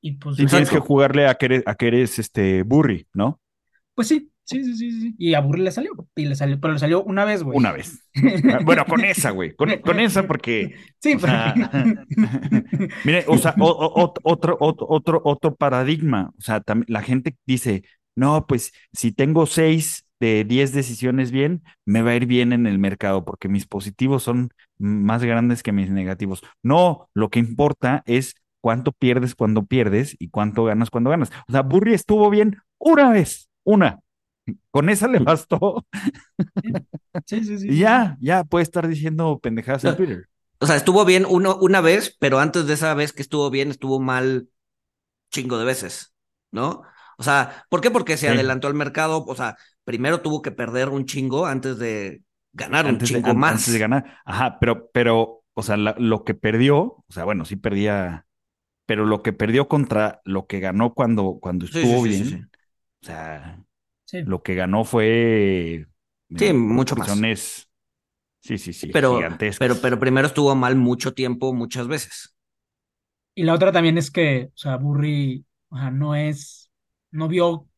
y 0.00 0.12
pues, 0.12 0.36
Sí, 0.36 0.46
tienes 0.46 0.70
que 0.70 0.78
jugarle 0.78 1.26
a 1.28 1.34
que 1.34 1.46
eres, 1.46 1.62
a 1.66 1.74
que 1.74 1.88
eres 1.88 2.18
este 2.18 2.62
Burry, 2.62 3.06
¿no? 3.14 3.40
pues 3.94 4.08
sí, 4.08 4.30
sí, 4.44 4.64
sí, 4.64 4.76
sí, 4.76 4.90
sí. 5.00 5.14
Y 5.18 5.34
a 5.34 5.40
Burry 5.40 5.62
le 5.62 5.72
salió, 5.72 5.92
y 6.16 6.26
le 6.26 6.34
salió, 6.34 6.60
pero 6.60 6.72
le 6.74 6.78
salió 6.78 7.02
una 7.04 7.24
vez, 7.24 7.42
güey. 7.42 7.58
Una 7.58 7.72
vez. 7.72 8.02
Ah, 8.48 8.60
Bueno, 8.64 8.84
con 8.86 9.04
esa, 9.04 9.30
güey. 9.30 9.54
Con, 9.54 9.78
con 9.80 10.00
esa, 10.00 10.26
porque. 10.26 10.74
Sí, 11.00 11.14
o 11.14 11.18
sea, 11.20 11.54
Mire, 13.02 13.24
o 13.28 13.38
sea, 13.38 13.54
o- 13.58 13.68
o- 13.68 13.94
ot- 14.14 14.20
otro, 14.22 14.56
otro, 14.60 14.86
otro, 14.88 15.20
otro 15.24 15.54
paradigma. 15.56 16.32
O 16.38 16.40
sea, 16.40 16.62
la 16.86 17.02
gente 17.02 17.36
dice, 17.46 17.82
no, 18.14 18.46
pues 18.46 18.72
si 18.92 19.12
tengo 19.12 19.46
seis 19.46 20.04
de 20.20 20.44
diez 20.44 20.72
decisiones 20.72 21.30
bien, 21.30 21.62
me 21.86 22.02
va 22.02 22.10
a 22.12 22.16
ir 22.16 22.26
bien 22.26 22.52
en 22.52 22.66
el 22.66 22.78
mercado, 22.78 23.24
porque 23.24 23.48
mis 23.48 23.66
positivos 23.66 24.22
son 24.22 24.50
más 24.78 25.24
grandes 25.24 25.62
que 25.62 25.72
mis 25.72 25.90
negativos. 25.90 26.42
No, 26.62 27.08
lo 27.14 27.30
que 27.30 27.38
importa 27.38 28.02
es 28.06 28.34
cuánto 28.60 28.92
pierdes 28.92 29.34
cuando 29.34 29.64
pierdes 29.64 30.16
y 30.18 30.28
cuánto 30.30 30.64
ganas 30.64 30.90
cuando 30.90 31.10
ganas. 31.10 31.30
O 31.48 31.52
sea, 31.52 31.62
Burry 31.62 31.94
estuvo 31.94 32.30
bien 32.30 32.58
una 32.78 33.10
vez, 33.10 33.48
una. 33.64 34.00
Con 34.70 34.88
esa 34.90 35.08
le 35.08 35.18
bastó. 35.20 35.86
sí, 37.26 37.44
sí, 37.44 37.58
sí. 37.58 37.68
Y 37.68 37.78
ya, 37.80 38.16
ya 38.20 38.44
puede 38.44 38.62
estar 38.64 38.86
diciendo 38.88 39.38
pendejadas 39.40 39.84
en. 39.84 39.96
Twitter. 39.96 40.26
O 40.60 40.66
sea, 40.66 40.76
estuvo 40.76 41.04
bien 41.04 41.24
uno, 41.28 41.56
una 41.60 41.80
vez, 41.80 42.16
pero 42.18 42.38
antes 42.38 42.66
de 42.66 42.74
esa 42.74 42.94
vez 42.94 43.12
que 43.12 43.22
estuvo 43.22 43.48
bien, 43.50 43.70
estuvo 43.70 43.98
mal 44.00 44.48
chingo 45.30 45.58
de 45.58 45.64
veces, 45.64 46.14
¿no? 46.52 46.82
O 47.18 47.22
sea, 47.22 47.66
¿por 47.70 47.80
qué? 47.80 47.90
Porque 47.90 48.16
se 48.16 48.28
Sí. 48.28 48.32
adelantó 48.32 48.68
al 48.68 48.74
mercado, 48.74 49.24
o 49.26 49.34
sea, 49.36 49.56
primero 49.90 50.20
tuvo 50.22 50.42
que 50.42 50.52
perder 50.52 50.88
un 50.90 51.04
chingo 51.06 51.46
antes 51.46 51.78
de 51.78 52.22
ganar 52.52 52.86
un 52.86 52.98
antes 52.98 53.10
de, 53.12 53.20
chingo 53.20 53.24
an- 53.24 53.44
más. 53.44 53.48
antes 53.48 53.72
de 53.72 53.78
ganar. 53.78 54.18
Ajá, 54.24 54.58
pero, 54.60 54.90
pero, 54.92 55.44
o 55.54 55.62
sea, 55.62 55.76
la- 55.76 55.94
lo 55.98 56.24
que 56.24 56.34
perdió, 56.34 56.76
o 56.82 57.04
sea, 57.08 57.24
bueno, 57.24 57.44
sí 57.44 57.56
perdía, 57.56 58.26
pero 58.86 59.06
lo 59.06 59.22
que 59.22 59.32
perdió 59.34 59.68
contra 59.68 60.22
lo 60.24 60.46
que 60.46 60.60
ganó 60.60 60.94
cuando, 60.94 61.38
cuando 61.40 61.66
Sí, 61.70 61.86
sí, 61.86 61.98
estuvo 61.98 62.02
sí, 62.02 62.12
sí, 62.12 62.24
bien, 62.24 62.26
sí. 62.26 62.50
o 63.02 63.06
sea, 63.06 63.64
Sí. 64.04 64.24
lo 64.24 64.42
que 64.42 64.54
ganó 64.56 64.84
fue 64.84 65.86
Sí, 66.36 66.52
mucho 66.52 66.96
más. 66.96 67.28
sí, 68.40 68.58
sí, 68.58 68.72
sí, 68.72 68.92
Pero, 68.92 69.28
pero, 69.58 69.80
pero 69.80 69.98
primero 69.98 70.26
estuvo 70.28 70.54
mal 70.54 70.76
mucho 70.76 71.14
tiempo, 71.14 71.52
muchas 71.54 71.86
veces. 71.88 72.34
Y 73.34 73.44
la 73.44 73.54
otra 73.54 73.72
también 73.72 73.98
es 73.98 74.10
que, 74.10 74.50
o 74.54 74.56
sea, 74.56 74.76
Burry, 74.76 75.44
o 75.70 75.76
sea, 75.78 75.90
no 75.90 76.14
es, 76.14 76.70
no 77.10 77.28
vio 77.28 77.68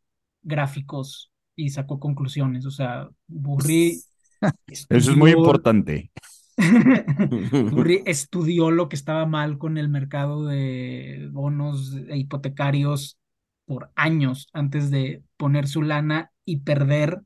gráficos 0.42 1.31
y 1.56 1.71
sacó 1.71 2.00
conclusiones. 2.00 2.66
O 2.66 2.71
sea, 2.71 3.09
Burry 3.28 4.04
Eso 4.66 5.11
es 5.12 5.16
muy 5.16 5.30
importante. 5.32 6.11
Burry 7.68 8.02
estudió 8.06 8.71
lo 8.71 8.88
que 8.88 8.97
estaba 8.97 9.26
mal 9.26 9.59
con 9.59 9.78
el 9.78 9.88
mercado 9.88 10.47
de 10.47 11.28
bonos 11.32 11.94
e 12.09 12.18
hipotecarios 12.18 13.18
por 13.64 13.90
años 13.97 14.49
antes 14.52 14.90
de 14.90 15.23
poner 15.37 15.66
su 15.68 15.82
lana 15.82 16.30
y 16.44 16.59
perder 16.61 17.23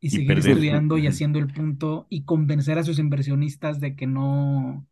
y, 0.00 0.10
Y 0.10 0.10
seguir 0.10 0.26
perder. 0.26 0.40
estudiando 0.40 0.98
y 0.98 1.06
haciendo 1.06 1.38
el 1.38 1.52
punto 1.52 2.06
y 2.08 2.24
convencer 2.24 2.78
a 2.78 2.84
sus 2.84 2.98
inversionistas 2.98 3.80
de 3.80 3.96
que 3.96 4.06
no, 4.06 4.86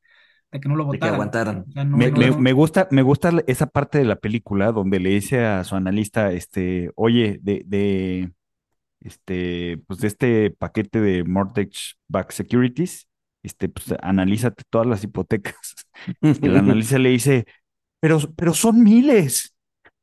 de 0.53 0.61
que 0.61 0.69
no 0.69 0.77
lo 0.77 0.85
De 0.91 1.01
que 1.01 1.09
votaran. 1.09 1.15
aguantaran. 1.15 1.67
O 1.69 1.73
sea, 1.73 1.85
no- 1.85 1.97
Me, 1.97 2.07
no- 2.07 2.17
me- 2.17 2.27
no- 2.27 2.39
me 2.39 2.53
gusta, 2.53 2.89
me 2.91 3.03
gusta 3.03 3.33
esa 3.47 3.67
parte 3.67 3.99
de 3.99 4.05
la 4.05 4.17
película 4.17 4.73
donde 4.73 5.01
le 5.01 5.11
dice 5.11 5.45
a 5.45 5.65
su 5.65 5.77
analista, 5.77 6.33
este, 6.33 6.91
oye, 6.97 7.39
de, 7.43 7.63
de, 7.67 8.33
este, 9.01 9.79
pues 9.87 10.01
de 10.01 10.09
este 10.09 10.51
paquete 10.51 11.01
de 11.01 11.25
mortgage 11.25 11.95
backed 12.09 12.33
securities, 12.35 13.09
este, 13.43 13.69
pues 13.69 13.95
analízate 14.03 14.65
todas 14.71 14.87
las 14.87 15.05
hipotecas. 15.05 15.75
Y 16.23 16.47
el 16.47 16.57
analista 16.57 16.99
le 16.99 17.11
dice, 17.11 17.47
pero, 18.01 18.21
pero 18.37 18.55
son 18.55 18.83
miles. 18.85 19.55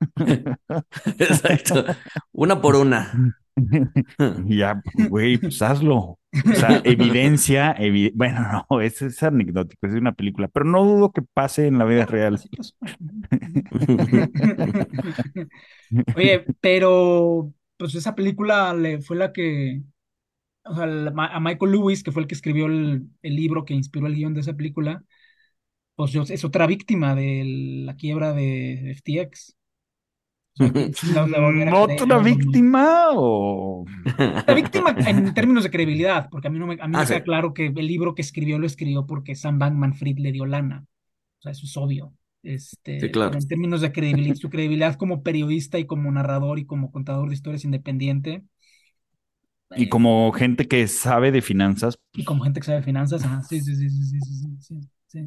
Exacto. 1.19 1.85
Una 2.33 2.61
por 2.61 2.75
una. 2.75 3.11
Ya, 4.47 4.81
güey, 5.09 5.37
pues 5.37 5.61
hazlo. 5.61 5.95
O 5.97 6.53
sea, 6.53 6.81
evidencia, 6.83 7.73
evi- 7.77 8.11
bueno, 8.13 8.65
no, 8.69 8.81
es, 8.81 9.01
es 9.01 9.23
anecdótico, 9.23 9.87
es 9.87 9.93
una 9.95 10.11
película, 10.13 10.49
pero 10.49 10.65
no 10.65 10.83
dudo 10.83 11.11
que 11.13 11.21
pase 11.21 11.67
en 11.67 11.77
la 11.77 11.85
vida 11.85 12.05
real. 12.05 12.37
Oye, 16.15 16.45
pero 16.61 17.53
pues 17.77 17.95
esa 17.95 18.15
película 18.15 18.73
le 18.73 19.01
fue 19.01 19.17
la 19.17 19.33
que, 19.33 19.81
o 20.65 20.75
sea, 20.75 20.85
a 20.85 21.39
Michael 21.41 21.71
Lewis, 21.73 22.03
que 22.03 22.11
fue 22.11 22.23
el 22.23 22.27
que 22.27 22.35
escribió 22.35 22.67
el, 22.67 23.09
el 23.23 23.35
libro 23.35 23.65
que 23.65 23.73
inspiró 23.75 24.07
el 24.07 24.15
guion 24.15 24.33
de 24.33 24.41
esa 24.41 24.55
película, 24.55 25.03
pues 25.95 26.11
yo- 26.11 26.23
es 26.23 26.45
otra 26.45 26.67
víctima 26.67 27.15
de 27.15 27.43
la 27.85 27.95
quiebra 27.97 28.33
de 28.33 28.91
FTX. 28.91 29.57
¿Otra 31.73 32.17
víctima 32.19 33.07
o...? 33.13 33.85
La 34.47 34.53
víctima 34.55 34.95
en 35.05 35.33
términos 35.33 35.63
de 35.63 35.71
credibilidad, 35.71 36.29
porque 36.29 36.47
a 36.47 36.51
mí 36.51 36.59
no 36.59 36.67
me, 36.67 36.77
a 36.79 36.87
mí 36.87 36.97
Ah, 36.97 37.01
me 37.01 37.07
sí. 37.07 37.13
queda 37.13 37.23
claro 37.23 37.53
que 37.53 37.67
el 37.67 37.87
libro 37.87 38.13
que 38.15 38.21
escribió 38.21 38.59
lo 38.59 38.65
escribió 38.67 39.05
porque 39.07 39.35
Sam 39.35 39.59
Bankman 39.59 39.93
Fried 39.95 40.17
le 40.19 40.31
dio 40.31 40.45
lana. 40.45 40.85
O 41.39 41.41
sea, 41.41 41.51
eso 41.51 41.65
es 41.65 41.77
obvio 41.77 42.13
este, 42.45 42.99
sí, 42.99 43.11
claro. 43.11 43.35
en 43.35 43.47
términos 43.47 43.81
de 43.81 43.91
credibilidad, 43.91 44.35
su 44.35 44.49
credibilidad 44.49 44.95
como 44.95 45.23
periodista 45.23 45.79
y 45.79 45.85
como 45.85 46.11
narrador 46.11 46.59
y 46.59 46.65
como 46.65 46.91
contador 46.91 47.27
de 47.29 47.35
historias 47.35 47.65
independiente. 47.65 48.43
Y 49.75 49.83
eh, 49.83 49.89
como 49.89 50.31
gente 50.31 50.67
que 50.67 50.87
sabe 50.87 51.31
de 51.31 51.41
finanzas. 51.41 51.95
Y 52.13 52.19
pues 52.19 52.27
como 52.27 52.43
gente 52.43 52.59
que 52.59 52.65
sabe 52.65 52.77
de 52.77 52.83
finanzas, 52.83 53.25
ajá, 53.25 53.41
sí, 53.43 53.59
sí, 53.59 53.75
sí, 53.75 53.89
sí, 53.89 54.19
sí, 54.19 54.57
sí, 54.59 54.75
sí. 55.07 55.19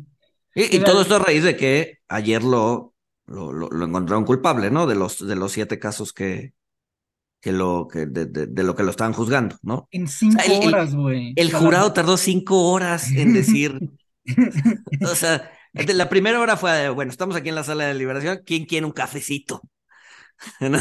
Y, 0.54 0.62
y, 0.62 0.76
y 0.76 0.84
todo 0.84 1.02
esto 1.02 1.16
a 1.16 1.18
raíz 1.18 1.42
de 1.42 1.56
que 1.56 1.98
ayer 2.08 2.42
lo, 2.42 2.94
lo, 3.26 3.52
lo, 3.52 3.68
lo, 3.68 3.84
encontraron 3.84 4.24
culpable, 4.24 4.70
¿no? 4.70 4.86
De 4.86 4.94
los, 4.94 5.26
de 5.26 5.36
los 5.36 5.52
siete 5.52 5.78
casos 5.78 6.12
que, 6.12 6.54
que 7.40 7.52
lo, 7.52 7.88
que 7.88 8.06
de, 8.06 8.26
de, 8.26 8.46
de 8.46 8.62
lo 8.62 8.74
que 8.74 8.82
lo 8.82 8.90
estaban 8.90 9.12
juzgando, 9.12 9.56
¿no? 9.62 9.88
En 9.90 10.08
cinco 10.08 10.36
o 10.40 10.44
sea, 10.44 10.58
el, 10.58 10.68
horas, 10.68 10.94
güey. 10.94 11.32
El, 11.36 11.48
el 11.48 11.52
jurado 11.52 11.92
tardó 11.92 12.16
cinco 12.16 12.70
horas 12.70 13.10
en 13.10 13.34
decir, 13.34 13.90
o 15.02 15.14
sea, 15.14 15.50
la 15.94 16.08
primera 16.08 16.40
hora 16.40 16.56
fue, 16.56 16.72
de, 16.72 16.88
bueno, 16.90 17.10
estamos 17.10 17.36
aquí 17.36 17.48
en 17.48 17.54
la 17.54 17.64
sala 17.64 17.84
de 17.84 17.92
deliberación, 17.94 18.40
¿quién 18.44 18.64
quiere 18.66 18.86
un 18.86 18.92
cafecito? 18.92 19.62
¿No? 20.60 20.78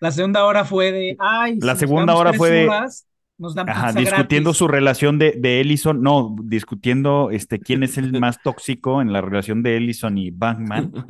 La 0.00 0.10
segunda 0.12 0.44
hora 0.44 0.64
fue 0.64 0.92
de, 0.92 1.16
ay, 1.18 1.58
La 1.60 1.74
si 1.74 1.80
segunda 1.80 2.14
hora 2.14 2.32
fue 2.32 2.50
de- 2.50 2.68
horas, 2.68 3.06
nos 3.36 3.54
dan 3.54 3.68
ajá, 3.68 3.92
discutiendo 3.92 4.50
gratis. 4.50 4.58
su 4.58 4.66
relación 4.68 5.18
de, 5.18 5.32
de 5.38 5.60
Ellison, 5.60 6.02
no, 6.02 6.34
discutiendo 6.42 7.30
este, 7.30 7.60
quién 7.60 7.82
es 7.84 7.96
el 7.98 8.18
más 8.18 8.42
tóxico 8.42 9.00
en 9.00 9.12
la 9.12 9.20
relación 9.20 9.62
de 9.62 9.76
Ellison 9.76 10.18
y 10.18 10.30
Bankman. 10.30 10.92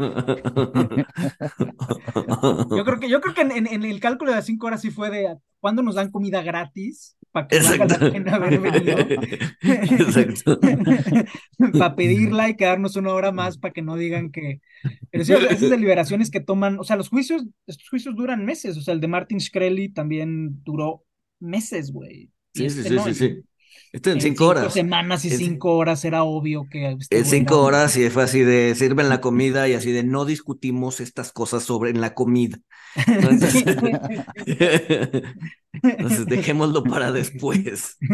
Yo 2.76 2.84
creo 2.84 3.00
que, 3.00 3.08
yo 3.08 3.20
creo 3.20 3.34
que 3.34 3.40
en, 3.42 3.52
en- 3.52 3.66
en 3.66 3.84
el 3.84 4.00
cálculo 4.00 4.30
de 4.30 4.36
las 4.36 4.46
cinco 4.46 4.66
horas 4.66 4.80
sí 4.82 4.90
fue 4.90 5.10
de 5.10 5.36
¿cuándo 5.60 5.82
nos 5.82 5.94
dan 5.94 6.10
comida 6.10 6.42
gratis? 6.42 7.16
Para 7.32 7.48
que 7.48 7.58
valga 7.60 7.86
la 7.86 7.98
pena 8.10 8.34
haber 8.36 8.58
venido. 8.60 8.98
Exacto. 9.62 10.58
para 11.78 11.94
pedirla 11.94 12.48
y 12.48 12.56
quedarnos 12.56 12.96
una 12.96 13.12
hora 13.12 13.32
más 13.32 13.58
para 13.58 13.72
que 13.72 13.82
no 13.82 13.96
digan 13.96 14.30
que. 14.30 14.60
Pero 15.10 15.24
sí, 15.24 15.32
o 15.34 15.40
sea, 15.40 15.50
esas 15.50 15.70
deliberaciones 15.70 16.30
que 16.30 16.40
toman, 16.40 16.78
o 16.78 16.84
sea, 16.84 16.96
los 16.96 17.08
juicios, 17.08 17.44
estos 17.66 17.88
juicios 17.88 18.16
duran 18.16 18.44
meses. 18.44 18.76
O 18.76 18.80
sea, 18.80 18.94
el 18.94 19.00
de 19.00 19.08
Martin 19.08 19.38
Shkreli 19.38 19.90
también 19.90 20.62
duró 20.64 21.04
meses, 21.40 21.92
güey. 21.92 22.30
Sí, 22.54 22.68
sí, 22.70 22.80
este 22.80 22.88
sí, 22.88 22.94
no, 22.94 23.04
sí, 23.04 23.08
en- 23.10 23.14
sí. 23.14 23.42
Esto 23.98 24.10
en 24.10 24.16
en 24.18 24.20
cinco 24.22 24.46
horas. 24.46 24.72
semanas 24.72 25.24
y 25.24 25.28
En- 25.32 25.38
cinco 25.38 25.76
horas 25.76 26.04
era 26.04 26.22
obvio 26.22 26.66
que. 26.70 26.96
En 27.10 27.24
cinco 27.24 27.54
era- 27.54 27.62
horas 27.64 27.96
y 27.96 28.08
fue 28.10 28.22
así 28.22 28.40
de 28.42 28.74
sirven 28.76 29.08
la 29.08 29.20
comida 29.20 29.68
y 29.68 29.74
así 29.74 29.90
de 29.90 30.04
no 30.04 30.24
discutimos 30.24 31.00
estas 31.00 31.32
cosas 31.32 31.64
sobre 31.64 31.90
en 31.90 32.00
la 32.00 32.14
comida. 32.14 32.58
Entonces, 33.06 33.64
entonces 35.82 36.26
dejémoslo 36.26 36.82
para 36.84 37.10
después. 37.12 37.96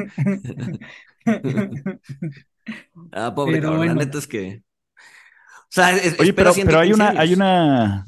Ah, 3.12 3.34
pobre 3.34 3.56
Pero 3.58 3.70
cabrón, 3.72 3.88
la 3.88 3.94
neta 3.94 4.18
es 4.18 4.26
que. 4.26 4.62
O 4.96 5.68
sea, 5.68 5.94
es- 5.96 6.18
Oye, 6.18 6.32
pero, 6.32 6.52
pero 6.64 6.78
hay 6.80 6.92
115 6.92 6.94
una, 6.94 7.08
años. 7.10 7.20
hay 7.20 7.34
una, 7.34 8.06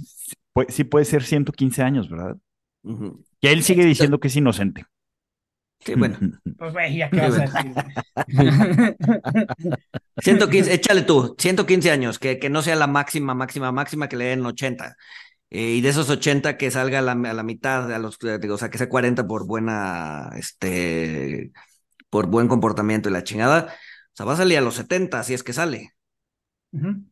sí 0.68 0.84
puede 0.84 1.04
ser 1.04 1.22
115 1.24 1.82
años, 1.82 2.08
¿verdad? 2.08 2.36
Ujú. 2.82 3.22
Y 3.40 3.48
él 3.48 3.62
sigue 3.62 3.84
diciendo 3.84 4.18
que 4.18 4.28
es 4.28 4.36
inocente. 4.36 4.86
Sí, 5.86 5.94
bueno. 5.94 6.18
Pues, 6.58 6.72
güey, 6.72 6.96
ya 6.96 7.10
qué 7.10 7.20
vas 7.20 7.38
a 7.38 7.40
decir. 7.42 7.74
115, 10.18 10.72
échale 10.74 11.02
tú, 11.02 11.36
115 11.38 11.90
años, 11.90 12.18
que, 12.18 12.38
que 12.38 12.48
no 12.48 12.62
sea 12.62 12.76
la 12.76 12.86
máxima, 12.86 13.34
máxima, 13.34 13.72
máxima 13.72 14.08
que 14.08 14.16
le 14.16 14.24
den 14.24 14.44
80. 14.44 14.96
Eh, 15.50 15.74
y 15.74 15.80
de 15.82 15.90
esos 15.90 16.08
80 16.08 16.56
que 16.56 16.70
salga 16.70 17.00
a 17.00 17.02
la, 17.02 17.12
a 17.12 17.34
la 17.34 17.42
mitad, 17.42 17.92
a 17.92 17.98
los, 17.98 18.18
digo, 18.18 18.54
o 18.54 18.58
sea, 18.58 18.70
que 18.70 18.78
sea 18.78 18.88
40 18.88 19.26
por 19.28 19.46
buena, 19.46 20.30
este, 20.36 21.52
por 22.08 22.26
buen 22.26 22.48
comportamiento 22.48 23.08
y 23.08 23.12
la 23.12 23.22
chingada. 23.22 23.66
O 23.68 24.16
sea, 24.16 24.26
va 24.26 24.32
a 24.32 24.38
salir 24.38 24.56
a 24.56 24.62
los 24.62 24.74
70, 24.76 25.22
si 25.22 25.34
es 25.34 25.42
que 25.42 25.52
sale. 25.52 25.92
Ujú. 26.72 27.04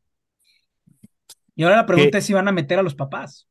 Y 1.54 1.62
ahora 1.62 1.76
la 1.76 1.87
pregunta 1.87 2.12
¿Qué? 2.12 2.18
es 2.18 2.24
si 2.24 2.32
van 2.32 2.48
a 2.48 2.52
meter 2.52 2.78
a 2.78 2.82
los 2.82 2.94
papás. 2.94 3.46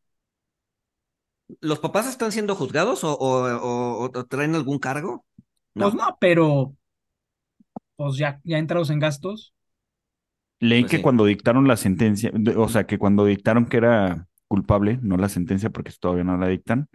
¿Los 1.61 1.79
papás 1.79 2.07
están 2.07 2.31
siendo 2.31 2.55
juzgados 2.55 3.03
o, 3.03 3.13
o, 3.13 3.47
o- 3.47 4.05
o 4.05 4.25
traen 4.25 4.55
algún 4.55 4.79
cargo? 4.79 5.25
No. 5.75 5.89
Pues 5.89 5.93
no, 5.95 6.17
pero 6.19 6.75
pues 7.95 8.17
ya, 8.17 8.39
ya 8.43 8.57
entrados 8.59 8.89
en 8.91 8.99
gastos. 8.99 9.53
Leí 10.59 10.85
Pues 10.85 10.87
que 10.87 11.01
sí. 11.01 11.01
cuando 11.01 11.25
dictaron 11.25 11.67
la 11.67 11.75
sentencia, 11.77 12.31
de- 12.33 12.55
o 12.55 12.69
sea, 12.69 12.85
que 12.85 12.97
cuando 12.97 13.25
dictaron 13.25 13.65
que 13.65 13.77
era 13.77 14.27
culpable, 14.47 14.99
no 15.01 15.17
la 15.17 15.27
sentencia 15.29 15.69
porque 15.69 15.91
todavía 15.99 16.23
no 16.23 16.37
la 16.37 16.47
dictan, 16.47 16.87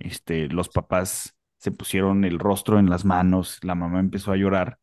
este, 0.00 0.48
los 0.48 0.68
papás 0.68 1.34
se 1.58 1.70
pusieron 1.72 2.24
el 2.24 2.38
rostro 2.40 2.78
en 2.80 2.90
las 2.90 3.04
manos, 3.04 3.58
la 3.62 3.74
mamá 3.76 4.00
empezó 4.00 4.32
a 4.32 4.36
llorar, 4.36 4.78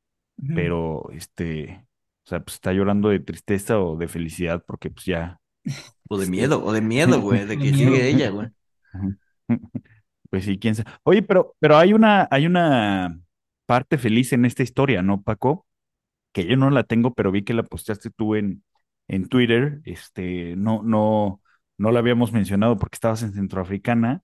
pero 0.51 1.09
este, 1.11 1.85
o 2.25 2.29
sea, 2.29 2.39
pues 2.41 2.55
está 2.55 2.71
llorando 2.73 3.09
de 3.09 3.19
tristeza 3.19 3.79
o 3.79 3.97
de 3.97 4.07
felicidad 4.07 4.63
porque 4.65 4.89
pues 4.91 5.05
ya, 5.05 5.39
O 6.07 6.17
de 6.17 6.27
miedo, 6.27 6.63
o 6.63 6.71
de 6.73 6.81
miedo, 6.81 7.21
güey, 7.21 7.45
de 7.45 7.57
De 7.59 7.65
que 7.65 7.67
miedo. 7.67 7.77
sigue 7.77 8.09
ella, 8.09 8.29
güey. 8.31 8.49
pues 10.29 10.45
sí, 10.45 10.59
quién 10.59 10.75
sabe. 10.75 10.89
Oye, 11.03 11.21
pero, 11.23 11.55
pero 11.59 11.77
hay 11.77 11.93
una, 11.93 12.27
hay 12.31 12.45
una 12.45 13.19
parte 13.65 13.97
feliz 13.97 14.33
en 14.33 14.45
esta 14.45 14.63
historia, 14.63 15.01
¿no, 15.01 15.21
Paco? 15.23 15.65
Que 16.33 16.45
yo 16.45 16.57
no 16.57 16.69
la 16.71 16.83
tengo, 16.83 17.13
pero 17.15 17.31
vi 17.31 17.43
que 17.43 17.53
la 17.53 17.63
posteaste 17.63 18.11
tú 18.11 18.35
en, 18.35 18.63
en 19.07 19.27
Twitter. 19.29 19.81
Este, 19.85 20.55
no, 20.57 20.83
no, 20.83 21.41
no 21.77 21.91
la 21.91 21.99
habíamos 21.99 22.33
mencionado 22.33 22.77
porque 22.77 22.95
estabas 22.95 23.23
en 23.23 23.33
Centroafricana, 23.33 24.23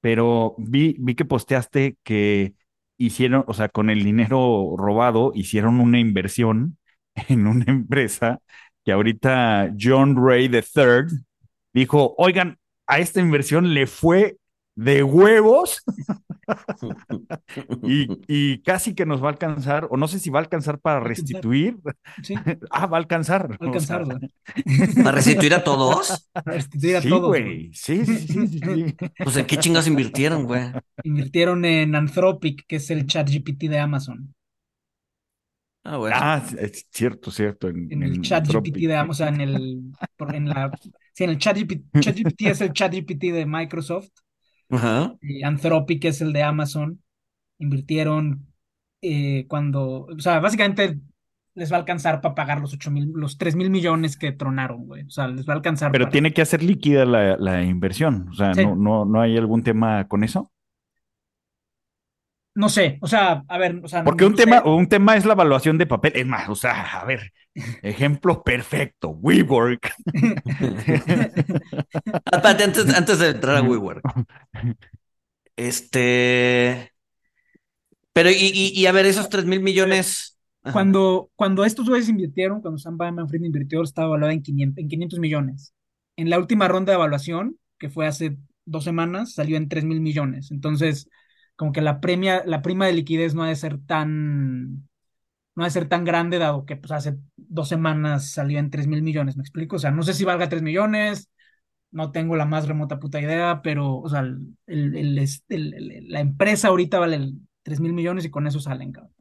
pero 0.00 0.54
vi, 0.58 0.96
vi 1.00 1.14
que 1.14 1.24
posteaste 1.24 1.98
que 2.04 2.54
hicieron, 2.98 3.44
o 3.48 3.54
sea, 3.54 3.68
con 3.68 3.90
el 3.90 4.04
dinero 4.04 4.74
robado, 4.78 5.32
hicieron 5.34 5.80
una 5.80 5.98
inversión 6.00 6.78
en 7.28 7.46
una 7.46 7.64
empresa 7.68 8.40
que 8.84 8.92
ahorita 8.92 9.72
John 9.80 10.16
Ray 10.16 10.48
III 10.48 11.24
dijo, 11.72 12.14
oigan, 12.18 12.58
a 12.86 12.98
esta 12.98 13.20
inversión 13.20 13.74
le 13.74 13.86
fue 13.86 14.36
de 14.76 15.02
huevos 15.02 15.82
y, 17.82 18.08
y 18.26 18.58
casi 18.62 18.94
que 18.94 19.06
nos 19.06 19.22
va 19.22 19.28
a 19.28 19.30
alcanzar, 19.32 19.86
o 19.90 19.96
no 19.96 20.08
sé 20.08 20.18
si 20.18 20.30
va 20.30 20.40
a 20.40 20.42
alcanzar 20.42 20.78
para 20.80 21.00
restituir. 21.00 21.76
Sí, 22.22 22.34
Ah, 22.70 22.86
va 22.86 22.96
a 22.96 23.00
alcanzar. 23.00 23.50
va 23.52 23.56
a 23.60 23.64
alcanzar, 23.66 24.02
o 24.02 24.06
sea, 24.06 24.18
güey. 24.18 24.30
¿Para 25.02 25.12
restituir 25.12 25.54
a 25.54 25.64
todos? 25.64 26.28
Para 26.32 26.56
restituir 26.56 26.96
a 26.96 27.00
sí, 27.00 27.08
todos, 27.08 27.28
güey. 27.28 27.70
Sí, 27.72 28.04
sí, 28.04 28.18
sí, 28.18 28.46
sí, 28.48 28.58
sí. 28.58 28.96
Pues 29.22 29.36
en 29.36 29.46
qué 29.46 29.56
chingas 29.58 29.86
invirtieron, 29.86 30.44
güey. 30.44 30.72
Invirtieron 31.02 31.64
en 31.64 31.94
Anthropic, 31.94 32.64
que 32.66 32.76
es 32.76 32.90
el 32.90 33.06
chat 33.06 33.28
GPT 33.30 33.68
de 33.68 33.78
Amazon. 33.78 34.34
Ah, 35.82 35.98
bueno. 35.98 36.16
Ah, 36.18 36.42
es 36.58 36.86
cierto, 36.90 37.30
cierto. 37.30 37.68
En, 37.68 37.92
En 37.92 38.02
el 38.02 38.14
en 38.14 38.22
chat 38.22 38.46
GPT 38.48 38.86
de 38.86 38.96
Amazon, 38.96 39.10
o 39.10 39.14
sea, 39.14 39.28
en 39.28 39.40
el, 39.40 39.82
en 40.32 40.48
la, 40.48 40.70
sí, 41.14 41.24
en 41.24 41.30
el 41.30 41.38
chat 41.38 41.56
GPT, 41.56 41.84
chat 42.00 42.16
es 42.40 42.60
el 42.60 42.72
chat 42.74 42.92
GPT 42.94 43.32
de 43.32 43.46
Microsoft. 43.46 44.10
Ajá. 44.70 45.14
y 45.20 45.42
Anthropic 45.42 46.04
es 46.06 46.20
el 46.20 46.32
de 46.32 46.42
Amazon. 46.42 47.00
Invirtieron 47.58 48.46
eh, 49.02 49.46
cuando, 49.48 50.06
o 50.06 50.18
sea, 50.18 50.40
básicamente 50.40 50.98
les 51.54 51.70
va 51.70 51.76
a 51.76 51.80
alcanzar 51.80 52.20
para 52.20 52.34
pagar 52.34 52.60
los 52.60 52.74
ocho 52.74 52.90
mil, 52.90 53.12
los 53.14 53.38
3 53.38 53.54
mil 53.54 53.70
millones 53.70 54.16
que 54.16 54.32
tronaron, 54.32 54.86
güey. 54.86 55.04
O 55.04 55.10
sea, 55.10 55.28
les 55.28 55.46
va 55.46 55.52
a 55.52 55.56
alcanzar 55.56 55.92
Pero 55.92 56.06
para- 56.06 56.12
tiene 56.12 56.32
que 56.32 56.42
hacer 56.42 56.62
líquida 56.62 57.04
la, 57.04 57.36
la 57.36 57.62
inversión. 57.62 58.28
O 58.30 58.34
sea, 58.34 58.54
Sí. 58.54 58.64
no, 58.64 58.74
no, 58.74 59.04
no 59.04 59.20
hay 59.20 59.36
algún 59.36 59.62
tema 59.62 60.08
con 60.08 60.24
eso. 60.24 60.50
No 62.54 62.68
sé, 62.68 62.98
o 63.00 63.08
sea, 63.08 63.42
a 63.48 63.58
ver, 63.58 63.80
o 63.82 63.88
sea, 63.88 64.02
Porque 64.02 64.24
no 64.24 64.26
un 64.26 64.36
sé. 64.36 64.38
tema, 64.44 64.62
un 64.64 64.88
tema 64.88 65.16
es 65.16 65.24
la 65.24 65.32
evaluación 65.32 65.78
de 65.78 65.86
papel. 65.86 66.12
Es 66.14 66.26
más, 66.26 66.48
o 66.48 66.54
sea, 66.54 67.00
a 67.00 67.04
ver, 67.04 67.32
ejemplo 67.82 68.42
perfecto, 68.42 69.10
WeWork. 69.10 69.92
Antes, 72.32 72.94
antes 72.94 73.18
de 73.18 73.28
entrar 73.30 73.56
a 73.56 73.62
WeWork. 73.62 74.02
Este. 75.56 76.90
Pero, 78.12 78.30
y, 78.30 78.34
y, 78.34 78.80
y 78.80 78.86
a 78.86 78.92
ver, 78.92 79.06
esos 79.06 79.28
3 79.28 79.44
mil 79.44 79.60
millones. 79.60 80.38
Ajá. 80.62 80.72
Cuando, 80.72 81.30
cuando 81.36 81.64
estos 81.64 81.88
güeyes 81.88 82.08
invirtieron, 82.08 82.60
cuando 82.60 82.78
Sam 82.78 82.96
Bankman-Fried 82.96 83.44
invirtió, 83.44 83.82
estaba 83.82 84.08
evaluada 84.08 84.32
en 84.32 84.42
500, 84.42 84.78
en 84.82 84.88
500 84.88 85.18
millones. 85.20 85.74
En 86.16 86.30
la 86.30 86.38
última 86.38 86.68
ronda 86.68 86.92
de 86.92 86.96
evaluación, 86.96 87.58
que 87.78 87.90
fue 87.90 88.06
hace 88.06 88.38
dos 88.64 88.84
semanas, 88.84 89.34
salió 89.34 89.56
en 89.56 89.68
3 89.68 89.84
mil 89.84 90.00
millones. 90.00 90.50
Entonces, 90.50 91.08
como 91.56 91.72
que 91.72 91.80
la 91.82 92.00
premia, 92.00 92.42
la 92.46 92.62
prima 92.62 92.86
de 92.86 92.92
liquidez 92.94 93.34
no 93.34 93.42
ha 93.44 93.48
de 93.48 93.56
ser 93.56 93.78
tan, 93.86 94.88
no 95.56 95.62
ha 95.62 95.66
de 95.66 95.70
ser 95.70 95.88
tan 95.88 96.04
grande, 96.04 96.38
dado 96.38 96.66
que 96.66 96.76
pues, 96.76 96.92
hace 96.92 97.18
dos 97.36 97.68
semanas 97.68 98.30
salió 98.32 98.58
en 98.58 98.70
3 98.70 98.86
mil 98.88 99.02
millones. 99.02 99.36
¿Me 99.36 99.42
explico? 99.42 99.76
O 99.76 99.78
sea, 99.78 99.90
no 99.92 100.02
sé 100.04 100.14
si 100.14 100.24
valga 100.24 100.48
3 100.48 100.62
millones, 100.62 101.30
no 101.92 102.12
tengo 102.12 102.36
la 102.36 102.46
más 102.46 102.68
remota 102.68 103.00
puta 103.00 103.20
idea, 103.20 103.60
pero, 103.62 103.96
o 103.98 104.08
sea, 104.08 104.20
el, 104.20 104.56
el- 104.66 104.96
el- 104.96 105.18
el- 105.50 105.74
el- 105.92 106.10
la 106.10 106.20
empresa 106.20 106.68
ahorita 106.68 106.98
vale 107.00 107.32
3 107.62 107.80
mil 107.80 107.92
millones 107.94 108.24
y 108.26 108.30
con 108.30 108.46
eso 108.46 108.60
salen, 108.60 108.92
cabrón. 108.92 109.14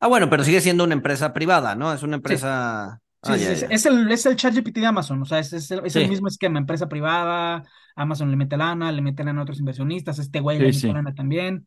Ah, 0.00 0.08
bueno, 0.08 0.28
pero 0.28 0.44
sigue 0.44 0.60
siendo 0.60 0.84
una 0.84 0.94
empresa 0.94 1.32
privada, 1.32 1.74
¿no? 1.74 1.92
Es 1.92 2.02
una 2.02 2.16
empresa. 2.16 2.46
Sí, 2.50 3.05
Ah, 3.28 3.36
sí, 3.38 3.44
ya, 3.44 3.54
sí, 3.56 3.60
ya. 3.60 3.66
Es 3.68 3.86
el, 3.86 4.10
es 4.10 4.26
el 4.26 4.36
ChatGPT 4.36 4.78
de 4.78 4.86
Amazon, 4.86 5.22
o 5.22 5.24
sea, 5.24 5.38
es, 5.38 5.52
es 5.52 5.70
el, 5.70 5.84
es 5.86 5.96
el 5.96 6.06
mismo 6.06 6.28
esquema, 6.28 6.58
empresa 6.58 6.88
privada, 6.88 7.64
Amazon 7.96 8.30
le 8.30 8.36
mete 8.36 8.56
lana, 8.56 8.92
le 8.92 9.02
mete 9.02 9.24
lana 9.24 9.40
a 9.40 9.42
otros 9.44 9.58
inversionistas, 9.58 10.18
este 10.18 10.40
güey 10.40 10.58
le 10.60 10.70
mete 10.70 10.80
sí. 10.80 10.92
lana 10.92 11.14
también. 11.14 11.66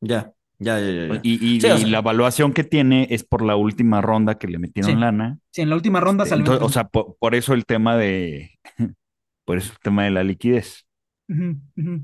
Ya, 0.00 0.32
ya, 0.58 0.78
ya, 0.80 0.86
ya, 0.90 1.06
ya. 1.14 1.20
Y, 1.22 1.34
y- 1.34 1.60
Sí, 1.60 1.66
o 1.70 1.76
y 1.76 1.80
sea- 1.80 1.88
la 1.88 1.98
evaluación 1.98 2.52
que 2.52 2.64
tiene 2.64 3.06
es 3.10 3.24
por 3.24 3.42
la 3.42 3.56
última 3.56 4.00
ronda 4.00 4.38
que 4.38 4.48
le 4.48 4.58
metieron 4.58 4.92
Sí. 4.92 5.00
lana. 5.00 5.38
Sí, 5.50 5.62
en 5.62 5.68
la 5.70 5.76
última 5.76 6.00
ronda 6.00 6.24
salió. 6.26 6.46
en 6.46 6.52
Entonces, 6.52 6.66
o 6.66 6.72
sea, 6.72 6.84
por, 6.88 7.16
por 7.18 7.34
eso 7.34 7.54
el 7.54 7.66
tema 7.66 7.96
de, 7.96 8.58
por 9.44 9.58
eso 9.58 9.72
el 9.72 9.78
tema 9.80 10.04
de 10.04 10.10
la 10.10 10.24
liquidez. 10.24 10.86
Ujú, 11.28 11.60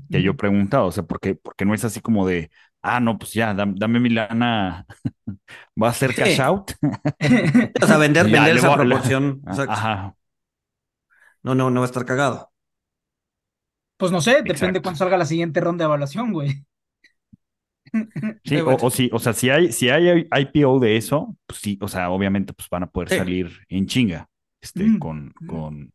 que 0.09 0.21
yo 0.21 0.31
ujú. 0.31 0.37
preguntaba, 0.37 0.85
o 0.85 0.91
sea, 0.91 1.03
porque, 1.03 1.35
porque 1.35 1.65
no 1.65 1.73
es 1.73 1.83
así 1.83 1.99
como 2.01 2.25
de, 2.27 2.49
ah, 2.81 2.99
no, 2.99 3.17
pues 3.17 3.33
ya, 3.33 3.53
dam- 3.53 3.75
dame, 3.77 3.99
mi 3.99 4.09
lana, 4.09 4.85
va 5.81 5.89
a 5.89 5.93
ser 5.93 6.15
cash 6.15 6.35
Sí. 6.35 6.41
out. 6.41 6.71
O 7.81 7.87
sea, 7.87 7.97
vender, 7.97 8.29
vender 8.29 8.57
esa 8.57 8.75
proporción. 8.75 9.41
Ajá, 9.67 10.15
No, 11.43 11.55
no, 11.55 11.69
no 11.71 11.79
va 11.81 11.85
a 11.85 11.89
estar 11.89 12.05
cagado. 12.05 12.51
Pues 13.97 14.11
no 14.11 14.21
sé, 14.21 14.41
depende 14.41 14.51
Exacto. 14.53 14.81
cuándo 14.81 14.97
salga 14.97 15.17
la 15.17 15.25
siguiente 15.25 15.59
ronda 15.61 15.83
de 15.83 15.87
evaluación, 15.87 16.33
güey. 16.33 16.65
sí, 18.43 18.57
o, 18.57 18.75
o 18.75 18.89
sí, 18.89 19.09
o 19.13 19.19
sea, 19.19 19.33
si 19.33 19.49
hay, 19.49 19.71
si 19.71 19.89
hay 19.89 20.27
IPO 20.31 20.79
de 20.79 20.97
eso, 20.97 21.35
pues 21.45 21.59
sí, 21.61 21.77
o 21.81 21.87
sea, 21.87 22.09
obviamente, 22.09 22.53
pues 22.53 22.69
van 22.69 22.83
a 22.83 22.87
poder 22.91 23.09
Sí. 23.09 23.17
salir 23.17 23.51
en 23.69 23.85
chinga, 23.87 24.29
este, 24.61 24.83
Mm. 24.83 24.99
con, 24.99 25.33
con, 25.47 25.91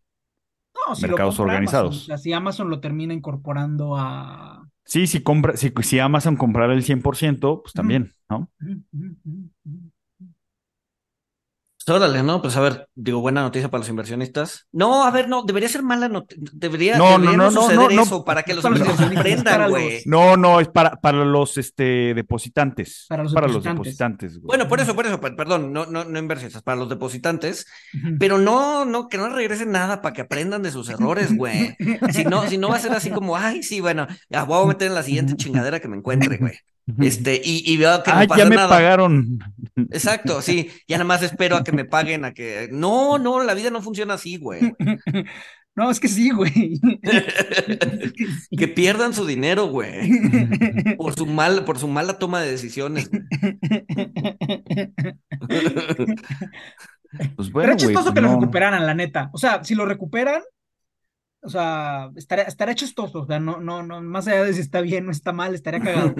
No, 0.75 0.95
si 0.95 1.03
lo 1.03 1.09
Mercados 1.09 1.38
organizados. 1.40 1.95
Amazon, 1.97 2.03
o 2.03 2.07
sea, 2.07 2.18
si 2.18 2.33
Amazon 2.33 2.71
lo 2.71 2.81
termina 2.81 3.14
incorporando 3.14 3.97
a. 3.97 4.62
sí, 4.85 5.07
si 5.07 5.23
compra, 5.23 5.57
si, 5.57 5.73
si 5.83 5.99
Amazon 5.99 6.37
comprara 6.37 6.73
el 6.75 6.83
100%, 6.85 7.62
pues 7.62 7.75
también, 7.75 8.14
¿no? 8.29 8.51
Ujú, 8.61 8.83
ujú, 8.92 9.16
ujú, 9.25 9.51
ujú. 9.64 9.90
Pues, 10.18 11.72
Órale, 11.88 12.23
¿no? 12.23 12.40
Pues 12.40 12.57
a 12.57 12.61
ver, 12.61 12.88
digo, 12.95 13.21
buena 13.21 13.42
noticia 13.42 13.68
para 13.71 13.81
los 13.81 13.88
inversionistas. 13.88 14.66
No, 14.73 15.05
a 15.05 15.11
ver, 15.11 15.29
no, 15.29 15.42
debería 15.42 15.68
ser 15.68 15.83
mala 15.83 16.09
noticia. 16.09 16.42
Debería, 16.53 16.97
No, 16.99 17.11
debería 17.18 17.31
no, 17.37 17.45
no, 17.45 17.51
no, 17.51 17.62
suceder 17.62 17.92
no, 17.95 18.03
eso 18.03 18.18
no. 18.18 18.25
para 18.25 18.42
que 18.45 18.55
los 18.55 18.64
inversionistas 18.64 19.59
los- 19.59 19.71
güey. 19.71 20.03
No, 20.07 20.37
no, 20.37 20.61
es 20.61 20.68
para, 20.68 20.92
para 21.01 21.25
los 21.25 21.59
este, 21.59 22.14
depositantes. 22.14 23.07
Para 23.09 23.25
los 23.25 23.33
para 23.35 23.49
los 23.49 23.64
depositantes. 23.64 24.35
güey. 24.38 24.47
Bueno, 24.47 24.68
por 24.68 24.81
eso, 24.81 24.95
por 24.95 25.07
eso, 25.07 25.21
per- 25.21 25.35
perdón, 25.37 25.73
no, 25.73 25.87
no, 25.87 26.05
no 26.05 26.18
inversionistas, 26.18 26.62
para 26.62 26.77
los 26.77 26.88
depositantes, 26.88 27.66
pero 28.18 28.38
no, 28.38 28.85
no, 28.85 29.09
que 29.09 29.18
no 29.18 29.29
regresen 29.29 29.73
nada 29.73 30.03
para 30.03 30.12
que 30.12 30.23
aprendan 30.23 30.62
de 30.62 30.71
sus 30.71 30.88
errores, 30.88 31.37
güey. 31.37 31.77
Si 32.12 32.25
no, 32.25 32.47
si 32.49 32.59
no 32.59 32.68
va 32.68 32.77
a 32.77 32.81
ser 32.81 32.92
así 32.92 33.11
como, 33.11 33.37
ay, 33.37 33.62
sí, 33.62 33.81
bueno, 33.81 34.07
ya 34.31 34.45
voy 34.45 34.62
a 34.62 34.66
meter 34.68 34.88
en 34.88 34.95
la 34.95 35.03
siguiente 35.03 35.37
chingadera 35.37 35.81
que 35.81 35.88
me 35.88 35.97
encuentre, 35.97 36.37
güey. 36.38 36.55
Este, 36.99 37.40
y, 37.45 37.62
y 37.73 37.77
veo 37.77 38.03
que 38.03 38.11
ah, 38.11 38.23
no 38.23 38.27
pasa 38.29 38.42
ya 38.42 38.49
me 38.49 38.57
nada. 38.57 38.68
pagaron. 38.68 39.38
Exacto, 39.90 40.42
sí, 40.42 40.71
ya 40.88 40.97
nada 40.97 41.05
más 41.07 41.23
espero 41.23 41.57
a 41.57 41.64
que 41.64 41.73
me 41.73 41.85
paguen, 41.85 42.25
a 42.25 42.33
que. 42.35 42.68
No, 42.73 43.18
no, 43.18 43.42
la 43.42 43.55
vida 43.55 43.71
no 43.71 43.83
funciona 43.83 44.14
así, 44.14 44.37
güey. 44.37 44.73
No, 45.75 45.90
es 45.90 46.01
que 46.01 46.09
sí, 46.09 46.29
güey. 46.29 46.79
Que 48.59 48.68
pierdan 48.68 49.14
su 49.14 49.25
dinero, 49.25 49.68
güey. 49.68 50.07
Por 50.99 51.14
su 51.14 51.25
mal, 51.25 51.64
por 51.64 51.79
su 51.79 51.88
mala 51.88 52.18
toma 52.18 52.42
de 52.42 52.51
decisiones. 52.51 53.09
Pues 57.37 57.51
bueno, 57.53 57.66
Pero 57.66 57.77
es 57.77 57.83
güey, 57.85 57.95
chistoso 57.95 58.05
pues 58.05 58.14
que 58.14 58.21
lo 58.23 58.29
no. 58.29 58.40
recuperaran, 58.40 58.87
la 58.87 58.95
neta. 58.95 59.31
O 59.35 59.38
sea, 59.38 59.62
si 59.64 59.75
lo 59.75 59.85
recuperan, 59.85 60.40
o 61.42 61.49
sea, 61.49 62.11
estaría, 62.16 62.45
estaría 62.45 62.75
chistoso. 62.75 63.21
O 63.23 63.27
sea, 63.27 63.38
no, 63.38 63.61
no, 63.61 63.83
no, 63.83 64.01
más 64.01 64.27
allá 64.29 64.45
de 64.45 64.55
si 64.55 64.61
está 64.61 64.81
bien 64.81 65.09
o 65.09 65.11
está 65.11 65.33
mal, 65.33 65.55
estaría 65.55 65.81
cagado. 65.81 66.14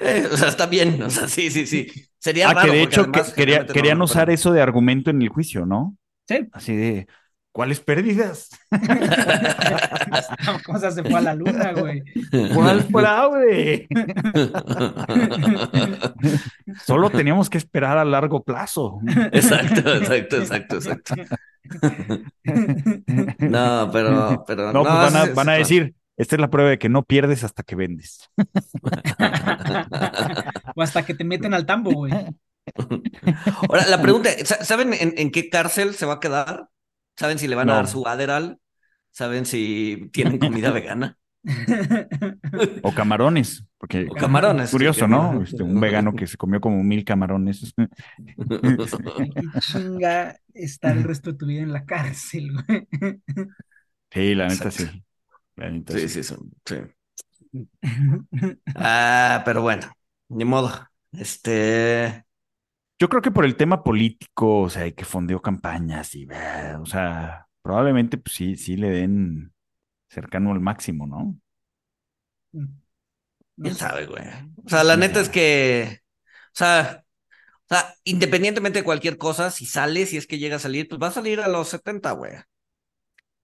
Eh, 0.00 0.28
o 0.32 0.36
sea, 0.36 0.48
está 0.48 0.66
bien, 0.66 1.00
o 1.02 1.10
sea, 1.10 1.28
sí, 1.28 1.50
sí, 1.50 1.66
sí. 1.66 1.86
Sería 2.18 2.48
Ah, 2.50 2.54
raro. 2.54 2.70
que 2.72 2.76
de 2.78 2.82
hecho 2.82 3.12
que- 3.12 3.22
quería- 3.36 3.60
no 3.64 3.72
querían 3.72 4.00
usar 4.02 4.30
eso 4.30 4.52
de 4.52 4.62
argumento 4.62 5.10
en 5.10 5.22
el 5.22 5.28
juicio, 5.28 5.66
¿no? 5.66 5.96
Sí. 6.26 6.48
Así 6.52 6.74
de, 6.74 7.06
¿cuáles 7.52 7.80
pérdidas? 7.80 8.48
¿Cómo 10.66 10.78
se 10.78 11.02
fue 11.04 11.18
a 11.18 11.20
la 11.20 11.34
luna, 11.34 11.72
güey? 11.72 12.02
¿Cuál 12.54 12.82
fraude? 12.84 13.86
Solo 16.86 17.10
teníamos 17.10 17.50
que 17.50 17.58
esperar 17.58 17.98
a 17.98 18.04
largo 18.04 18.42
plazo. 18.42 19.00
Exacto, 19.32 19.94
exacto, 19.96 20.36
exacto, 20.36 20.76
exacto. 20.76 21.14
No, 23.38 23.90
pero, 23.92 24.44
pero 24.46 24.72
No, 24.72 24.82
pues 24.82 24.94
van 24.94 25.16
a, 25.16 25.24
sí, 25.26 25.30
van 25.34 25.48
a 25.48 25.52
decir, 25.54 25.94
esta 26.16 26.36
es 26.36 26.40
la 26.40 26.50
prueba 26.50 26.70
de 26.70 26.78
que 26.78 26.88
no 26.88 27.02
pierdes 27.02 27.44
hasta 27.44 27.62
que 27.62 27.76
vendes. 27.76 28.30
o 30.76 30.82
hasta 30.82 31.04
que 31.04 31.14
te 31.14 31.24
meten 31.24 31.54
al 31.54 31.66
tambo, 31.66 31.92
güey. 31.92 32.12
Ahora, 33.68 33.86
la 33.86 34.00
pregunta, 34.00 34.30
¿saben 34.44 34.94
en, 34.94 35.14
en, 35.16 35.30
qué 35.30 35.50
cárcel 35.50 35.94
se 35.94 36.06
va 36.06 36.14
a 36.14 36.20
quedar? 36.20 36.68
¿Saben 37.16 37.38
si 37.38 37.48
le 37.48 37.56
van 37.56 37.70
a 37.70 37.74
dar 37.74 37.86
su 37.86 38.06
Adderall? 38.06 38.58
¿Saben 39.10 39.46
si 39.46 40.10
tienen 40.12 40.38
comida 40.38 40.70
vegana? 40.70 41.18
O 42.82 42.92
camarones, 42.92 43.66
porque 43.76 44.06
o 44.10 44.14
camarones. 44.14 44.70
curioso, 44.70 45.06
¿no? 45.06 45.42
Este, 45.42 45.62
un 45.62 45.78
vegano 45.78 46.14
que 46.14 46.26
se 46.26 46.38
comió 46.38 46.60
como 46.60 46.82
mil 46.82 47.04
camarones. 47.04 47.74
¿Qué 48.16 49.60
chinga 49.60 50.36
está 50.54 50.92
el 50.92 51.04
resto 51.04 51.32
de 51.32 51.38
tu 51.38 51.46
vida 51.46 51.62
en 51.62 51.72
la 51.72 51.84
cárcel, 51.84 52.52
güey? 52.52 52.88
Sí, 54.10 54.34
la 54.34 54.48
neta 54.48 54.70
sí. 54.70 54.86
Sí, 55.88 56.08
sí, 56.08 56.22
sí, 56.22 56.34
sí. 56.64 56.76
Ah, 58.74 59.42
pero 59.44 59.62
bueno, 59.62 59.90
ni 60.28 60.44
modo. 60.44 60.70
Este. 61.12 62.24
Yo 62.98 63.08
creo 63.08 63.22
que 63.22 63.30
por 63.30 63.44
el 63.44 63.56
tema 63.56 63.82
político, 63.82 64.62
o 64.62 64.70
sea, 64.70 64.90
que 64.90 65.04
fondeó 65.04 65.42
campañas 65.42 66.14
y, 66.14 66.26
o 66.80 66.86
sea, 66.86 67.48
probablemente 67.62 68.18
pues 68.18 68.36
sí, 68.36 68.56
sí 68.56 68.76
le 68.76 68.90
den 68.90 69.52
cercano 70.08 70.52
al 70.52 70.60
máximo, 70.60 71.06
¿no? 71.06 71.36
¿Quién 73.56 73.74
sabe, 73.74 74.06
güey? 74.06 74.24
O 74.64 74.68
sea, 74.68 74.84
la 74.84 74.96
neta 74.96 75.20
es 75.20 75.28
que, 75.28 76.00
o 76.22 76.56
sea, 76.56 77.04
o 77.68 77.74
sea, 77.74 77.94
independientemente 78.04 78.80
de 78.80 78.84
cualquier 78.84 79.18
cosa, 79.18 79.50
si 79.50 79.66
sale, 79.66 80.06
si 80.06 80.16
es 80.16 80.26
que 80.26 80.38
llega 80.38 80.56
a 80.56 80.60
salir, 80.60 80.88
pues 80.88 81.00
va 81.00 81.08
a 81.08 81.12
salir 81.12 81.40
a 81.40 81.48
los 81.48 81.68
70, 81.68 82.12
güey. 82.12 82.32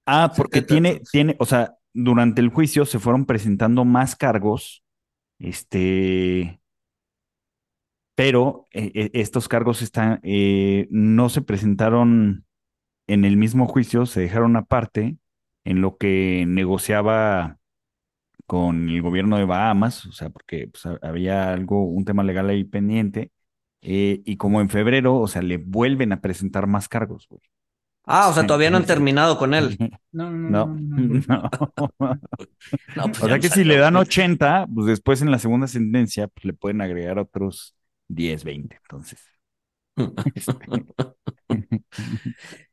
Ah, 0.07 0.33
porque 0.37 0.63
tiene, 0.63 1.01
tiene, 1.11 1.37
o 1.39 1.47
sea, 1.47 1.75
durante 1.93 2.41
el 2.41 2.49
juicio 2.49 2.85
se 2.87 2.99
fueron 2.99 3.27
presentando 3.27 3.85
más 3.85 4.17
cargos, 4.17 4.85
este, 5.39 6.61
pero 8.15 8.69
eh, 8.73 8.93
eh, 8.95 9.11
estos 9.15 9.49
cargos 9.49 9.83
están, 9.83 10.21
eh, 10.23 10.87
no 10.91 11.29
se 11.31 11.43
presentaron 11.43 12.45
en 13.07 13.25
el 13.25 13.37
mismo 13.37 13.67
juicio, 13.67 14.07
se 14.07 14.21
dejaron 14.21 14.57
aparte 14.57 15.17
en 15.65 15.81
lo 15.81 15.97
que 15.97 16.45
negociaba 16.47 17.59
con 18.47 18.89
el 18.91 19.03
gobierno 19.03 19.39
de 19.39 19.45
Bahamas, 19.47 20.07
o 20.07 20.13
sea, 20.13 20.31
porque 20.31 20.69
pues, 20.69 20.85
había 21.03 21.53
algo, 21.53 21.85
un 21.85 22.05
tema 22.05 22.25
legal 22.25 22.51
ahí 22.51 22.65
pendiente, 22.65 23.33
y 23.83 24.37
como 24.37 24.61
en 24.61 24.69
febrero, 24.69 25.17
o 25.17 25.29
sea, 25.29 25.43
le 25.43 25.57
vuelven 25.57 26.13
a 26.13 26.21
presentar 26.21 26.67
más 26.67 26.89
cargos, 26.89 27.27
güey. 27.29 27.41
Ah, 28.13 28.29
o 28.29 28.33
sea, 28.33 28.45
todavía 28.45 28.71
no 28.71 28.79
han 28.79 28.87
terminado 28.87 29.39
con 29.39 29.55
él. 29.55 29.79
No, 30.11 30.31
no, 30.31 30.67
no. 30.67 31.21
Pues 32.95 33.23
o 33.23 33.29
sea 33.29 33.39
que 33.39 33.49
si 33.49 33.63
le 33.65 33.77
dan 33.77 33.97
80, 33.97 34.67
pues 34.75 34.87
después 34.87 35.23
en 35.23 35.31
la 35.31 35.39
segunda 35.39 35.69
sentencia, 35.69 36.27
pues 36.27 36.45
le 36.45 36.53
pueden 36.53 36.81
agregar 36.81 37.19
otros 37.19 37.77
10, 38.09 38.43
20. 38.45 38.77
Entonces. 38.83 39.21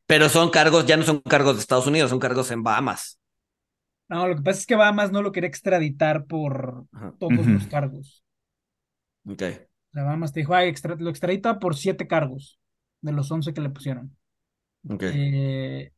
Pero 0.06 0.28
son 0.28 0.50
cargos, 0.50 0.86
ya 0.86 0.96
no 0.96 1.04
son 1.04 1.20
cargos 1.20 1.54
de 1.54 1.60
Estados 1.60 1.86
Unidos, 1.86 2.10
son 2.10 2.18
cargos 2.18 2.50
en 2.50 2.64
Bahamas. 2.64 3.20
No, 4.08 4.26
lo 4.26 4.34
que 4.34 4.42
pasa 4.42 4.58
es 4.58 4.66
que 4.66 4.74
Bahamas 4.74 5.12
no 5.12 5.22
lo 5.22 5.30
quería 5.32 5.48
extraditar 5.48 6.24
por 6.26 6.86
todos 7.18 7.46
los 7.46 7.66
cargos. 7.68 8.24
Ok. 9.24 9.42
La 9.92 10.02
Bahamas 10.02 10.32
te 10.32 10.40
dijo, 10.40 10.54
ay, 10.54 10.74
lo 10.98 11.10
extradita 11.10 11.58
por 11.58 11.76
siete 11.76 12.08
cargos 12.08 12.58
de 13.02 13.12
los 13.12 13.30
once 13.30 13.52
que 13.52 13.60
le 13.60 13.70
pusieron. 13.70 14.16
Eh, 15.00 15.92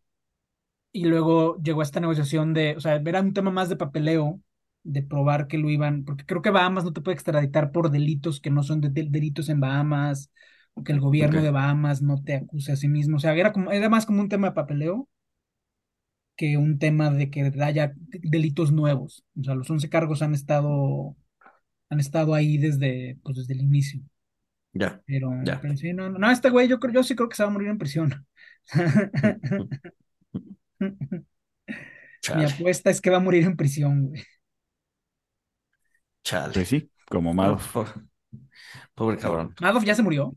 y 0.92 1.04
luego 1.04 1.56
llegó 1.62 1.82
esta 1.82 2.00
negociación 2.00 2.52
de, 2.52 2.76
o 2.76 2.80
sea, 2.80 2.96
era 2.96 3.20
un 3.20 3.34
tema 3.34 3.50
más 3.50 3.68
de 3.68 3.76
papeleo, 3.76 4.40
de 4.82 5.02
probar 5.02 5.46
que 5.46 5.58
lo 5.58 5.70
iban, 5.70 6.04
porque 6.04 6.24
creo 6.24 6.42
que 6.42 6.50
Bahamas 6.50 6.84
no 6.84 6.92
te 6.92 7.00
puede 7.00 7.14
extraditar 7.14 7.70
por 7.70 7.90
delitos 7.90 8.40
que 8.40 8.50
no 8.50 8.62
son 8.62 8.80
de, 8.80 8.88
delitos 8.90 9.48
en 9.48 9.60
Bahamas, 9.60 10.30
o 10.74 10.82
que 10.82 10.92
el 10.92 11.00
gobierno 11.00 11.42
de 11.42 11.50
Bahamas 11.50 12.02
no 12.02 12.22
te 12.22 12.34
acuse 12.34 12.72
a 12.72 12.76
sí 12.76 12.88
mismo. 12.88 13.16
O 13.16 13.20
sea, 13.20 13.34
era, 13.34 13.52
como, 13.52 13.70
era 13.72 13.88
más 13.88 14.06
como 14.06 14.20
un 14.20 14.28
tema 14.28 14.48
de 14.48 14.54
papeleo 14.54 15.08
que 16.36 16.56
un 16.56 16.78
tema 16.78 17.10
de 17.10 17.30
que 17.30 17.52
haya 17.60 17.92
delitos 18.22 18.72
nuevos. 18.72 19.24
O 19.38 19.44
sea, 19.44 19.54
los 19.54 19.70
11 19.70 19.88
cargos 19.90 20.22
han 20.22 20.34
estado, 20.34 21.16
han 21.90 22.00
estado 22.00 22.34
ahí 22.34 22.58
desde, 22.58 23.18
pues, 23.22 23.36
desde 23.36 23.54
el 23.54 23.60
inicio. 23.62 24.02
Ya. 24.72 25.00
Pero, 25.06 25.30
sí, 25.76 25.92
no, 25.92 26.08
no, 26.10 26.30
este 26.30 26.50
güey, 26.50 26.68
yo, 26.68 26.78
creo, 26.78 26.94
yo 26.94 27.02
sí 27.02 27.16
creo 27.16 27.28
que 27.28 27.36
se 27.36 27.42
va 27.42 27.48
a 27.48 27.52
morir 27.52 27.68
en 27.68 27.78
prisión. 27.78 28.26
Mi 30.78 32.44
apuesta 32.44 32.90
es 32.90 33.00
que 33.00 33.10
va 33.10 33.16
a 33.16 33.20
morir 33.20 33.44
en 33.44 33.56
prisión, 33.56 34.08
güey. 34.08 34.22
Chale. 36.22 36.52
Pues 36.52 36.68
sí, 36.68 36.90
como 37.06 37.34
Madoff. 37.34 37.76
Pobre, 38.94 39.16
cabrón. 39.18 39.54
Madoff 39.60 39.84
ya 39.84 39.94
se 39.94 40.02
murió. 40.02 40.36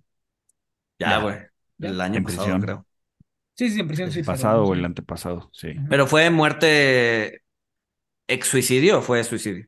Ya, 0.99 1.19
güey. 1.19 1.37
El 1.79 1.99
año 2.01 2.17
en 2.17 2.23
pasado, 2.23 2.59
creo. 2.59 2.87
Sí, 3.55 3.69
sí, 3.69 3.79
en 3.79 3.87
prisión 3.87 4.11
sí. 4.11 4.19
El 4.19 4.25
pasado 4.25 4.63
o 4.63 4.73
el 4.73 4.83
antepasado, 4.83 5.49
sí. 5.53 5.75
Pero 5.89 6.07
fue 6.07 6.29
muerte 6.29 7.43
ex 8.27 8.47
suicidio 8.47 8.99
o 8.99 9.01
fue 9.01 9.23
suicidio. 9.23 9.67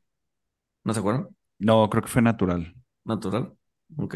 ¿No 0.84 0.94
se 0.94 1.00
acuerdan? 1.00 1.28
No, 1.60 1.90
creo 1.90 2.04
que 2.04 2.10
fue 2.10 2.22
natural. 2.22 2.74
¿Natural? 3.04 3.54
Ok. 3.98 4.16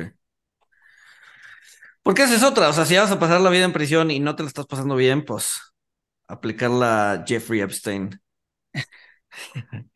Porque 2.03 2.23
esa 2.23 2.35
es 2.35 2.43
otra. 2.43 2.69
O 2.69 2.73
sea, 2.73 2.85
si 2.85 2.95
vas 2.95 3.11
a 3.11 3.19
pasar 3.19 3.41
la 3.41 3.49
vida 3.49 3.65
en 3.65 3.73
prisión 3.73 4.11
y 4.11 4.19
no 4.19 4.35
te 4.35 4.43
la 4.43 4.49
estás 4.49 4.65
pasando 4.65 4.95
bien, 4.95 5.25
pues 5.25 5.59
aplicar 6.27 6.69
la 6.69 7.23
Jeffrey 7.27 7.61
Epstein. 7.61 8.19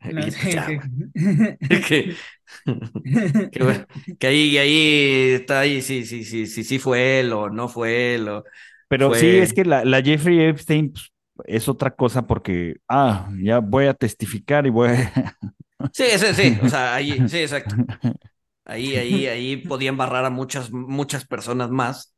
que, 3.50 3.86
que, 4.18 4.26
ahí, 4.26 4.58
ahí 4.58 5.32
está 5.32 5.60
ahí, 5.60 5.82
sí, 5.82 6.04
sí, 6.04 6.24
sí, 6.24 6.46
sí, 6.46 6.64
sí 6.64 6.78
fue 6.78 7.20
él 7.20 7.32
o 7.32 7.50
no 7.50 7.68
fue 7.68 8.14
él. 8.14 8.28
O 8.28 8.44
Pero 8.88 9.14
sí, 9.14 9.26
es 9.26 9.52
que 9.52 9.64
la, 9.64 9.84
la 9.84 10.02
Jeffrey 10.02 10.40
Epstein 10.40 10.92
pues, 10.92 11.10
es 11.46 11.68
otra 11.68 11.90
cosa 11.90 12.26
porque, 12.26 12.76
ah, 12.88 13.28
ya 13.42 13.58
voy 13.58 13.86
a 13.86 13.94
testificar 13.94 14.66
y 14.66 14.70
voy 14.70 14.90
a... 14.90 15.36
sí, 15.92 16.04
sí, 16.16 16.26
sí, 16.34 16.58
o 16.62 16.68
sea, 16.68 16.94
ahí, 16.94 17.28
sí, 17.28 17.38
exacto. 17.38 17.76
Ahí, 18.64 18.96
ahí, 18.96 19.26
ahí 19.26 19.56
podían 19.58 19.96
barrar 19.96 20.24
a 20.24 20.30
muchas, 20.30 20.72
muchas 20.72 21.26
personas 21.26 21.70
más. 21.70 22.14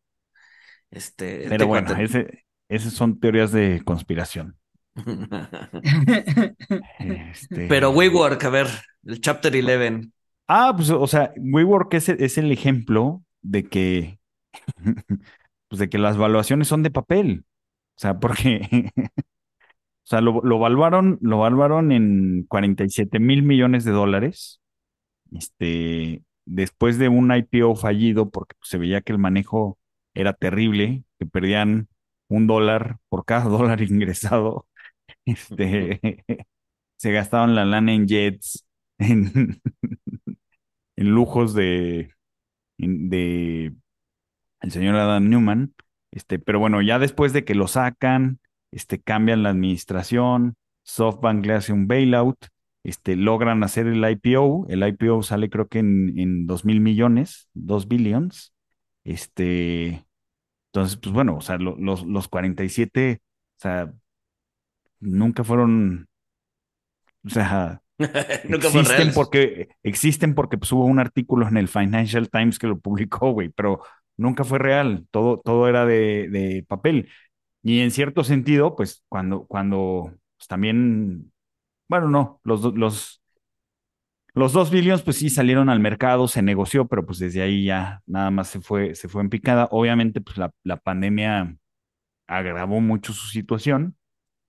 Este, 0.91 1.47
Pero 1.49 1.67
bueno, 1.67 1.97
ese, 1.97 2.45
esas 2.69 2.93
son 2.93 3.19
teorías 3.19 3.53
de 3.53 3.83
conspiración. 3.85 4.57
este... 7.33 7.67
Pero 7.69 7.91
WeWork, 7.91 8.43
a 8.45 8.49
ver, 8.49 8.69
el 9.05 9.21
Chapter 9.21 9.55
11. 9.55 10.11
Ah, 10.49 10.73
pues, 10.77 10.91
o 10.91 11.07
sea, 11.07 11.33
WeWork 11.37 11.93
es, 11.95 12.09
es 12.09 12.39
el 12.39 12.53
ejemplo 12.53 13.23
de 13.43 13.69
que, 13.69 14.21
pues 15.69 15.79
de 15.81 15.89
que 15.89 15.99
las 15.99 16.17
valuaciones 16.17 16.69
son 16.69 16.83
de 16.83 16.91
papel. 16.91 17.45
O 17.97 18.01
sea, 18.01 18.19
porque, 18.21 18.91
o 19.07 19.11
sea, 20.05 20.21
lo, 20.21 20.41
lo 20.43 20.59
valuaron, 20.59 21.19
lo 21.21 21.39
valuaron 21.39 21.91
en 21.93 22.45
47 22.49 23.19
mil 23.19 23.43
millones 23.43 23.85
de 23.85 23.93
dólares. 23.93 24.61
Este, 25.33 26.23
después 26.47 26.99
de 26.99 27.09
un 27.11 27.35
IPO 27.35 27.77
fallido, 27.77 28.31
porque 28.31 28.57
pues, 28.59 28.71
se 28.71 28.79
veía 28.79 29.03
que 29.03 29.13
el 29.13 29.19
manejo 29.19 29.79
era 30.15 30.33
terrible, 30.35 31.05
que 31.19 31.27
perdían 31.27 31.89
un 32.29 32.47
dólar 32.47 32.99
por 33.09 33.25
cada 33.27 33.45
dólar 33.51 33.83
ingresado. 33.83 34.67
Este, 35.27 36.01
se 36.97 37.13
gastaban 37.13 37.55
la 37.55 37.65
lana 37.65 37.93
en 37.95 38.09
jets, 38.09 38.67
en, 38.99 39.61
en 40.97 41.11
lujos 41.11 41.55
de, 41.55 42.11
de 42.79 43.75
el 44.61 44.73
señor 44.73 44.97
Adam 44.97 45.29
Newman. 45.29 45.75
Este, 46.13 46.39
pero 46.39 46.59
bueno, 46.61 46.83
ya 46.83 46.99
después 46.99 47.33
de 47.33 47.45
que 47.45 47.55
lo 47.55 47.69
sacan, 47.69 48.41
este, 48.73 49.01
cambian 49.01 49.43
la 49.43 49.51
administración, 49.51 50.57
SoftBank 50.85 51.47
le 51.47 51.55
hace 51.55 51.73
un 51.73 51.89
bailout, 51.89 52.39
este, 52.87 53.17
logran 53.17 53.65
hacer 53.65 53.89
el 53.89 54.09
IPO, 54.09 54.67
el 54.69 54.87
IPO 54.87 55.23
sale 55.25 55.51
creo 55.51 55.69
que 55.69 55.81
en, 55.81 56.17
en 56.19 56.47
2 56.47 56.65
mil 56.65 56.81
millones, 56.81 57.49
2 57.55 57.89
billions, 57.89 58.55
este, 59.03 60.07
entonces, 60.73 60.97
pues 60.99 61.13
bueno, 61.13 61.37
o 61.37 61.41
sea, 61.41 61.59
los, 61.59 62.05
los 62.07 62.29
47, 62.29 63.21
o 63.59 63.61
sea, 63.61 63.93
nunca 65.01 65.43
fueron, 65.43 66.07
o 67.25 67.31
sea, 67.31 67.83
nunca 68.49 68.69
existen 68.69 69.13
porque, 69.15 69.69
existen 69.83 70.35
porque 70.37 70.57
pues, 70.57 70.71
hubo 70.71 70.85
un 70.85 71.01
artículo 71.01 71.49
en 71.49 71.57
el 71.57 71.69
Financial 71.69 72.31
Times 72.31 72.59
que 72.59 72.69
lo 72.69 72.79
publicó, 72.79 73.33
güey, 73.33 73.49
pero 73.49 73.81
nunca 74.17 74.45
fue 74.45 74.61
real, 74.61 75.07
todo, 75.11 75.41
todo 75.41 75.69
era 75.69 75.87
de, 75.87 76.29
de 76.29 76.65
papel. 76.69 77.09
Y 77.63 77.81
en 77.81 77.91
cierto 77.91 78.23
sentido, 78.23 78.77
pues 78.77 79.03
cuando, 79.09 79.45
cuando 79.47 80.13
pues, 80.37 80.47
también, 80.47 81.33
bueno, 81.89 82.09
no, 82.09 82.41
los, 82.45 82.63
los, 82.75 83.23
los 84.35 84.53
dos 84.53 84.71
billones, 84.71 85.03
pues 85.03 85.17
sí 85.17 85.31
salieron 85.31 85.69
al 85.71 85.81
mercado, 85.81 86.29
se 86.29 86.43
negoció, 86.43 86.87
pero 86.89 87.07
pues 87.07 87.19
desde 87.19 87.43
ahí 87.43 87.65
ya 87.65 88.03
nada 88.07 88.31
más 88.31 88.49
se 88.49 88.61
fue, 88.61 88.95
se 88.95 89.09
fue 89.09 89.23
en 89.23 89.31
picada. 89.31 89.69
Obviamente, 89.71 90.21
pues 90.21 90.37
la, 90.39 90.53
la 90.63 90.77
pandemia 90.77 91.57
agravó 92.27 92.81
mucho 92.81 93.13
su 93.13 93.29
situación. 93.29 93.97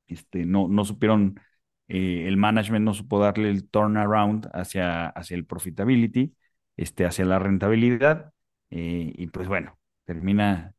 Este, 0.08 0.46
no, 0.46 0.68
no 0.70 0.86
supieron 0.86 1.40
eh, 1.88 2.26
el 2.28 2.38
management 2.38 2.86
no 2.86 2.94
supo 2.94 3.20
darle 3.20 3.50
el 3.50 3.70
turnaround 3.70 4.50
hacia, 4.54 5.08
hacia 5.10 5.36
el 5.36 5.46
profitability, 5.46 6.36
este, 6.78 7.06
hacia 7.06 7.26
la 7.26 7.40
rentabilidad, 7.40 8.34
eh, 8.70 9.14
y 9.16 9.28
pues 9.28 9.48
bueno, 9.48 9.78
termina, 10.06 10.74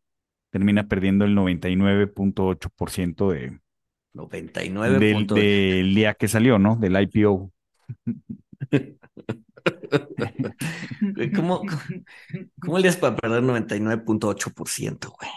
termina 0.50 0.88
perdiendo 0.88 1.24
el 1.24 1.34
99.8% 1.34 3.30
de, 3.30 3.60
99. 4.18 4.98
del, 4.98 5.26
del 5.26 5.94
día 5.94 6.14
que 6.14 6.28
salió, 6.28 6.58
¿no? 6.58 6.76
Del 6.76 7.00
IPO. 7.00 7.52
¿Cómo, 11.34 11.60
cómo, 11.60 11.80
cómo 12.60 12.78
le 12.78 12.88
das 12.88 12.96
para 13.00 13.16
perder 13.16 13.42
99.8%, 13.42 15.08
güey? 15.10 15.30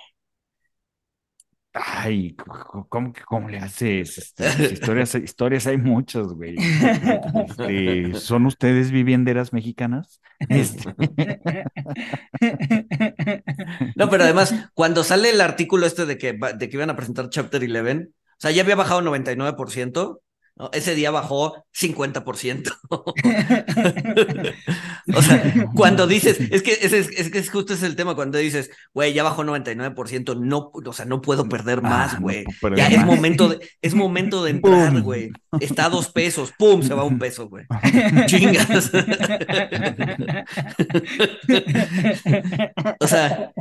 Ay, 1.73 2.35
¿cómo, 2.89 3.13
cómo 3.25 3.49
le 3.49 3.57
haces? 3.57 4.33
Historias, 4.59 5.15
historias 5.15 5.67
hay 5.67 5.77
muchas, 5.77 6.27
güey. 6.27 6.55
Este, 6.57 8.13
¿son 8.15 8.45
ustedes 8.45 8.91
vivienderas 8.91 9.53
mexicanas? 9.53 10.19
Este, 10.49 10.93
No, 13.95 14.09
pero 14.09 14.23
además, 14.23 14.53
cuando 14.73 15.03
sale 15.03 15.29
el 15.29 15.39
artículo 15.39 15.85
este 15.85 16.05
de 16.05 16.17
que, 16.17 16.33
de 16.33 16.69
que 16.69 16.75
iban 16.75 16.89
a 16.89 16.95
presentar 16.95 17.29
Chapter 17.29 17.61
11, 17.63 18.09
o 18.09 18.09
sea, 18.41 18.51
ya 18.51 18.63
había 18.63 18.75
bajado 18.75 19.01
99%, 19.01 20.21
¿no? 20.55 20.69
Ese 20.73 20.95
día 20.95 21.11
bajó 21.11 21.65
50%. 21.73 22.71
O 25.15 25.21
sea, 25.21 25.65
cuando 25.75 26.07
dices, 26.07 26.37
es 26.51 26.61
que 26.61 26.71
es, 26.73 26.93
es 26.93 27.31
que 27.31 27.39
es 27.39 27.49
justo 27.49 27.73
ese 27.73 27.85
es 27.85 27.91
el 27.91 27.95
tema, 27.95 28.15
cuando 28.15 28.37
dices, 28.37 28.69
güey, 28.93 29.13
ya 29.13 29.23
bajó 29.23 29.43
99%, 29.43 30.39
no, 30.39 30.71
o 30.73 30.93
sea, 30.93 31.05
no 31.05 31.21
puedo 31.21 31.49
perder 31.49 31.81
más, 31.81 32.13
Ah, 32.13 32.15
no 32.15 32.21
güey. 32.21 32.45
ya 32.75 32.87
es 32.87 32.97
más. 32.97 33.05
momento 33.05 33.49
de, 33.49 33.59
es 33.81 33.93
momento 33.93 34.43
de 34.43 34.51
entrar, 34.51 35.01
güey. 35.01 35.31
Está 35.59 35.85
a 35.85 35.89
dos 35.89 36.09
pesos, 36.09 36.53
pum, 36.57 36.81
se 36.81 36.93
va 36.93 37.03
un 37.03 37.19
peso, 37.19 37.49
güey. 37.49 37.65
Chingas. 38.27 38.91
O 42.99 43.07
sea, 43.07 43.51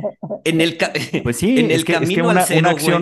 en 0.43 0.61
el, 0.61 0.77
Pues 1.23 1.37
sí, 1.37 1.59
en 1.59 1.71
el 1.71 1.83
camino 1.85 2.29
al 2.29 2.43
cero, 2.45 2.75
güey, 2.79 2.95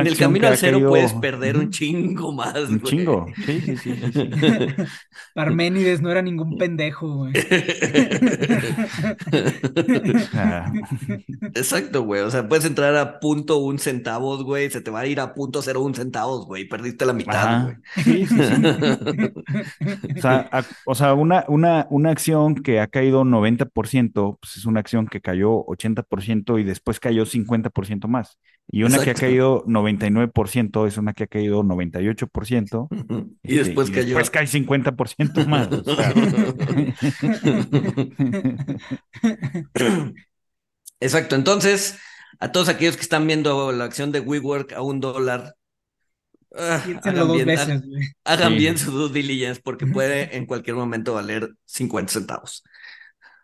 en 0.00 0.06
el 0.06 0.16
camino 0.16 0.48
al 0.48 0.56
cero 0.56 0.80
puedes 0.88 1.12
perder 1.14 1.56
un 1.56 1.70
chingo 1.70 2.32
más, 2.32 2.68
güey. 2.68 2.80
Chingo. 3.08 3.26
Sí, 3.46 3.60
sí, 3.60 3.76
sí, 3.76 3.96
sí, 3.96 4.12
sí. 4.12 4.30
Parménides 5.34 6.00
no 6.00 6.10
era 6.10 6.22
ningún 6.22 6.56
pendejo, 6.58 7.08
güey. 7.16 7.32
Ah, 10.34 10.72
Exacto, 11.54 12.02
güey. 12.02 12.22
O 12.22 12.30
sea, 12.30 12.48
puedes 12.48 12.64
entrar 12.64 12.96
a 12.96 13.20
punto 13.20 13.58
un 13.58 13.78
centavos, 13.78 14.42
güey. 14.44 14.70
Se 14.70 14.80
te 14.80 14.90
va 14.90 15.00
a 15.00 15.06
ir 15.06 15.20
a 15.20 15.34
punto 15.34 15.62
cero 15.62 15.82
un 15.82 15.94
centavos, 15.94 16.46
güey. 16.46 16.66
Perdiste 16.68 17.06
la 17.06 17.12
mitad, 17.12 17.34
ajá. 17.36 17.62
güey. 17.64 17.76
Sí, 18.04 18.26
sí, 18.26 18.36
sí. 18.36 18.54
O 20.16 20.20
sea, 20.20 20.48
a- 20.52 20.64
o 20.84 20.94
sea, 20.94 21.14
una, 21.14 21.44
una, 21.48 21.86
una 21.90 22.10
acción 22.10 22.54
que 22.56 22.80
ha 22.80 22.86
caído 22.88 23.24
90%, 23.24 24.38
pues 24.40 24.56
es 24.56 24.64
una 24.66 24.80
acción 24.80 25.06
que 25.06 25.20
cayó 25.20 25.64
80% 25.66 26.58
y 26.58 26.64
después 26.64 27.00
cayó 27.00 27.26
50% 27.26 28.08
más. 28.08 28.38
Y 28.70 28.82
una 28.82 29.02
que 29.02 29.10
ha 29.10 29.14
caído 29.14 29.64
99% 29.64 30.86
es 30.86 30.98
una 30.98 31.14
que 31.14 31.24
ha 31.24 31.26
caído 31.26 31.62
98%. 31.62 32.88
Y 33.42 33.54
este, 33.56 33.64
después 33.64 33.90
cayó. 33.90 34.18
Después 34.18 34.30
cae 34.30 34.46
50% 34.46 35.46
más. 35.46 35.68
o 35.72 35.82
sea. 35.84 36.12
Exacto. 41.00 41.36
Entonces, 41.36 41.98
a 42.40 42.52
todos 42.52 42.68
aquellos 42.68 42.96
que 42.96 43.02
están 43.02 43.26
viendo 43.26 43.72
la 43.72 43.84
acción 43.84 44.12
de 44.12 44.20
WeWork 44.20 44.72
a 44.72 44.82
un 44.82 45.00
dólar, 45.00 45.54
ah, 46.56 46.82
hagan 47.02 47.16
dos 47.26 47.34
bien, 47.34 47.46
veces, 47.46 47.82
güey. 47.86 48.02
hagan 48.24 48.52
Sí. 48.52 48.58
bien 48.58 48.78
su 48.78 48.90
due 48.92 49.12
diligence 49.12 49.60
porque 49.62 49.86
puede 49.86 50.36
en 50.36 50.46
cualquier 50.46 50.76
momento 50.76 51.14
valer 51.14 51.50
50 51.64 52.12
centavos. 52.12 52.62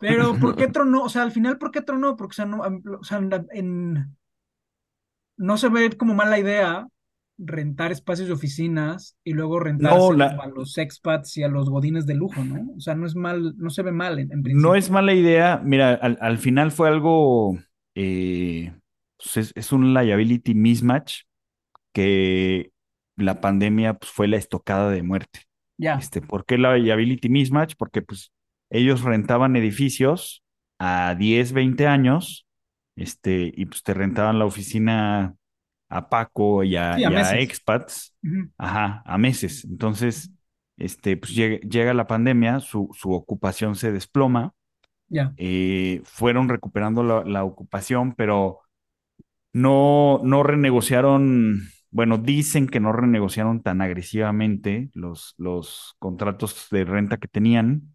Pero, 0.01 0.39
¿por 0.39 0.57
qué 0.57 0.69
tronó? 0.69 1.05
O 1.05 1.09
sea, 1.09 1.23
al 1.23 1.33
final, 1.33 1.57
¿por 1.57 1.71
qué 1.71 1.81
tronó? 1.81 2.17
Porque, 2.17 2.33
o 2.33 2.35
sea, 2.35 2.45
no, 2.45 2.61
o 3.01 3.05
sea, 3.05 3.21
en- 3.53 4.15
no 5.37 5.57
se 5.59 5.69
ve 5.69 5.91
como 5.97 6.15
mala 6.15 6.39
idea 6.39 6.87
rentar 7.39 7.93
espacios 7.93 8.29
de 8.29 8.35
oficinas 8.35 9.17
y 9.25 9.33
luego 9.33 9.61
la- 10.13 10.31
como 10.31 10.43
a 10.43 10.47
los 10.49 10.79
expats 10.79 11.37
y 11.37 11.43
a 11.43 11.49
los 11.49 11.69
godines 11.71 12.07
de 12.07 12.15
lujo, 12.15 12.45
¿no? 12.45 12.73
O 12.77 12.81
sea, 12.81 12.95
no 12.95 13.07
es 13.07 13.15
mal, 13.17 13.55
no 13.59 13.71
se 13.71 13.83
ve 13.83 13.93
mal 13.93 14.19
en, 14.19 14.33
en 14.33 14.43
No 14.43 14.43
principio. 14.43 14.75
es 14.75 14.91
mala 14.91 15.15
idea. 15.15 15.61
Mira, 15.65 15.95
al, 15.95 16.19
al 16.21 16.39
final 16.39 16.71
fue 16.71 16.89
algo, 16.89 17.59
eh, 17.95 18.73
pues 19.17 19.37
es, 19.37 19.53
es 19.57 19.73
un 19.73 19.95
liability 19.95 20.55
mismatch 20.55 21.23
que 21.93 22.73
la 23.17 23.41
pandemia 23.41 23.95
pues, 23.95 24.13
fue 24.13 24.29
la 24.29 24.37
estocada 24.39 24.91
de 24.91 25.03
muerte. 25.03 25.41
Ya, 25.79 25.95
Este, 25.99 26.23
¿por 26.23 26.47
qué 26.47 26.59
la 26.59 26.77
liability 26.77 27.29
mismatch? 27.29 27.75
Porque 27.79 28.03
pues 28.03 28.33
ellos 28.71 29.03
rentaban 29.03 29.57
edificios 29.57 30.45
a 30.81 31.15
10, 31.17 31.53
20 31.53 31.87
años, 31.87 32.44
este, 32.97 33.53
y 33.55 33.67
pues 33.67 33.83
te 33.83 33.95
rentaban 33.95 34.39
la 34.39 34.47
oficina 34.47 35.37
a 35.89 36.09
Paco 36.09 36.65
y 36.65 36.77
a, 36.77 36.97
Sí, 36.97 37.05
a 37.05 37.11
y 37.11 37.15
a 37.15 37.39
meses. 37.39 37.41
expats, 37.41 38.15
ajá, 38.59 39.03
a 39.07 39.19
meses. 39.19 39.65
Entonces, 39.65 40.31
este, 40.77 41.17
pues 41.17 41.35
llega, 41.35 41.59
llega 41.69 41.95
la 41.95 42.07
pandemia, 42.07 42.61
su, 42.61 42.91
su 42.95 43.13
ocupación 43.13 43.77
se 43.77 43.93
desploma, 43.93 44.55
ya. 45.09 45.35
eh, 45.37 46.03
fueron 46.05 46.49
recuperando 46.49 47.03
la, 47.05 47.25
la 47.25 47.45
ocupación, 47.45 48.15
pero 48.15 48.61
no, 49.53 50.21
no 50.25 50.43
renegociaron, 50.43 51.61
bueno, 51.91 52.19
dicen 52.19 52.67
que 52.69 52.81
no 52.81 52.93
renegociaron 52.93 53.63
tan 53.63 53.81
agresivamente 53.81 54.91
los, 54.95 55.35
los 55.39 55.95
contratos 55.99 56.67
de 56.71 56.85
renta 56.85 57.19
que 57.19 57.29
tenían. 57.29 57.95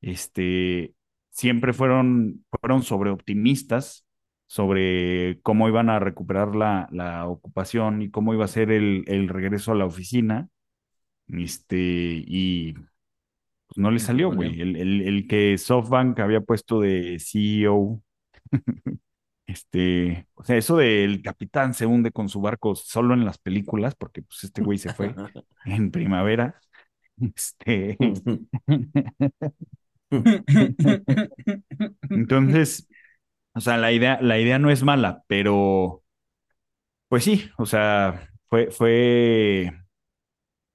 Este, 0.00 0.94
siempre 1.30 1.72
fueron, 1.72 2.44
fueron 2.60 2.82
sobreoptimistas 2.82 4.06
sobre 4.50 5.40
cómo 5.42 5.68
iban 5.68 5.90
a 5.90 6.00
recuperar 6.00 6.56
la, 6.56 6.88
la 6.90 7.28
ocupación 7.28 8.02
y 8.02 8.10
cómo 8.10 8.34
iba 8.34 8.44
a 8.46 8.48
ser 8.48 8.72
el, 8.72 9.04
el 9.06 9.28
regreso 9.28 9.70
a 9.72 9.76
la 9.76 9.84
oficina. 9.86 10.48
Este, 11.28 11.76
y 11.78 12.74
pues 12.74 13.78
no 13.78 13.90
le 13.90 14.00
salió, 14.00 14.32
güey. 14.32 14.60
El, 14.60 14.76
el, 14.76 15.02
el 15.02 15.28
que 15.28 15.58
SoftBank 15.58 16.20
había 16.20 16.40
puesto 16.40 16.80
de 16.80 17.18
CEO, 17.20 18.02
este, 19.46 20.26
o 20.34 20.44
sea, 20.44 20.56
eso 20.56 20.76
del 20.78 21.22
capitán 21.22 21.74
se 21.74 21.86
hunde 21.86 22.12
con 22.12 22.28
su 22.28 22.40
barco 22.40 22.74
solo 22.76 23.14
en 23.14 23.24
las 23.24 23.38
películas, 23.38 23.94
porque 23.96 24.22
pues 24.22 24.44
este 24.44 24.62
güey 24.62 24.78
se 24.78 24.94
fue 24.94 25.14
en 25.66 25.90
primavera. 25.90 26.60
Este, 27.36 27.98
entonces, 32.10 32.88
o 33.54 33.60
sea, 33.60 33.76
la 33.76 33.92
idea, 33.92 34.18
la 34.20 34.38
idea 34.38 34.58
no 34.58 34.70
es 34.70 34.82
mala, 34.82 35.22
pero 35.26 36.02
pues 37.08 37.24
sí, 37.24 37.50
o 37.58 37.66
sea, 37.66 38.28
fue, 38.48 38.70
fue 38.70 39.72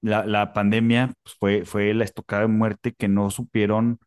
la, 0.02 0.26
la 0.26 0.52
pandemia, 0.52 1.12
pues, 1.22 1.36
fue, 1.38 1.64
fue 1.64 1.94
la 1.94 2.04
estocada 2.04 2.42
de 2.42 2.48
muerte 2.48 2.94
que 2.96 3.08
no 3.08 3.30
supieron 3.30 3.98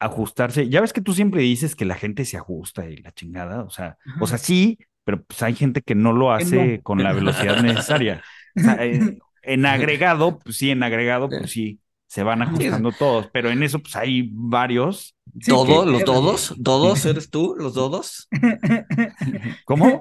ajustarse. 0.00 0.68
Ya 0.68 0.80
ves 0.80 0.92
que 0.92 1.02
tú 1.02 1.12
siempre 1.12 1.42
dices 1.42 1.76
que 1.76 1.84
la 1.84 1.94
gente 1.94 2.24
se 2.24 2.36
ajusta 2.36 2.88
y 2.88 2.96
la 2.96 3.12
chingada, 3.12 3.62
o 3.62 3.70
sea, 3.70 3.98
o 4.20 4.26
sea, 4.26 4.38
sí, 4.38 4.78
pero 5.04 5.22
pues 5.22 5.42
hay 5.42 5.54
gente 5.54 5.82
que 5.82 5.94
no 5.94 6.12
lo 6.12 6.32
hace 6.32 6.78
no. 6.78 6.82
con 6.82 7.02
la 7.02 7.12
velocidad 7.12 7.62
necesaria. 7.62 8.22
O 8.56 8.60
sea, 8.60 8.84
eh, 8.84 9.18
en 9.42 9.66
agregado, 9.66 10.38
pues 10.38 10.56
sí, 10.56 10.70
en 10.70 10.82
agregado, 10.82 11.28
pues 11.28 11.50
sí, 11.50 11.80
se 12.10 12.24
van 12.24 12.42
ajustando 12.42 12.90
todos, 12.90 13.28
pero 13.32 13.50
en 13.50 13.62
eso, 13.62 13.78
pues 13.78 13.94
hay 13.94 14.28
varios. 14.32 15.14
Sí, 15.40 15.52
¿Todos? 15.52 15.86
que- 15.86 15.92
¿Los 15.92 16.04
dodos? 16.04 16.54
¿Dodos 16.58 17.06
eres 17.06 17.30
tú? 17.30 17.54
¿Los 17.56 17.74
dodos? 17.74 18.26
¿Cómo? 19.64 20.00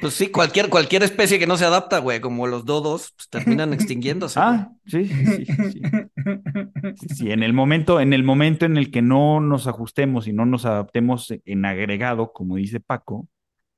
Pues 0.00 0.14
sí, 0.14 0.28
cualquier, 0.28 0.70
cualquier 0.70 1.02
especie 1.02 1.38
que 1.38 1.46
no 1.46 1.58
se 1.58 1.66
adapta, 1.66 1.98
güey, 1.98 2.22
como 2.22 2.46
los 2.46 2.64
dodos, 2.64 3.12
pues 3.14 3.28
terminan 3.28 3.74
extinguiéndose. 3.74 4.40
Ah, 4.40 4.70
sí, 4.86 5.04
sí, 5.06 5.26
sí, 5.26 5.44
sí, 5.44 5.70
sí. 5.72 5.82
Sí, 6.96 7.08
sí, 7.14 7.30
en 7.30 7.42
el 7.42 7.52
momento, 7.52 8.00
en 8.00 8.14
el 8.14 8.24
momento 8.24 8.64
en 8.64 8.78
el 8.78 8.90
que 8.90 9.02
no 9.02 9.40
nos 9.40 9.66
ajustemos 9.66 10.26
y 10.26 10.32
no 10.32 10.46
nos 10.46 10.64
adaptemos 10.64 11.30
en 11.44 11.64
agregado, 11.66 12.32
como 12.32 12.56
dice 12.56 12.80
Paco, 12.80 13.28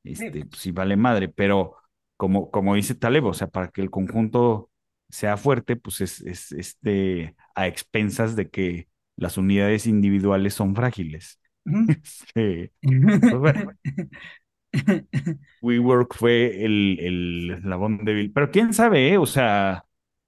este, 0.05 0.47
pues 0.47 0.61
sí 0.63 0.71
vale 0.71 0.97
madre, 0.97 1.29
pero 1.29 1.75
como, 2.17 2.49
como 2.53 2.77
dice 2.77 2.95
Taleb, 2.95 3.25
o 3.27 3.35
sea, 3.35 3.49
para 3.49 3.69
que 3.71 3.83
el 3.83 3.91
conjunto 3.91 4.71
sea 5.17 5.37
fuerte, 5.37 5.77
pues 5.77 6.01
es, 6.01 6.21
es 6.23 6.53
este, 6.53 7.35
a 7.55 7.67
expensas 7.67 8.37
de 8.37 8.51
que 8.51 8.89
las 9.17 9.39
unidades 9.39 9.87
individuales 9.87 10.55
son 10.55 10.75
frágiles. 10.75 11.41
Ujú. 11.65 11.87
Este, 12.37 12.73
pues 12.83 13.35
bueno, 13.41 13.73
WeWork 15.63 16.15
fue 16.15 16.65
el, 16.65 16.99
el 17.01 17.51
eslabón 17.59 18.05
débil. 18.05 18.33
Pero 18.33 18.51
quién 18.51 18.75
sabe, 18.75 19.11
¿eh? 19.13 19.19
O 19.19 19.27
sea, 19.27 19.85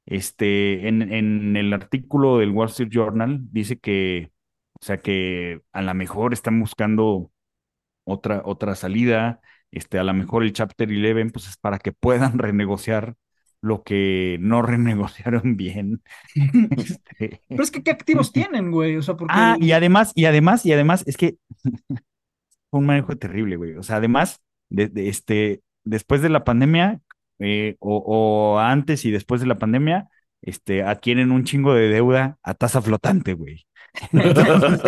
este, 0.07 0.89
en, 0.89 1.03
en 1.13 1.57
el 1.57 1.73
artículo 1.73 2.39
del 2.39 2.51
Wall 2.51 2.69
Street 2.69 2.91
Journal 2.91 3.41
dice 3.53 3.79
que, 3.79 4.33
o 4.81 4.85
sea, 4.85 4.99
que 4.99 5.61
a 5.73 5.83
lo 5.83 5.95
mejor 5.95 6.33
están 6.33 6.59
buscando 6.61 7.31
otra, 8.05 8.43
otra 8.45 8.75
salida. 8.75 9.41
Este, 9.71 9.99
a 9.99 10.05
lo 10.05 10.15
mejor 10.15 10.43
el 10.45 10.53
Chapter 10.53 10.89
11, 10.89 11.31
pues 11.33 11.49
es 11.49 11.57
para 11.57 11.79
que 11.79 11.93
puedan 11.93 12.39
renegociar 12.39 13.17
lo 13.61 13.83
que 13.83 14.39
no 14.41 14.63
renegociaron 14.63 15.57
bien. 15.57 16.03
Este, 16.77 17.41
Pero 17.49 17.63
es 17.63 17.71
que 17.71 17.83
¿qué 17.83 17.91
activos 17.91 18.33
tienen, 18.33 18.71
güey? 18.71 18.97
O 18.97 19.03
sea, 19.03 19.17
porque... 19.17 19.35
Ah, 19.37 19.57
y 19.61 19.73
además, 19.73 20.13
y 20.15 20.27
además, 20.27 20.65
y 20.65 20.73
además, 20.73 21.05
es 21.07 21.17
que 21.17 21.37
fue 22.71 22.81
un 22.81 22.87
manejo 22.87 23.17
terrible, 23.17 23.57
güey. 23.57 23.75
O 23.75 23.83
sea, 23.83 23.97
además, 23.97 24.41
de, 24.69 24.89
de 24.89 25.09
este, 25.09 25.63
después 25.85 26.23
de 26.23 26.29
la 26.29 26.45
pandemia, 26.45 27.01
eh, 27.39 27.77
o, 27.81 27.99
o 27.99 28.59
antes 28.59 29.05
y 29.05 29.11
después 29.11 29.41
de 29.41 29.47
la 29.47 29.59
pandemia, 29.59 30.09
este, 30.43 30.83
adquieren 30.83 31.33
un 31.33 31.45
chingo 31.45 31.75
de 31.75 31.89
deuda 31.89 32.39
a 32.43 32.55
tasa 32.55 32.81
flotante, 32.81 33.35
güey. 33.35 33.67
Entonces, 34.13 34.87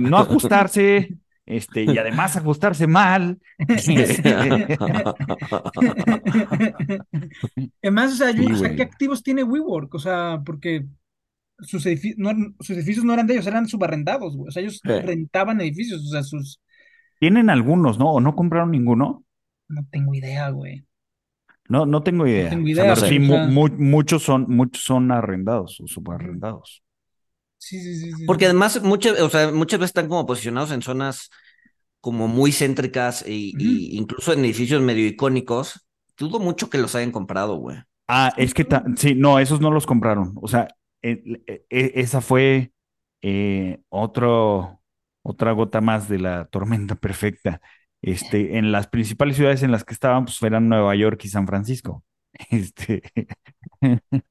no 0.00 0.18
ajustarse, 0.18 1.14
este, 1.46 1.84
y 1.84 1.98
además 1.98 2.36
ajustarse 2.36 2.86
mal. 2.86 3.38
Además, 7.82 8.12
o 8.12 8.16
sea, 8.16 8.30
yo- 8.30 8.42
Sí, 8.44 8.52
o 8.52 8.56
sea, 8.56 8.68
güey. 8.68 8.76
¿qué 8.76 8.82
activos 8.82 9.22
tiene 9.22 9.42
WeWork? 9.44 9.94
O 9.94 9.98
sea, 9.98 10.40
porque 10.44 10.86
sus, 11.60 11.86
edifi- 11.86 12.14
no 12.16 12.30
sus 12.60 12.70
edificios 12.76 13.04
no 13.04 13.12
eran 13.14 13.26
de 13.26 13.34
ellos, 13.34 13.46
eran 13.46 13.68
subarrendados, 13.68 14.36
güey. 14.36 14.48
O 14.48 14.50
sea, 14.50 14.62
ellos 14.62 14.80
Sí. 14.82 14.88
rentaban 15.00 15.60
edificios, 15.60 16.02
o 16.06 16.10
sea, 16.10 16.22
sus... 16.22 16.60
Tienen 17.20 17.50
algunos, 17.50 17.98
¿no? 17.98 18.12
¿O 18.12 18.20
no 18.20 18.34
compraron 18.34 18.70
ninguno? 18.72 19.24
No 19.68 19.86
tengo 19.90 20.14
idea, 20.14 20.50
güey. 20.50 20.84
No, 21.68 21.86
no 21.86 22.02
tengo 22.02 22.26
idea. 22.26 22.50
tengo 22.50 22.64
O 22.70 22.74
sea, 22.74 22.94
pero 22.94 23.06
sí, 23.06 23.18
mu- 23.20 23.46
mu- 23.46 23.68
muchos 23.78 24.22
son, 24.24 24.46
muchos 24.48 24.82
son 24.84 25.12
arrendados 25.12 25.80
o 25.80 25.86
subarrendados. 25.86 26.82
Sí, 27.62 27.80
sí, 27.80 27.94
sí, 27.96 28.12
sí. 28.16 28.26
Porque 28.26 28.46
además 28.46 28.82
muchas, 28.82 29.20
o 29.20 29.30
sea, 29.30 29.52
muchas 29.52 29.78
veces 29.78 29.90
están 29.90 30.08
como 30.08 30.26
posicionados 30.26 30.72
en 30.72 30.82
zonas 30.82 31.30
como 32.00 32.28
muy 32.28 32.52
céntricas 32.52 33.24
y, 33.26 33.54
y 33.58 33.96
incluso 33.96 34.32
en 34.32 34.44
edificios 34.44 34.82
medio 34.82 35.06
icónicos. 35.06 35.86
Dudo 36.18 36.40
mucho 36.40 36.68
que 36.70 36.78
los 36.78 36.94
hayan 36.96 37.12
comprado, 37.12 37.56
güey. 37.56 37.78
Ah, 38.08 38.32
es 38.36 38.52
que 38.52 38.66
sí, 38.96 39.14
no, 39.14 39.38
esos 39.38 39.60
no 39.60 39.70
los 39.70 39.86
compraron. 39.86 40.34
O 40.42 40.48
sea, 40.48 40.68
e- 41.02 41.22
e- 41.46 41.64
e- 41.70 41.92
esa 41.96 42.20
fue 42.20 42.72
eh, 43.22 43.80
otro, 43.88 44.82
otra 45.22 45.52
gota 45.52 45.80
más 45.80 46.08
de 46.08 46.18
la 46.18 46.46
tormenta 46.46 46.96
perfecta. 46.96 47.60
Este, 48.02 48.58
en 48.58 48.72
las 48.72 48.88
principales 48.88 49.36
ciudades 49.36 49.62
en 49.62 49.70
las 49.70 49.84
que 49.84 49.94
estaban, 49.94 50.24
pues 50.24 50.42
eran 50.42 50.68
Nueva 50.68 50.94
York 50.96 51.20
y 51.24 51.28
San 51.28 51.46
Francisco. 51.46 52.04
Este, 52.50 53.02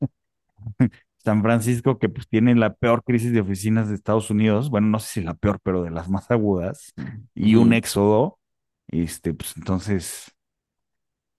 San 1.24 1.42
Francisco, 1.44 2.00
que 2.00 2.10
pues 2.10 2.28
tiene 2.28 2.56
la 2.56 2.74
peor 2.74 3.04
crisis 3.04 3.32
de 3.32 3.42
oficinas 3.42 3.90
de 3.90 3.96
Estados 3.96 4.30
Unidos, 4.30 4.70
bueno, 4.70 4.88
no 4.88 5.00
sé 5.00 5.08
si 5.14 5.22
la 5.22 5.34
peor, 5.36 5.60
pero 5.64 5.84
de 5.84 5.92
las 5.92 6.10
más 6.10 6.30
agudas, 6.32 6.94
y 7.36 7.56
un 7.56 7.74
éxodo, 7.74 8.40
este, 8.88 9.34
pues 9.34 9.54
entonces, 9.58 10.32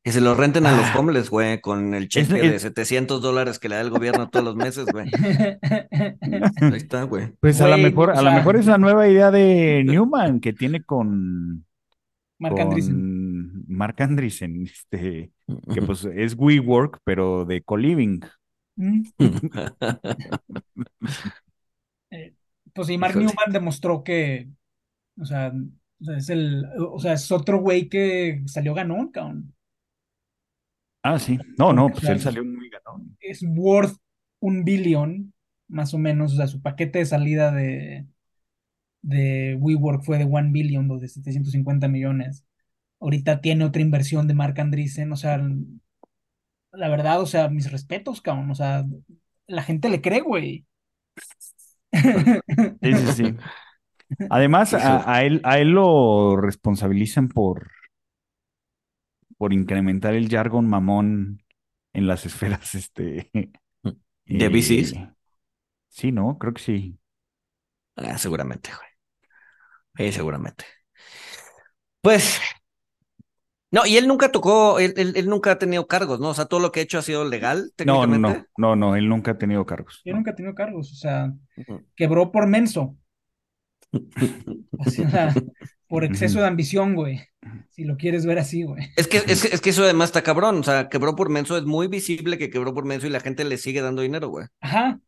Que 0.04 0.10
se 0.10 0.20
los 0.20 0.36
renten 0.36 0.66
a 0.66 0.72
los 0.76 0.84
Ah. 0.86 0.98
homeless, 0.98 1.30
güey, 1.30 1.60
con 1.60 1.94
el 1.94 2.08
cheque 2.08 2.44
es- 2.44 2.50
de 2.52 2.58
700 2.58 3.22
dólares 3.22 3.60
que 3.60 3.68
le 3.68 3.76
da 3.76 3.82
el 3.82 3.90
gobierno 3.90 4.28
todos 4.30 4.44
los 4.44 4.56
meses, 4.56 4.86
güey. 4.90 5.06
Ahí 6.60 6.76
está, 6.76 7.04
güey. 7.04 7.32
pues 7.40 7.60
a 7.60 7.68
lo 7.68 7.78
mejor, 7.78 8.10
o 8.10 8.12
a 8.12 8.16
lo 8.16 8.22
sea- 8.30 8.38
mejor 8.38 8.56
es 8.56 8.66
la 8.66 8.78
nueva 8.78 9.06
idea 9.08 9.30
de 9.30 9.84
Newman 9.86 10.40
que 10.40 10.52
tiene 10.52 10.82
con, 10.82 11.64
Marc 12.40 12.54
con 12.54 12.62
Andreessen. 12.62 13.64
Marc 13.68 14.00
Andreessen, 14.00 14.62
este, 14.64 15.30
que 15.72 15.82
pues 15.82 16.04
es 16.04 16.34
WeWork, 16.36 16.98
pero 17.04 17.44
de 17.44 17.62
co-living. 17.62 18.20
Mm. 18.78 19.02
Eh, 22.10 22.34
Pues 22.74 22.88
sí, 22.88 22.98
Mark 22.98 23.12
Híjole. 23.12 23.16
Newman 23.16 23.52
demostró 23.52 24.02
que, 24.04 24.50
o 25.20 25.24
sea, 25.26 25.52
es 26.16 26.30
el, 26.30 26.64
o 26.78 26.98
sea, 27.00 27.14
es 27.14 27.30
otro 27.32 27.58
güey 27.60 27.88
que 27.88 28.42
salió 28.46 28.74
ganón, 28.74 29.10
cabrón. 29.12 29.54
Ah, 31.02 31.18
sí. 31.18 31.38
No, 31.58 31.72
no, 31.72 31.88
Porque, 31.88 31.90
pues 31.90 32.04
él 32.10 32.20
salió 32.20 32.44
muy 32.44 32.70
ganón. 32.70 33.16
Es 33.20 33.42
worth 33.42 33.96
un 34.40 34.64
billón, 34.64 35.34
más 35.68 35.94
o 35.94 35.98
menos, 35.98 36.32
o 36.34 36.36
sea, 36.36 36.46
su 36.46 36.62
paquete 36.62 37.00
de 37.00 37.06
salida 37.06 37.50
de, 37.52 38.06
de 39.02 39.56
WeWork 39.60 40.02
fue 40.04 40.18
de 40.18 40.24
one 40.24 40.50
billion, 40.52 40.90
o 40.90 40.98
de 40.98 41.08
750 41.08 41.88
millones. 41.88 42.44
Ahorita 43.00 43.40
tiene 43.40 43.64
otra 43.64 43.82
inversión 43.82 44.28
de 44.28 44.34
Mark 44.34 44.60
Andreessen, 44.60 45.12
o 45.12 45.16
sea, 45.16 45.40
la 46.72 46.88
verdad, 46.88 47.20
o 47.20 47.26
sea, 47.26 47.48
mis 47.48 47.70
respetos, 47.70 48.20
cabrón, 48.22 48.50
o 48.50 48.54
sea, 48.54 48.84
la 49.46 49.62
gente 49.62 49.88
le 49.88 50.00
cree, 50.02 50.20
güey. 50.20 50.66
Sí, 52.82 52.94
sí, 52.96 53.08
sí. 53.08 53.36
Además, 54.28 54.74
a, 54.74 55.10
a 55.12 55.24
él, 55.24 55.40
a 55.44 55.58
él 55.60 55.70
lo 55.70 56.36
responsabilizan 56.36 57.28
por, 57.28 57.70
por 59.36 59.52
incrementar 59.52 60.14
el 60.14 60.28
jargon 60.28 60.68
mamón 60.68 61.42
en 61.92 62.06
las 62.06 62.26
esferas, 62.26 62.74
este. 62.74 63.30
¿De 64.26 64.48
VCs? 64.48 64.94
eh, 64.94 65.12
Sí, 65.88 66.12
¿no? 66.12 66.38
Creo 66.38 66.54
que 66.54 66.62
sí. 66.62 66.98
Ah, 67.96 68.18
seguramente, 68.18 68.70
güey. 68.74 68.88
Sí, 69.96 70.12
seguramente. 70.12 70.64
Pues, 72.00 72.40
no, 73.72 73.86
y 73.86 73.96
él 73.96 74.06
nunca 74.06 74.30
tocó, 74.30 74.78
él, 74.78 74.94
él- 74.96 75.14
él 75.16 75.28
nunca 75.28 75.52
ha 75.52 75.58
tenido 75.58 75.86
cargos, 75.88 76.20
¿no? 76.20 76.28
O 76.30 76.34
sea, 76.34 76.44
todo 76.46 76.60
lo 76.60 76.70
que 76.72 76.80
ha 76.80 76.82
hecho 76.84 76.98
ha 76.98 77.02
sido 77.02 77.24
legal, 77.24 77.72
No, 77.84 78.06
no, 78.06 78.12
técnicamente. 78.12 78.46
no, 78.58 78.76
no, 78.76 78.76
no, 78.76 78.96
él 78.96 79.08
nunca 79.08 79.32
ha 79.32 79.38
tenido 79.38 79.66
cargos. 79.66 80.00
Yo 80.04 80.12
no. 80.12 80.18
nunca 80.18 80.30
he 80.32 80.34
tenido 80.34 80.54
cargos, 80.54 80.92
o 80.92 80.96
sea, 80.96 81.32
quebró 81.96 82.30
por 82.30 82.46
menso, 82.46 82.96
o 84.78 84.90
sea, 84.90 85.34
por 85.88 86.04
exceso 86.04 86.40
de 86.40 86.46
ambición, 86.46 86.94
güey. 86.94 87.20
Si 87.70 87.84
lo 87.84 87.96
quieres 87.96 88.24
ver 88.24 88.38
así, 88.38 88.62
güey. 88.62 88.88
Es 88.96 89.08
que, 89.08 89.18
es, 89.18 89.42
que- 89.42 89.54
es 89.54 89.60
que 89.60 89.70
eso 89.70 89.82
además 89.84 90.10
está 90.10 90.22
cabrón, 90.22 90.58
o 90.58 90.62
sea, 90.62 90.88
quebró 90.88 91.16
por 91.16 91.28
menso, 91.30 91.56
es 91.56 91.64
muy 91.64 91.88
visible 91.88 92.38
que 92.38 92.50
quebró 92.50 92.72
por 92.74 92.84
menso 92.84 93.06
y 93.06 93.10
la 93.10 93.20
gente 93.20 93.44
le 93.44 93.58
sigue 93.58 93.80
dando 93.80 94.02
dinero, 94.02 94.28
güey. 94.28 94.46
Ajá. 94.60 95.00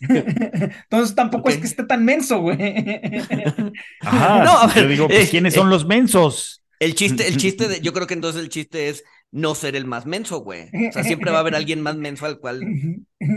Entonces 0.00 1.14
tampoco 1.14 1.48
es 1.48 1.58
que 1.58 1.66
esté 1.66 1.84
tan 1.84 2.04
menso, 2.04 2.40
güey. 2.40 2.56
Ajá, 4.00 4.44
No, 4.44 4.58
a 4.58 4.68
yo 4.68 4.74
ver, 4.74 4.88
digo, 4.88 5.06
pues, 5.08 5.26
eh, 5.26 5.30
¿quiénes 5.30 5.54
eh, 5.54 5.58
son 5.58 5.70
los 5.70 5.86
mensos? 5.86 6.62
El 6.78 6.94
chiste, 6.94 7.26
el 7.26 7.36
chiste 7.38 7.68
de, 7.68 7.80
yo 7.80 7.92
creo 7.92 8.06
que 8.06 8.14
entonces 8.14 8.42
el 8.42 8.48
chiste 8.50 8.88
es 8.90 9.02
no 9.32 9.54
ser 9.54 9.76
el 9.76 9.86
más 9.86 10.04
menso, 10.06 10.40
güey. 10.40 10.64
O 10.88 10.92
sea, 10.92 11.04
siempre 11.04 11.30
va 11.30 11.38
a 11.38 11.40
haber 11.40 11.54
alguien 11.54 11.80
más 11.80 11.96
menso 11.96 12.26
al 12.26 12.38
cual 12.38 12.60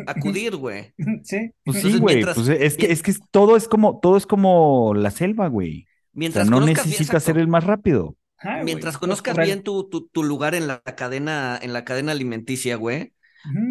acudir, 0.08 0.56
güey. 0.58 0.94
Sí. 1.24 1.52
Pues 1.64 1.78
sí, 1.82 1.88
Entonces, 1.88 2.00
güey, 2.02 2.16
mientras- 2.16 2.36
pues 2.36 2.50
es 2.50 2.76
que, 2.78 2.92
es 2.92 3.02
que 3.02 3.14
todo 3.32 3.56
es 3.56 3.68
como, 3.68 4.00
todo 4.02 4.18
es 4.18 4.26
como 4.26 4.94
la 4.94 5.12
selva, 5.12 5.48
güey. 5.48 5.84
O 5.84 5.86
sea, 5.86 6.10
Mientras 6.14 6.50
no 6.50 6.60
necesitas 6.62 7.24
ser 7.24 7.38
el 7.38 7.48
más 7.48 7.64
rápido. 7.64 8.18
Ajá, 8.38 8.56
güey. 8.56 8.66
Mientras 8.66 8.98
conozcas 8.98 9.38
bien 9.38 9.64
tu, 9.64 9.88
tu, 9.90 10.08
tu 10.08 10.24
lugar 10.24 10.54
en 10.56 10.68
la 10.68 10.82
cadena, 10.82 11.58
en 11.62 11.72
la 11.74 11.86
cadena 11.86 12.12
alimenticia, 12.12 12.76
güey, 12.76 13.14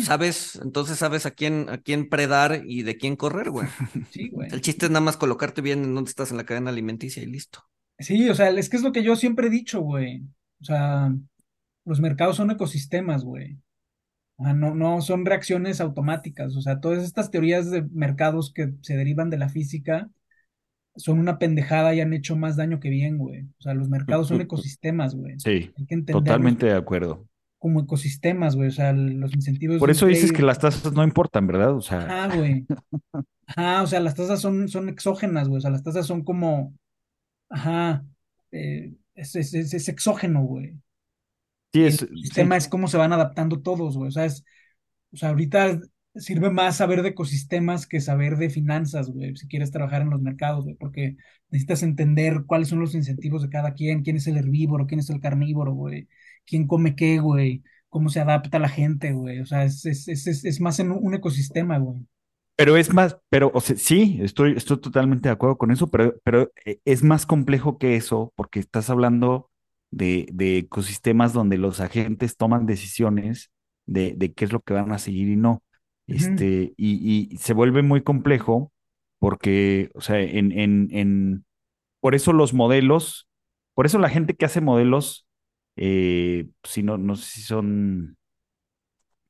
Sabes, 0.01 0.59
entonces 0.63 0.99
sabes 0.99 1.27
a 1.27 1.31
quién, 1.31 1.69
a 1.69 1.79
quién 1.79 2.09
predar 2.09 2.63
y 2.65 2.83
de 2.83 2.97
quién 2.97 3.17
correr, 3.17 3.51
güey. 3.51 3.69
Sí, 4.11 4.29
güey. 4.31 4.49
El 4.51 4.61
chiste 4.61 4.87
es 4.87 4.91
nada 4.91 5.05
más 5.05 5.17
colocarte 5.17 5.61
bien 5.61 5.85
en 5.85 5.95
dónde 5.95 6.09
estás 6.09 6.31
en 6.31 6.37
la 6.37 6.45
cadena 6.45 6.71
alimenticia 6.71 7.23
y 7.23 7.27
listo. 7.27 7.65
Sí, 7.99 8.29
o 8.31 8.35
sea, 8.35 8.51
es 8.51 8.69
que 8.69 8.77
es 8.77 8.83
lo 8.83 8.93
que 8.93 9.03
yo 9.03 9.17
siempre 9.17 9.49
he 9.49 9.51
dicho, 9.51 9.81
güey. 9.81 10.23
O 10.61 10.65
sea, 10.65 11.13
los 11.85 12.01
mercados 12.01 12.37
son 12.37 12.51
ecosistemas, 12.51 13.25
güey. 13.25 13.59
O 14.37 14.45
sea, 14.45 14.55
no, 14.55 14.75
no 14.75 15.01
son 15.03 15.27
reacciones 15.27 15.81
automáticas. 15.81 16.57
O 16.57 16.63
sea, 16.63 16.81
todas 16.81 17.03
estas 17.03 17.31
teorías 17.31 17.71
de 17.71 17.83
mercados 17.83 18.53
que 18.55 18.73
se 18.83 18.97
derivan 18.97 19.31
de 19.31 19.39
la 19.39 19.49
física 19.49 20.09
son 20.97 21.19
una 21.19 21.39
pendejada 21.39 21.95
y 21.95 22.01
han 22.01 22.13
hecho 22.13 22.37
más 22.37 22.57
daño 22.57 22.81
que 22.81 22.91
bien, 22.91 23.19
güey. 23.19 23.43
O 23.43 23.63
sea, 23.63 23.75
los 23.75 23.89
mercados 23.89 24.29
son 24.29 24.41
ecosistemas, 24.41 25.15
güey. 25.15 25.35
Sí, 25.39 25.73
Hay 25.77 25.87
que 25.87 26.03
totalmente 26.03 26.67
de 26.67 26.75
acuerdo. 26.75 27.27
Como 27.59 27.81
ecosistemas, 27.81 28.57
güey. 28.57 28.69
O 28.69 28.73
sea, 28.73 28.93
los 28.93 29.35
incentivos 29.35 29.79
Por 29.79 29.91
eso 29.91 30.07
dices 30.07 30.33
que 30.33 30.43
las 30.43 30.59
tasas 30.59 30.93
no 30.93 31.05
importan, 31.05 31.47
¿verdad? 31.47 31.75
O 31.75 31.81
sea, 31.81 32.01
Ajá, 32.01 32.37
güey. 32.37 32.67
Ajá, 33.47 33.83
o 33.83 33.87
sea, 33.87 34.01
las 34.01 34.15
tasas 34.15 34.41
son, 34.41 34.69
son 34.69 34.89
exógenas, 34.89 35.49
güey. 35.49 35.59
O 35.59 35.61
sea, 35.61 35.71
las 35.71 35.83
tasas 35.83 36.07
son 36.07 36.25
como. 36.25 36.75
Ajá. 37.51 38.05
eh, 38.53 38.95
es, 39.15 39.35
es, 39.37 39.55
es, 39.55 39.75
es 39.75 39.89
exógeno, 39.89 40.43
güey. 40.45 40.79
sí 41.73 41.85
es, 41.85 42.03
el 42.03 42.19
sistema 42.23 42.55
sí. 42.57 42.65
es 42.65 42.69
cómo 42.69 42.89
se 42.89 42.97
van 42.97 43.13
adaptando 43.13 43.61
todos, 43.61 43.97
güey. 43.97 44.09
O 44.09 44.11
sea, 44.13 44.25
es, 44.25 44.45
o 45.13 45.17
sea, 45.17 45.31
ahorita 45.31 45.81
sirve 46.15 46.51
más 46.51 46.77
saber 46.79 47.03
de 47.03 47.11
ecosistemas 47.11 47.87
que 47.87 48.01
saber 48.01 48.37
de 48.37 48.51
finanzas, 48.51 49.11
güey, 49.11 49.37
si 49.37 49.49
quieres 49.49 49.71
trabajar 49.71 50.03
en 50.03 50.11
los 50.11 50.21
mercados, 50.23 50.65
güey, 50.65 50.77
porque 50.77 51.17
necesitas 51.51 51.83
entender 51.83 52.45
cuáles 52.47 52.69
son 52.69 52.81
los 52.81 52.95
incentivos 52.95 53.43
de 53.43 53.51
cada 53.51 53.75
quien, 53.75 54.03
quién 54.03 54.17
es 54.17 54.27
el 54.27 54.37
herbívoro, 54.37 54.87
quién 54.87 55.01
es 55.01 55.11
el 55.11 55.21
carnívoro, 55.21 55.73
güey, 55.75 56.09
quién 56.49 56.67
come 56.67 56.97
qué, 56.97 57.19
güey, 57.21 57.63
cómo 57.89 58.09
se 58.09 58.21
adapta 58.21 58.59
la 58.59 58.69
gente, 58.69 59.13
güey. 59.13 59.41
O 59.41 59.47
sea, 59.47 59.65
es, 59.65 59.85
es, 59.87 60.09
es, 60.09 60.27
es, 60.27 60.45
es 60.45 60.61
más 60.61 60.81
en 60.81 60.91
un, 60.93 61.15
ecosistema, 61.15 61.79
güey. 61.79 62.07
Pero 62.57 62.77
es 62.77 62.93
más, 62.93 63.19
pero, 63.29 63.53
o 63.55 63.61
sea, 63.61 63.77
sí, 63.77 64.19
estoy, 64.21 64.55
estoy 64.57 64.81
totalmente 64.81 65.29
de 65.29 65.33
acuerdo 65.33 65.59
con 65.59 65.71
eso, 65.71 65.89
pero, 65.89 66.17
pero 66.25 66.51
eh, 66.65 66.81
es 66.85 67.05
más 67.05 67.25
complejo 67.25 67.79
que 67.79 67.95
eso, 67.95 68.33
porque 68.35 68.59
estás 68.59 68.91
hablando 68.91 69.51
de, 69.91 70.29
de 70.33 70.59
ecosistemas 70.59 71.33
donde 71.33 71.57
los 71.57 71.81
agentes 71.81 72.37
toman 72.37 72.67
decisiones 72.67 73.53
de, 73.87 74.15
de 74.17 74.33
qué 74.33 74.45
es 74.45 74.53
lo 74.53 74.61
que 74.61 74.75
van 74.75 74.91
a 74.91 74.99
seguir 74.99 75.29
y 75.29 75.37
no. 75.37 75.63
Este, 76.09 76.73
y, 76.77 77.29
y 77.33 77.37
se 77.37 77.53
vuelve 77.53 77.83
muy 77.83 78.03
complejo 78.03 78.73
porque, 79.19 79.91
o 79.95 80.01
sea, 80.01 80.21
en, 80.21 80.53
en, 80.53 80.89
en, 80.91 81.45
por 82.01 82.15
eso 82.15 82.33
los 82.33 82.55
modelos, 82.55 83.29
por 83.75 83.87
eso 83.87 83.99
la 83.99 84.09
gente 84.09 84.35
que 84.35 84.47
hace 84.47 84.61
modelos, 84.61 85.28
eh, 85.79 86.49
si 86.65 86.83
no, 86.83 86.99
no 86.99 87.17
sé 87.17 87.27
si 87.27 87.43
son 87.43 88.19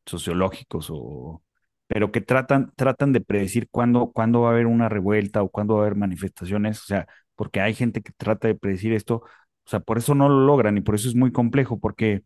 sociológicos 0.07 0.89
o, 0.91 1.43
pero 1.87 2.11
que 2.13 2.21
tratan, 2.21 2.73
tratan 2.77 3.13
de 3.13 3.21
predecir 3.21 3.69
cuándo, 3.71 4.11
cuándo 4.13 4.43
va 4.43 4.51
a 4.51 4.53
haber 4.53 4.67
una 4.67 4.89
revuelta 4.89 5.43
o 5.43 5.51
cuándo 5.51 5.75
va 5.75 5.81
a 5.83 5.87
haber 5.87 5.97
manifestaciones, 5.99 6.81
o 6.83 6.85
sea, 6.87 7.07
porque 7.35 7.61
hay 7.61 7.75
gente 7.75 8.03
que 8.03 8.13
trata 8.17 8.49
de 8.49 8.55
predecir 8.55 8.93
esto, 8.93 9.17
o 9.17 9.71
sea, 9.71 9.81
por 9.81 9.99
eso 9.99 10.15
no 10.15 10.29
lo 10.29 10.41
logran 10.47 10.77
y 10.79 10.81
por 10.81 10.95
eso 10.95 11.09
es 11.09 11.15
muy 11.15 11.33
complejo, 11.33 11.79
porque 11.79 12.23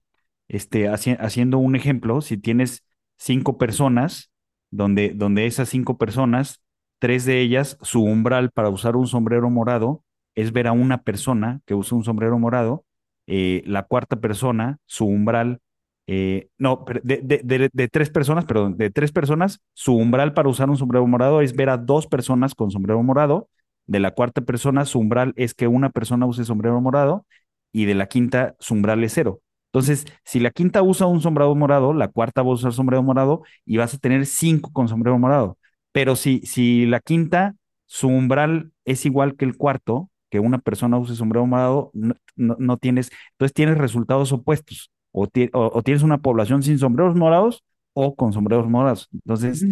este, 0.48 0.88
haciendo 0.88 1.58
un 1.58 1.76
ejemplo, 1.76 2.20
si 2.20 2.38
tienes 2.38 2.84
cinco 3.18 3.58
personas, 3.58 4.30
donde, 4.70 5.12
donde 5.14 5.46
esas 5.46 5.68
cinco 5.68 5.98
personas, 5.98 6.62
tres 6.98 7.24
de 7.24 7.40
ellas, 7.40 7.78
su 7.82 8.02
umbral 8.02 8.50
para 8.50 8.68
usar 8.70 8.96
un 8.96 9.06
sombrero 9.06 9.50
morado 9.50 10.04
es 10.34 10.52
ver 10.52 10.66
a 10.66 10.72
una 10.72 11.02
persona 11.02 11.60
que 11.66 11.74
usa 11.74 11.96
un 11.98 12.04
sombrero 12.04 12.38
morado, 12.38 12.84
eh, 13.26 13.62
la 13.66 13.84
cuarta 13.84 14.16
persona, 14.16 14.78
su 14.86 15.06
umbral 15.06 15.60
eh, 16.06 16.48
no, 16.58 16.84
de, 17.04 17.20
de, 17.22 17.70
de, 17.72 17.88
tres 17.88 18.10
personas, 18.10 18.44
perdón, 18.44 18.76
de 18.76 18.90
tres 18.90 19.12
personas, 19.12 19.60
su 19.72 19.94
umbral 19.94 20.34
para 20.34 20.48
usar 20.48 20.68
un 20.68 20.76
sombrero 20.76 21.06
morado 21.06 21.40
es 21.40 21.54
ver 21.54 21.68
a 21.70 21.76
dos 21.78 22.06
personas 22.06 22.54
con 22.54 22.70
sombrero 22.70 23.02
morado. 23.02 23.48
De 23.86 24.00
la 24.00 24.12
cuarta 24.12 24.40
persona, 24.42 24.84
su 24.84 24.98
umbral 24.98 25.32
es 25.36 25.54
que 25.54 25.68
una 25.68 25.90
persona 25.90 26.26
use 26.26 26.44
sombrero 26.44 26.80
morado. 26.80 27.26
Y 27.72 27.86
de 27.86 27.94
la 27.94 28.06
quinta, 28.06 28.54
su 28.58 28.74
umbral 28.74 29.02
es 29.04 29.14
cero. 29.14 29.40
Entonces, 29.72 30.04
si 30.24 30.40
la 30.40 30.50
quinta 30.50 30.82
usa 30.82 31.06
un 31.06 31.20
sombrero 31.22 31.54
morado, 31.54 31.94
la 31.94 32.08
cuarta 32.08 32.42
va 32.42 32.50
a 32.50 32.54
usar 32.54 32.72
sombrero 32.72 33.02
morado 33.02 33.42
y 33.64 33.78
vas 33.78 33.94
a 33.94 33.98
tener 33.98 34.26
cinco 34.26 34.70
con 34.72 34.88
sombrero 34.88 35.18
morado. 35.18 35.56
Pero 35.92 36.16
si, 36.16 36.40
si 36.40 36.84
la 36.86 37.00
quinta, 37.00 37.54
su 37.86 38.08
umbral 38.08 38.72
es 38.84 39.06
igual 39.06 39.36
que 39.36 39.44
el 39.46 39.56
cuarto, 39.56 40.10
que 40.32 40.40
una 40.40 40.56
persona 40.56 40.96
use 40.96 41.14
sombrero 41.14 41.46
morado, 41.46 41.90
no, 41.92 42.16
no 42.36 42.78
tienes, 42.78 43.10
entonces 43.32 43.52
tienes 43.52 43.76
resultados 43.76 44.32
opuestos 44.32 44.90
o, 45.10 45.26
tienes 45.26 46.02
una 46.02 46.22
población 46.22 46.62
sin 46.62 46.78
sombreros 46.78 47.14
morados 47.14 47.62
o 47.92 48.16
con 48.16 48.32
sombreros 48.32 48.66
morados. 48.66 49.10
Entonces, 49.12 49.66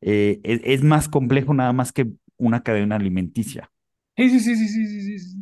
eh, 0.00 0.40
es, 0.42 0.82
más 0.82 1.10
complejo 1.10 1.52
nada 1.52 1.74
más 1.74 1.92
que 1.92 2.08
una 2.38 2.62
cadena 2.62 2.96
alimenticia. 2.96 3.70
Sí, 4.16 4.30
sí, 4.30 4.40
sí, 4.40 4.56
sí, 4.56 4.86
sí, 4.86 5.18
sí. 5.18 5.36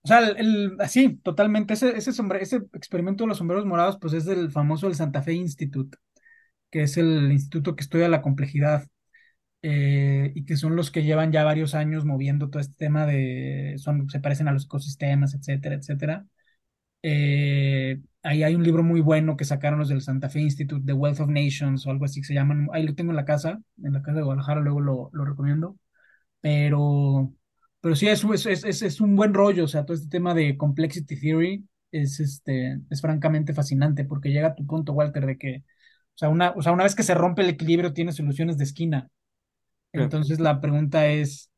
O 0.00 0.08
sea, 0.08 0.20
el, 0.20 0.76
así, 0.80 1.16
totalmente. 1.22 1.74
Ese, 1.74 1.94
ese, 1.94 2.10
ese 2.40 2.56
experimento 2.72 3.24
de 3.24 3.28
los 3.28 3.36
sombreros 3.36 3.66
morados, 3.66 3.98
pues 4.00 4.14
es 4.14 4.24
del 4.24 4.50
famoso 4.50 4.86
el 4.86 4.94
Santa 4.94 5.20
Fe 5.20 5.34
Institute, 5.34 5.98
que 6.70 6.84
es 6.84 6.96
el 6.96 7.30
instituto 7.32 7.76
que 7.76 7.82
estudia 7.82 8.08
la 8.08 8.22
complejidad. 8.22 8.86
Eh, 9.68 10.30
y 10.36 10.44
que 10.44 10.56
son 10.56 10.76
los 10.76 10.92
que 10.92 11.02
llevan 11.02 11.32
ya 11.32 11.42
varios 11.42 11.74
años 11.74 12.04
moviendo 12.04 12.48
todo 12.50 12.60
este 12.60 12.76
tema 12.76 13.04
de, 13.04 13.74
son, 13.78 14.08
se 14.08 14.20
parecen 14.20 14.46
a 14.46 14.52
los 14.52 14.66
ecosistemas, 14.66 15.34
etcétera, 15.34 15.74
etcétera. 15.74 16.26
Eh, 17.02 18.00
ahí 18.22 18.42
hay 18.44 18.54
un 18.54 18.62
libro 18.64 18.82
muy 18.84 19.00
bueno 19.00 19.36
que 19.36 19.44
sacaron 19.44 19.80
los 19.80 19.88
del 19.88 20.02
Santa 20.02 20.28
Fe 20.28 20.40
Institute, 20.40 20.84
The 20.86 20.92
Wealth 20.92 21.20
of 21.20 21.30
Nations 21.30 21.86
o 21.86 21.90
algo 21.90 22.04
así 22.04 22.20
que 22.20 22.28
se 22.28 22.34
llaman. 22.34 22.68
Ahí 22.72 22.86
lo 22.86 22.94
tengo 22.94 23.10
en 23.10 23.16
la 23.16 23.24
casa, 23.24 23.60
en 23.82 23.92
la 23.92 24.02
casa 24.02 24.18
de 24.18 24.22
Guadalajara, 24.24 24.60
luego 24.60 24.80
lo, 24.80 25.10
lo 25.12 25.24
recomiendo. 25.24 25.78
Pero, 26.40 27.32
pero 27.80 27.96
sí, 27.96 28.08
es, 28.08 28.24
es, 28.24 28.64
es, 28.64 28.82
es, 28.82 29.00
un 29.00 29.16
buen 29.16 29.34
rollo, 29.34 29.64
o 29.64 29.68
sea, 29.68 29.84
todo 29.84 29.96
este 29.96 30.08
tema 30.08 30.34
de 30.34 30.56
Complexity 30.56 31.18
Theory 31.20 31.66
es, 31.90 32.20
este, 32.20 32.80
es 32.90 33.00
francamente 33.00 33.54
fascinante 33.54 34.04
porque 34.04 34.30
llega 34.30 34.48
a 34.48 34.54
tu 34.54 34.66
punto, 34.66 34.92
Walter, 34.92 35.26
de 35.26 35.38
que, 35.38 35.64
o 36.14 36.18
sea, 36.18 36.28
una, 36.28 36.52
o 36.52 36.62
sea, 36.62 36.72
una 36.72 36.84
vez 36.84 36.94
que 36.94 37.02
se 37.02 37.14
rompe 37.14 37.42
el 37.42 37.50
equilibrio, 37.50 37.92
tiene 37.92 38.12
soluciones 38.12 38.58
de 38.58 38.64
esquina. 38.64 39.10
Entonces 40.02 40.40
la 40.40 40.60
pregunta 40.60 41.06
es, 41.08 41.50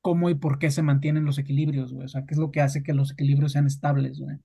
¿cómo 0.00 0.30
y 0.30 0.34
por 0.34 0.58
qué 0.58 0.70
se 0.70 0.82
mantienen 0.82 1.24
los 1.24 1.38
equilibrios, 1.38 1.92
güey? 1.92 2.06
O 2.06 2.08
sea, 2.08 2.24
¿qué 2.26 2.34
es 2.34 2.38
lo 2.38 2.50
que 2.50 2.60
hace 2.60 2.82
que 2.82 2.94
los 2.94 3.12
equilibrios 3.12 3.52
sean 3.52 3.66
estables, 3.66 4.20
güey? 4.20 4.38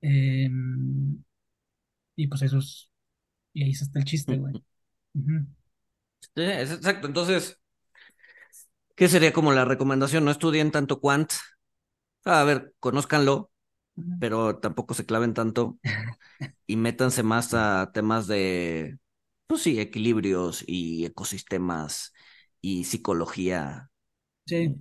Em, 0.00 1.22
y 2.16 2.26
pues 2.26 2.42
eso 2.42 2.58
es. 2.58 2.90
Y 3.52 3.64
ahí 3.64 3.70
está 3.70 3.98
el 3.98 4.04
chiste, 4.04 4.36
güey. 4.36 4.54
exacto. 6.34 7.06
Entonces, 7.06 7.58
¿qué 8.96 9.08
sería 9.08 9.32
como 9.32 9.52
la 9.52 9.64
recomendación? 9.64 10.24
No 10.24 10.30
estudien 10.30 10.70
tanto 10.70 11.00
quant. 11.00 11.32
A 12.24 12.44
ver, 12.44 12.74
conózcanlo, 12.78 13.50
pero 14.20 14.58
tampoco 14.58 14.94
se 14.94 15.04
claven 15.06 15.34
tanto 15.34 15.78
y 16.66 16.76
métanse 16.76 17.22
más 17.22 17.52
a 17.54 17.90
temas 17.92 18.26
de, 18.26 18.98
pues 19.46 19.62
sí, 19.62 19.80
equilibrios 19.80 20.64
y 20.66 21.04
ecosistemas 21.04 22.11
y 22.62 22.84
psicología. 22.84 23.90
Sí. 24.46 24.74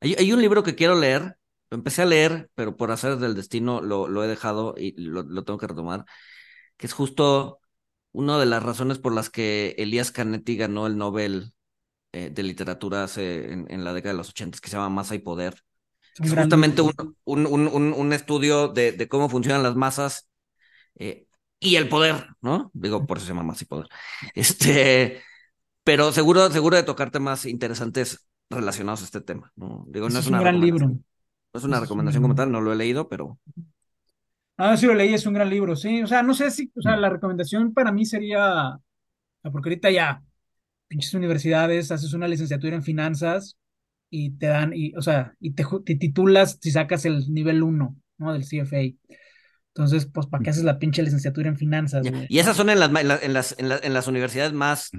Hay, 0.00 0.14
hay 0.18 0.32
un 0.32 0.42
libro 0.42 0.62
que 0.62 0.74
quiero 0.74 0.94
leer 0.94 1.38
lo 1.70 1.76
empecé 1.76 2.02
a 2.02 2.06
leer, 2.06 2.50
pero 2.54 2.76
por 2.76 2.90
hacer 2.90 3.16
del 3.18 3.34
destino 3.34 3.80
lo, 3.80 4.08
lo 4.08 4.24
he 4.24 4.26
dejado 4.26 4.74
y 4.76 4.94
lo, 4.96 5.44
tengo 5.44 5.58
que 5.58 5.66
retomar, 5.66 6.04
que 6.76 6.86
es 6.86 6.92
justo 6.92 7.60
una 8.12 8.38
de 8.38 8.46
las 8.46 8.62
razones 8.62 8.98
por 8.98 9.14
las 9.14 9.30
que 9.30 9.74
Elías 9.78 10.10
Canetti 10.10 10.56
ganó 10.56 10.86
el 10.86 10.96
Nobel 10.96 11.52
eh, 12.12 12.30
de 12.30 12.42
Literatura 12.42 13.04
hace, 13.04 13.52
en, 13.52 13.84
la 13.84 13.92
década 13.92 14.14
de 14.14 14.18
los 14.18 14.30
ochentas, 14.30 14.60
que 14.60 14.70
se 14.70 14.76
llama 14.76 14.88
Masa 14.88 15.14
y 15.14 15.18
Poder. 15.18 15.62
Es 16.18 16.32
justamente 16.34 16.82
un, 16.82 16.92
un, 17.24 17.46
un, 17.46 17.92
un, 17.92 18.12
estudio 18.12 18.68
de, 18.68 18.92
de, 18.92 19.08
cómo 19.08 19.28
funcionan 19.28 19.62
las 19.62 19.76
masas 19.76 20.28
eh, 20.96 21.26
y 21.60 21.76
el 21.76 21.88
poder, 21.88 22.30
¿no? 22.40 22.70
Digo, 22.74 23.06
por 23.06 23.18
eso 23.18 23.26
se 23.26 23.32
llama 23.32 23.44
Masa 23.44 23.64
y 23.64 23.66
Poder. 23.66 23.88
Este, 24.34 25.22
pero 25.88 26.12
seguro, 26.12 26.50
seguro 26.50 26.76
de 26.76 26.82
tocar 26.82 27.10
temas 27.10 27.46
interesantes 27.46 28.28
relacionados 28.50 29.00
a 29.00 29.04
este 29.04 29.22
tema. 29.22 29.50
¿no? 29.56 29.86
Digo, 29.88 30.10
no 30.10 30.18
es, 30.18 30.26
un 30.26 30.38
gran 30.38 30.60
libro. 30.60 30.86
No 30.86 31.00
es 31.54 31.64
una 31.64 31.80
recomendación 31.80 32.22
como 32.22 32.34
tal, 32.34 32.52
no 32.52 32.60
lo 32.60 32.74
he 32.74 32.76
leído, 32.76 33.08
pero. 33.08 33.38
Ah, 34.58 34.76
sí 34.76 34.84
lo 34.84 34.92
leí, 34.92 35.14
es 35.14 35.24
un 35.24 35.32
gran 35.32 35.48
libro, 35.48 35.76
sí. 35.76 36.02
O 36.02 36.06
sea, 36.06 36.22
no 36.22 36.34
sé 36.34 36.50
si, 36.50 36.70
o 36.76 36.82
sea, 36.82 36.94
la 36.98 37.08
recomendación 37.08 37.72
para 37.72 37.90
mí 37.90 38.04
sería, 38.04 38.78
porque 39.40 39.70
ahorita 39.70 39.90
ya, 39.90 40.22
pinches 40.88 41.14
universidades, 41.14 41.90
haces 41.90 42.12
una 42.12 42.28
licenciatura 42.28 42.76
en 42.76 42.82
finanzas 42.82 43.56
y 44.10 44.32
te 44.32 44.48
dan, 44.48 44.72
y, 44.74 44.94
o 44.94 45.00
sea, 45.00 45.32
y 45.40 45.52
te, 45.52 45.64
titulas 45.96 46.58
si 46.60 46.70
sacas 46.70 47.06
el 47.06 47.32
nivel 47.32 47.62
1, 47.62 47.96
¿no? 48.18 48.32
Del 48.34 48.44
CFA. 48.44 48.94
Entonces, 49.68 50.04
pues, 50.04 50.26
¿para 50.26 50.42
qué 50.42 50.50
haces 50.50 50.64
la 50.64 50.78
pinche 50.78 51.02
licenciatura 51.02 51.48
en 51.48 51.56
finanzas? 51.56 52.06
Y 52.28 52.40
esas 52.40 52.58
son 52.58 52.68
en 52.68 52.78
las, 52.78 52.90
en 52.90 53.32
las, 53.32 53.56
en 53.58 53.94
las, 53.94 54.06
universidades 54.06 54.52
más 54.52 54.90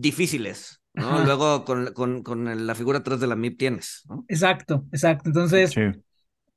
difíciles. 0.00 0.80
¿no? 0.94 1.24
Luego 1.24 1.64
con, 1.64 1.92
con, 1.92 2.22
con, 2.22 2.66
la 2.66 2.74
figura 2.74 3.02
3 3.02 3.20
de 3.20 3.26
la 3.26 3.36
MIP 3.36 3.58
tienes, 3.58 4.04
¿no? 4.08 4.24
Exacto, 4.28 4.86
exacto. 4.92 5.28
Entonces, 5.28 5.74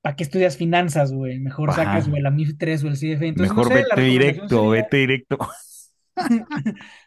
¿para 0.02 0.16
qué 0.16 0.24
estudias 0.24 0.58
finanzas, 0.58 1.12
güey? 1.14 1.40
Mejor 1.40 1.74
sacas, 1.74 2.10
güey, 2.10 2.22
la 2.22 2.32
MIP 2.32 2.58
3 2.58 2.84
o 2.84 2.88
el 2.88 2.96
CFA. 2.96 3.26
Entonces, 3.26 3.56
Mejor 3.56 3.74
vete 3.74 4.02
directo, 4.02 4.70
vete 4.70 4.98
directo. 4.98 5.38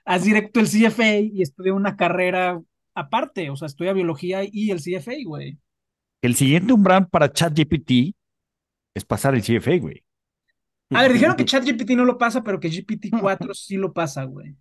Haz 0.05 0.25
directo 0.25 0.61
el 0.61 0.67
CFA 0.67 1.19
y 1.19 1.43
estudia 1.43 1.75
una 1.75 1.97
carrera 1.97 2.61
aparte, 2.95 3.51
o 3.51 3.57
sea, 3.57 3.67
estudia 3.67 3.93
biología 3.93 4.41
y 4.45 4.71
el 4.71 4.81
CFA, 4.81 5.15
güey. 5.25 5.59
El 6.23 6.35
siguiente 6.37 6.73
umbral 6.73 7.09
para 7.09 7.31
ChatGPT 7.31 8.15
es 8.95 9.05
pasar 9.05 9.35
el 9.35 9.43
CFA, 9.43 9.77
güey. 9.79 10.05
A 10.91 11.03
ver, 11.03 11.13
dijeron 11.13 11.37
que 11.37 11.45
ChatGPT 11.45 11.91
no 11.91 12.05
lo 12.05 12.17
pasa, 12.17 12.43
pero 12.43 12.61
que 12.61 12.71
GPT-4 12.71 13.51
sí 13.55 13.77
lo 13.77 13.93
pasa, 13.93 14.25
güey. 14.25 14.57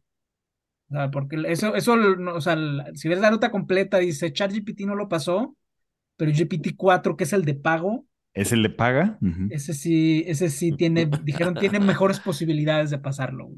O 0.93 0.95
sea, 0.95 1.09
porque 1.09 1.37
eso, 1.47 1.73
eso, 1.73 1.95
o 2.35 2.41
sea, 2.41 2.55
si 2.93 3.09
ves 3.09 3.19
la 3.19 3.31
nota 3.31 3.49
completa, 3.49 3.97
dice 3.97 4.31
ChatGPT 4.31 4.81
no 4.81 4.93
lo 4.93 5.09
pasó, 5.09 5.57
pero 6.17 6.31
GPT-4, 6.31 7.15
que 7.15 7.23
es 7.23 7.33
el 7.33 7.45
de 7.45 7.55
pago. 7.55 8.05
¿Es 8.35 8.51
el 8.51 8.61
de 8.61 8.69
paga? 8.69 9.17
Ese 9.49 9.73
sí, 9.73 10.23
ese 10.27 10.49
sí 10.49 10.71
tiene, 10.73 11.09
dijeron, 11.23 11.55
tiene 11.55 11.79
mejores 11.79 12.19
posibilidades 12.19 12.91
de 12.91 12.99
pasarlo. 12.99 13.49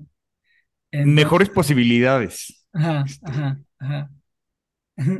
mejores 0.93 1.49
posibilidades. 1.49 2.65
Ajá, 2.71 3.03
este, 3.05 3.29
ajá, 3.29 3.59
ajá. 3.79 4.09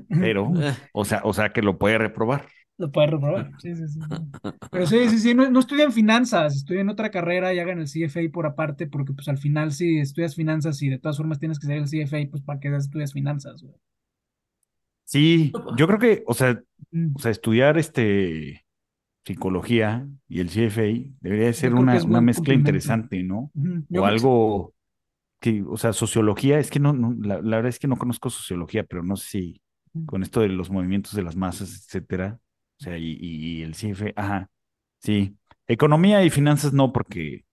Pero, 0.08 0.54
o 0.94 1.04
sea, 1.04 1.20
o 1.26 1.34
sea 1.34 1.50
que 1.52 1.62
lo 1.62 1.78
puede 1.78 1.98
reprobar. 1.98 2.48
Lo 2.78 2.92
puede 2.92 3.08
reprobar, 3.08 3.52
sí, 3.60 3.76
sí, 3.76 3.88
sí. 3.88 4.00
Pero 4.72 4.86
sí, 4.86 5.10
sí, 5.10 5.20
sí, 5.20 5.34
no, 5.34 5.50
no 5.50 5.60
estudian 5.60 5.92
finanzas, 5.92 6.56
estudian 6.56 6.90
otra 6.90 7.10
carrera 7.10 7.54
y 7.54 7.60
hagan 7.60 7.80
el 7.80 7.88
CFA 7.88 8.22
por 8.34 8.46
aparte, 8.46 8.88
porque 8.88 9.14
pues 9.14 9.28
al 9.30 9.38
final 9.38 9.72
si 9.72 10.00
estudias 10.00 10.36
finanzas 10.36 10.82
y 10.82 10.90
de 10.90 11.00
todas 11.00 11.18
formas 11.18 11.40
tienes 11.40 11.60
que 11.60 11.68
hacer 11.68 11.78
el 11.78 11.86
CFA, 11.86 12.30
pues 12.30 12.44
para 12.44 12.60
qué 12.60 12.76
estudias 12.76 13.14
finanzas, 13.14 13.62
güey. 13.62 13.76
Sí, 15.06 15.54
yo 15.78 15.86
creo 15.86 16.00
que, 16.00 16.24
o 16.26 16.34
sea, 16.34 16.60
o 17.14 17.20
sea, 17.20 17.30
estudiar 17.30 17.78
este 17.78 18.66
psicología 19.24 20.08
y 20.28 20.40
el 20.40 20.50
CFA 20.50 21.14
debería 21.20 21.54
ser 21.54 21.76
una, 21.76 22.02
una 22.04 22.22
mezcla 22.22 22.54
interesante, 22.54 23.24
¿no? 23.24 23.52
O 23.96 24.06
algo 24.06 24.74
que, 25.40 25.64
o 25.68 25.78
sea, 25.78 25.94
sociología, 25.94 26.60
es 26.60 26.72
que 26.72 26.80
no, 26.80 26.94
no 26.94 27.16
la, 27.22 27.36
la, 27.42 27.58
verdad 27.58 27.70
es 27.70 27.80
que 27.80 27.88
no 27.88 27.98
conozco 27.98 28.32
sociología, 28.32 28.84
pero 28.84 29.04
no 29.04 29.16
sé 29.16 29.30
si 29.30 29.62
con 30.08 30.24
esto 30.24 30.42
de 30.42 30.50
los 30.50 30.70
movimientos 30.70 31.14
de 31.14 31.24
las 31.24 31.36
masas, 31.36 31.70
etcétera, 31.70 32.40
o 32.80 32.84
sea, 32.84 32.98
y, 32.98 33.62
el 33.62 33.74
CFA, 33.74 34.12
ajá, 34.16 34.50
sí. 35.00 35.36
Economía 35.68 36.24
y 36.24 36.30
finanzas 36.30 36.74
no, 36.74 36.92
porque. 36.92 37.46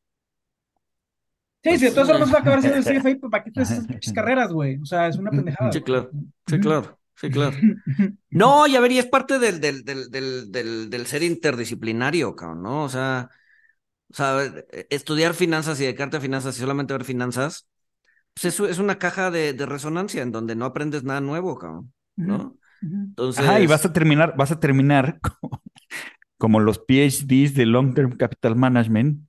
Sí, 1.63 1.79
sí, 1.79 1.85
de 1.87 1.91
todas 1.93 2.09
formas 2.09 2.33
va 2.33 2.39
a 2.39 2.41
acabar 2.41 2.61
siendo 2.61 2.79
el 2.79 2.85
CFA, 2.85 3.03
pues, 3.21 3.31
¿para 3.31 3.45
qué 3.45 3.51
esas 3.55 3.87
carreras, 4.15 4.53
güey? 4.53 4.79
O 4.79 4.85
sea, 4.85 5.09
es 5.09 5.17
una 5.17 5.31
pendejada. 5.33 5.73
Sí, 5.73 5.81
claro. 5.81 6.11
Sí, 6.47 6.61
claro. 6.61 6.99
Sí, 7.15 7.31
claro. 7.31 7.57
No, 8.31 8.67
y 8.67 8.77
a 8.77 8.81
ver, 8.81 8.93
y 8.93 8.99
es 8.99 9.07
parte 9.07 9.39
del, 9.39 9.61
del, 9.61 9.85
del, 9.85 10.11
del, 10.11 10.51
del, 10.51 10.91
del 10.91 11.07
ser 11.07 11.23
interdisciplinario, 11.23 12.35
cabrón, 12.35 12.63
¿no? 12.63 12.85
O 12.85 12.89
sea, 12.89 13.29
o 14.11 14.15
sea, 14.15 14.43
eh, 14.45 14.87
estudiar 14.91 15.35
finanzas 15.35 15.79
y 15.81 15.85
dedicarte 15.85 16.17
a 16.17 16.21
finanzas 16.21 16.57
y 16.57 16.61
solamente 16.61 16.95
ver 16.95 17.05
finanzas, 17.05 17.69
pues 18.35 18.47
eso 18.47 18.67
es 18.67 18.79
una 18.79 18.99
caja 18.99 19.31
de, 19.31 19.53
de 19.53 19.67
resonancia 19.67 20.23
en 20.23 20.33
donde 20.33 20.55
no 20.55 20.65
aprendes 20.65 21.05
nada 21.05 21.21
nuevo, 21.21 21.59
cabrón, 21.59 21.93
¿no? 22.17 22.57
Entonces, 22.83 23.45
Ajá, 23.45 23.61
y 23.61 23.67
vas 23.67 23.85
a 23.85 23.93
terminar, 23.93 24.35
vas 24.37 24.51
a 24.51 24.61
terminar 24.61 25.21
como, 25.41 25.63
como 26.39 26.61
los 26.61 26.79
PhDs 26.79 27.55
de 27.55 27.67
Long 27.67 27.95
Term 27.95 28.17
Capital 28.17 28.57
Management 28.57 29.21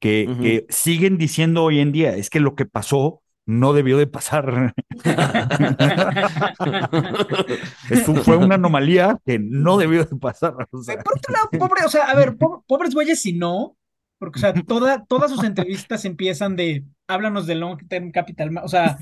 que, 0.00 0.66
siguen 0.68 1.18
diciendo 1.18 1.64
hoy 1.64 1.80
en 1.80 1.92
día, 1.92 2.16
es 2.16 2.30
que 2.30 2.40
lo 2.40 2.54
que 2.54 2.66
pasó 2.66 3.22
no 3.46 3.72
debió 3.72 3.98
de 3.98 4.06
pasar. 4.06 4.74
Eso 7.90 8.14
fue 8.16 8.36
una 8.36 8.56
anomalía 8.56 9.18
que 9.24 9.38
no 9.38 9.78
debió 9.78 10.04
de 10.04 10.16
pasar. 10.16 10.54
o 10.70 10.82
sea. 10.82 11.02
Por 11.02 11.16
otro 11.16 11.32
lado, 11.32 11.48
pobre, 11.58 11.84
o 11.84 11.88
sea, 11.88 12.10
a 12.10 12.14
ver, 12.14 12.36
po- 12.36 12.62
pobres 12.68 12.94
güeyes 12.94 13.22
si 13.22 13.32
no, 13.32 13.76
porque, 14.18 14.38
o 14.38 14.40
sea, 14.40 14.52
toda, 14.66 15.04
todas 15.06 15.30
sus 15.30 15.44
entrevistas 15.44 16.04
empiezan 16.04 16.56
de, 16.56 16.84
háblanos 17.08 17.46
de 17.46 17.54
Long 17.56 17.78
Term 17.88 18.10
Capital, 18.12 18.50
Ma-", 18.50 18.62
o 18.64 18.68
sea, 18.68 18.98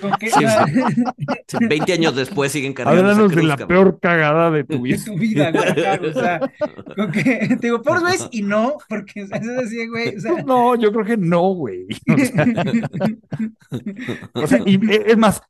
como 0.00 0.16
que, 0.18 0.28
o 0.28 0.30
Sí, 0.30 0.40
sea, 0.40 0.66
sí, 1.48 1.66
20 1.66 1.92
años 1.92 2.16
después 2.16 2.52
siguen 2.52 2.72
cargando 2.74 3.10
Háblanos 3.10 3.34
de 3.34 3.42
la 3.42 3.56
cabrón. 3.56 3.68
peor 3.68 4.00
cagada 4.00 4.50
de 4.50 4.64
tu 4.64 4.82
de 4.82 4.82
vida. 4.82 4.98
tu 5.04 5.16
vida, 5.18 5.52
güey, 5.52 5.74
claro, 5.74 6.10
o 6.10 6.12
sea, 6.14 6.40
como 6.96 7.10
que, 7.12 7.22
te 7.60 7.66
digo, 7.68 7.82
pobres 7.82 8.02
güeyes 8.02 8.28
y 8.30 8.42
no, 8.42 8.78
porque, 8.88 9.22
o 9.24 9.26
sea, 9.26 9.38
es 9.38 9.48
así, 9.48 9.86
güey, 9.88 10.16
o 10.16 10.20
sea, 10.20 10.32
No, 10.46 10.74
yo 10.76 10.92
creo 10.92 11.04
que 11.04 11.16
no, 11.16 11.42
güey. 11.54 11.86
O 12.08 12.18
sea, 12.18 12.46
o 14.34 14.46
sea, 14.46 14.60
y, 14.66 14.78
es 15.06 15.16
más, 15.16 15.42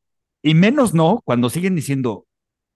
y 0.42 0.54
menos 0.54 0.94
no 0.94 1.20
cuando 1.24 1.50
siguen 1.50 1.74
diciendo, 1.74 2.26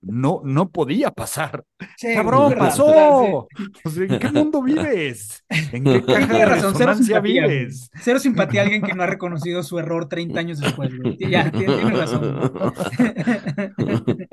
no, 0.00 0.40
no 0.44 0.70
podía 0.70 1.10
pasar. 1.10 1.64
Cabrón, 2.00 2.54
pasó. 2.58 3.48
O 3.84 3.90
sea, 3.90 4.04
¿en 4.04 4.18
qué 4.18 4.30
mundo 4.30 4.62
vives? 4.62 5.44
¿En 5.48 5.84
qué 5.84 6.02
caja 6.06 6.38
de 6.38 6.46
razón, 6.46 6.74
cero 6.76 6.94
simpatía, 6.94 7.46
vives? 7.46 7.90
Cero 8.00 8.18
simpatía 8.18 8.60
a 8.60 8.64
alguien 8.64 8.82
que 8.82 8.94
no 8.94 9.02
ha 9.02 9.06
reconocido 9.06 9.62
su 9.62 9.78
error 9.78 10.08
30 10.08 10.40
años 10.40 10.60
después. 10.60 10.90
Ya, 11.18 11.50
tienes 11.50 11.92
razón. 11.92 12.52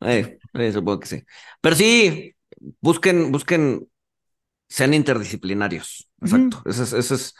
Eh, 0.00 0.38
eh, 0.52 0.72
supongo 0.72 1.00
que 1.00 1.06
sí. 1.06 1.22
Pero 1.62 1.74
sí, 1.74 2.34
busquen, 2.82 3.32
busquen, 3.32 3.88
sean 4.68 4.92
interdisciplinarios. 4.92 6.10
Exacto. 6.20 6.62
Eso 6.66 6.82
es, 6.82 6.92
eso 6.92 7.14
es, 7.14 7.34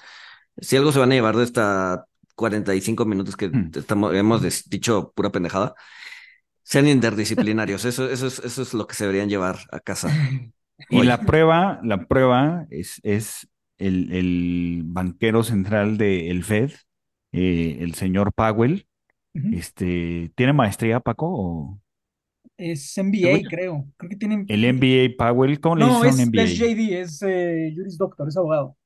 si 0.57 0.77
algo 0.77 0.91
se 0.91 0.99
van 0.99 1.12
a 1.12 1.14
llevar 1.14 1.37
de 1.37 1.45
esta 1.45 2.07
45 2.35 3.05
minutos 3.05 3.37
que 3.37 3.49
Hmm. 3.49 3.70
estamos, 3.75 4.14
hemos 4.14 4.43
dicho 4.70 5.12
pura 5.14 5.31
pendejada, 5.31 5.75
sean 6.65 6.89
interdisciplinarios. 6.89 7.87
Eso, 7.87 8.11
eso 8.11 8.29
es, 8.29 8.41
eso 8.41 8.62
es 8.62 8.75
lo 8.75 8.87
que 8.89 8.97
se 8.97 9.05
deberían 9.07 9.31
llevar 9.31 9.59
a 9.73 9.81
casa. 9.81 10.23
Y 10.89 11.03
Hoy. 11.03 11.07
la 11.07 11.25
prueba, 11.27 11.81
la 11.85 12.07
prueba 12.07 12.67
es, 12.71 13.01
es 13.05 13.49
el, 13.79 14.12
el 14.12 14.83
banquero 14.87 15.45
central 15.45 15.99
del 15.99 16.45
Fed, 16.45 16.73
eh, 17.33 17.79
el 17.81 17.95
señor 17.95 18.33
Powell. 18.35 18.89
Este, 19.51 20.33
¿tiene 20.37 20.53
maestría, 20.55 21.01
Paco? 21.01 21.27
o- 21.31 21.81
Es 22.57 22.97
MBA, 22.99 23.49
creo. 23.49 23.87
Creo 23.97 24.11
que 24.11 24.17
tienen. 24.17 24.47
El 24.47 24.65
MBA 24.65 25.17
Powell, 25.33 25.61
¿cómo 25.61 25.77
le 25.77 25.87
No, 25.87 25.89
dicen 25.89 26.09
es, 26.09 26.15
un 26.15 26.21
MBA? 26.21 26.45
es 26.45 26.59
JD, 26.59 27.01
es 27.01 27.23
eh, 27.23 27.73
Juris 27.77 27.99
Doctor, 27.99 28.29
es 28.29 28.37
abogado. 28.37 28.77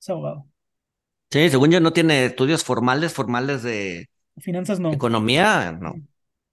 Es 0.00 0.08
abogado. 0.10 0.46
Sí, 1.30 1.50
según 1.50 1.70
yo 1.72 1.80
no 1.80 1.92
tiene 1.92 2.24
estudios 2.26 2.62
formales, 2.64 3.12
formales 3.12 3.62
de 3.62 4.08
Finanzas 4.40 4.78
no. 4.80 4.92
economía, 4.92 5.72
no. 5.72 6.00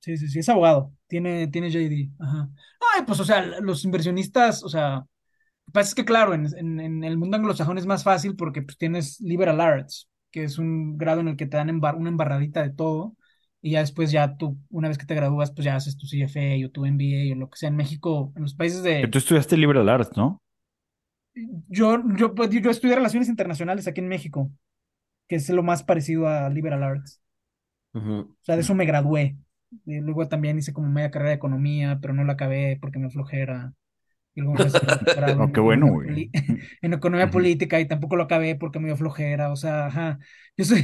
Sí, 0.01 0.17
sí, 0.17 0.29
sí, 0.29 0.39
es 0.39 0.49
abogado. 0.49 0.93
Tiene, 1.07 1.47
tiene 1.47 1.71
JD. 1.71 2.11
Ajá. 2.19 2.49
Ay, 2.95 3.03
pues, 3.07 3.19
o 3.21 3.25
sea, 3.25 3.43
los 3.61 3.85
inversionistas, 3.85 4.63
o 4.63 4.69
sea, 4.69 4.95
lo 4.97 5.05
que 5.67 5.71
pasa 5.73 5.89
es 5.89 5.95
que, 5.95 6.05
claro, 6.05 6.33
en, 6.35 6.47
en, 6.57 6.79
en 6.81 7.03
el 7.05 7.17
mundo 7.17 7.37
anglosajón 7.37 7.77
es 7.79 7.85
más 7.87 8.03
fácil 8.03 8.35
porque 8.37 8.63
pues 8.63 8.77
tienes 8.77 9.21
liberal 9.21 9.61
arts, 9.61 10.09
que 10.31 10.43
es 10.45 10.59
un 10.59 10.97
grado 10.97 11.21
en 11.21 11.29
el 11.29 11.37
que 11.37 11.47
te 11.47 11.57
dan 11.57 11.69
embar- 11.69 11.97
una 11.97 12.09
embarradita 12.09 12.63
de 12.63 12.71
todo, 12.71 13.15
y 13.61 13.71
ya 13.73 13.81
después 13.81 14.11
ya 14.11 14.37
tú, 14.37 14.57
una 14.71 14.89
vez 14.89 14.97
que 14.99 15.05
te 15.07 15.15
gradúas, 15.15 15.51
pues 15.53 15.65
ya 15.65 15.75
haces 15.77 15.97
tu 15.97 16.07
CFA 16.07 16.67
o 16.67 16.71
tu 16.71 16.85
MBA 16.85 17.35
o 17.35 17.39
lo 17.39 17.49
que 17.49 17.57
sea. 17.57 17.69
En 17.69 17.77
México, 17.77 18.33
en 18.37 18.43
los 18.43 18.55
países 18.55 18.83
de... 18.83 19.07
Tú 19.11 19.17
estudiaste 19.19 19.57
liberal 19.57 19.89
arts, 19.89 20.17
¿no? 20.17 20.39
Yo, 21.69 22.01
yo, 22.17 22.35
pues, 22.35 22.49
yo 22.49 22.69
estudié 22.71 22.95
Relaciones 22.95 23.29
Internacionales 23.29 23.87
aquí 23.87 24.01
en 24.01 24.07
México, 24.09 24.51
que 25.27 25.37
es 25.37 25.49
lo 25.49 25.63
más 25.63 25.83
parecido 25.83 26.27
a 26.27 26.49
liberal 26.49 26.83
arts. 26.83 27.21
O 28.41 28.43
sea, 28.45 28.55
de 28.55 28.61
eso 28.61 28.75
me 28.75 28.85
gradué. 28.85 29.37
Y 29.85 29.99
luego 30.01 30.27
también 30.27 30.57
hice 30.57 30.73
como 30.73 30.89
media 30.89 31.11
carrera 31.11 31.29
de 31.31 31.35
economía, 31.37 31.99
pero 32.01 32.13
no 32.13 32.23
la 32.23 32.33
acabé 32.33 32.77
porque 32.81 32.99
me 32.99 33.09
flojera. 33.09 33.73
Y 34.35 34.41
luego 34.41 34.57
doctorado 34.59 35.41
Oh, 35.41 35.45
en 35.45 35.53
qué 35.53 35.59
bueno, 35.59 35.87
güey. 35.87 36.29
en 36.81 36.93
economía 36.93 37.31
política 37.31 37.79
y 37.79 37.87
tampoco 37.87 38.15
lo 38.15 38.23
acabé 38.23 38.55
porque 38.55 38.79
me 38.79 38.87
dio 38.87 38.97
flojera. 38.97 39.51
O 39.51 39.55
sea, 39.55 39.87
ajá. 39.87 40.19
Yo 40.57 40.65
soy. 40.65 40.81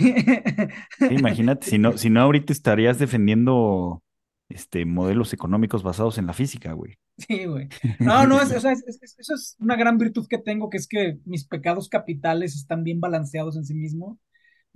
Sí, 1.08 1.16
imagínate, 1.16 1.66
si 1.68 1.78
no, 1.78 1.98
si 1.98 2.10
no 2.10 2.22
ahorita 2.22 2.52
estarías 2.54 3.00
defendiendo 3.00 4.04
este 4.50 4.86
modelos 4.86 5.34
económicos 5.34 5.84
basados 5.84 6.18
en 6.18 6.28
la 6.28 6.34
física, 6.34 6.74
güey. 6.74 6.98
Sí, 7.18 7.46
güey. 7.46 7.68
No, 8.00 8.28
no, 8.28 8.40
es, 8.42 8.52
o 8.52 8.60
sea, 8.60 8.72
es- 8.74 8.84
es- 8.88 9.16
eso 9.18 9.34
es 9.34 9.56
una 9.60 9.76
gran 9.76 9.98
virtud 9.98 10.28
que 10.30 10.38
tengo, 10.38 10.70
que 10.70 10.78
es 10.78 10.88
que 10.88 11.18
mis 11.26 11.46
pecados 11.48 11.90
capitales 11.90 12.56
están 12.56 12.84
bien 12.84 13.00
balanceados 13.00 13.58
en 13.58 13.66
sí 13.66 13.74
mismo. 13.74 14.20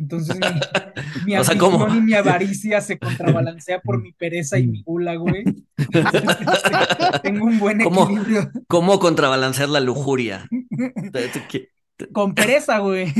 Entonces 0.02 0.38
mi, 0.40 0.46
mi 1.26 1.38
O 1.38 1.44
sea, 1.44 1.54
ambición 1.54 1.80
¿cómo? 1.80 1.96
y 1.96 2.02
mi 2.02 2.14
avaricia 2.14 2.82
se 2.82 2.98
contrabalancea 2.98 3.80
por 3.82 4.02
mi 4.02 4.12
pereza 4.14 4.58
y 4.58 4.66
mi 4.68 4.82
gula, 4.82 5.16
güey. 5.16 5.44
Tengo 7.24 7.46
un 7.46 7.60
buen 7.60 7.84
¿Cómo? 7.84 8.04
equilibrio. 8.06 8.50
¿Cómo 8.68 9.00
contrabalancear 9.00 9.70
la 9.70 9.80
lujuria? 9.80 10.48
Con 12.14 12.34
pereza, 12.34 12.80
güey. 12.80 13.14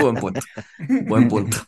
Buen 0.00 0.14
punto. 0.16 0.40
Buen 1.06 1.28
punto. 1.28 1.58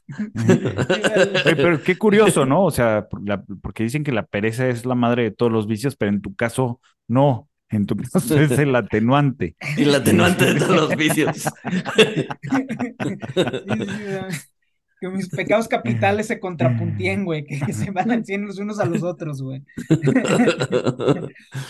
Oye, 1.44 1.54
pero 1.56 1.82
qué 1.82 1.98
curioso, 1.98 2.46
¿no? 2.46 2.64
O 2.64 2.70
sea, 2.70 3.06
la- 3.22 3.44
porque 3.60 3.82
dicen 3.82 4.02
que 4.02 4.10
la 4.12 4.22
pereza 4.24 4.66
es 4.68 4.86
la 4.86 4.94
madre 4.94 5.24
de 5.24 5.30
todos 5.32 5.52
los 5.52 5.66
vicios, 5.66 5.94
pero 5.96 6.10
en 6.10 6.22
tu 6.22 6.34
caso 6.34 6.80
no. 7.08 7.46
En 7.72 7.86
tu 7.86 7.96
caso 8.12 8.38
es 8.40 8.50
el 8.52 8.74
atenuante. 8.76 9.56
Y 9.76 9.84
la 9.86 9.98
atenuante 9.98 10.44
de 10.54 10.60
todos 10.60 10.76
los 10.76 10.96
vicios. 10.96 11.44
Sí, 12.52 12.66
sí, 13.02 13.86
sí, 13.86 14.38
que 15.00 15.08
mis 15.08 15.28
pecados 15.30 15.66
capitales 15.66 16.28
se 16.28 16.38
contrapuntien, 16.38 17.24
güey, 17.24 17.44
que, 17.44 17.58
que 17.58 17.72
se 17.72 17.90
balanceen 17.90 18.46
los 18.46 18.58
unos 18.60 18.78
a 18.78 18.84
los 18.84 19.02
otros, 19.02 19.42
güey. 19.42 19.60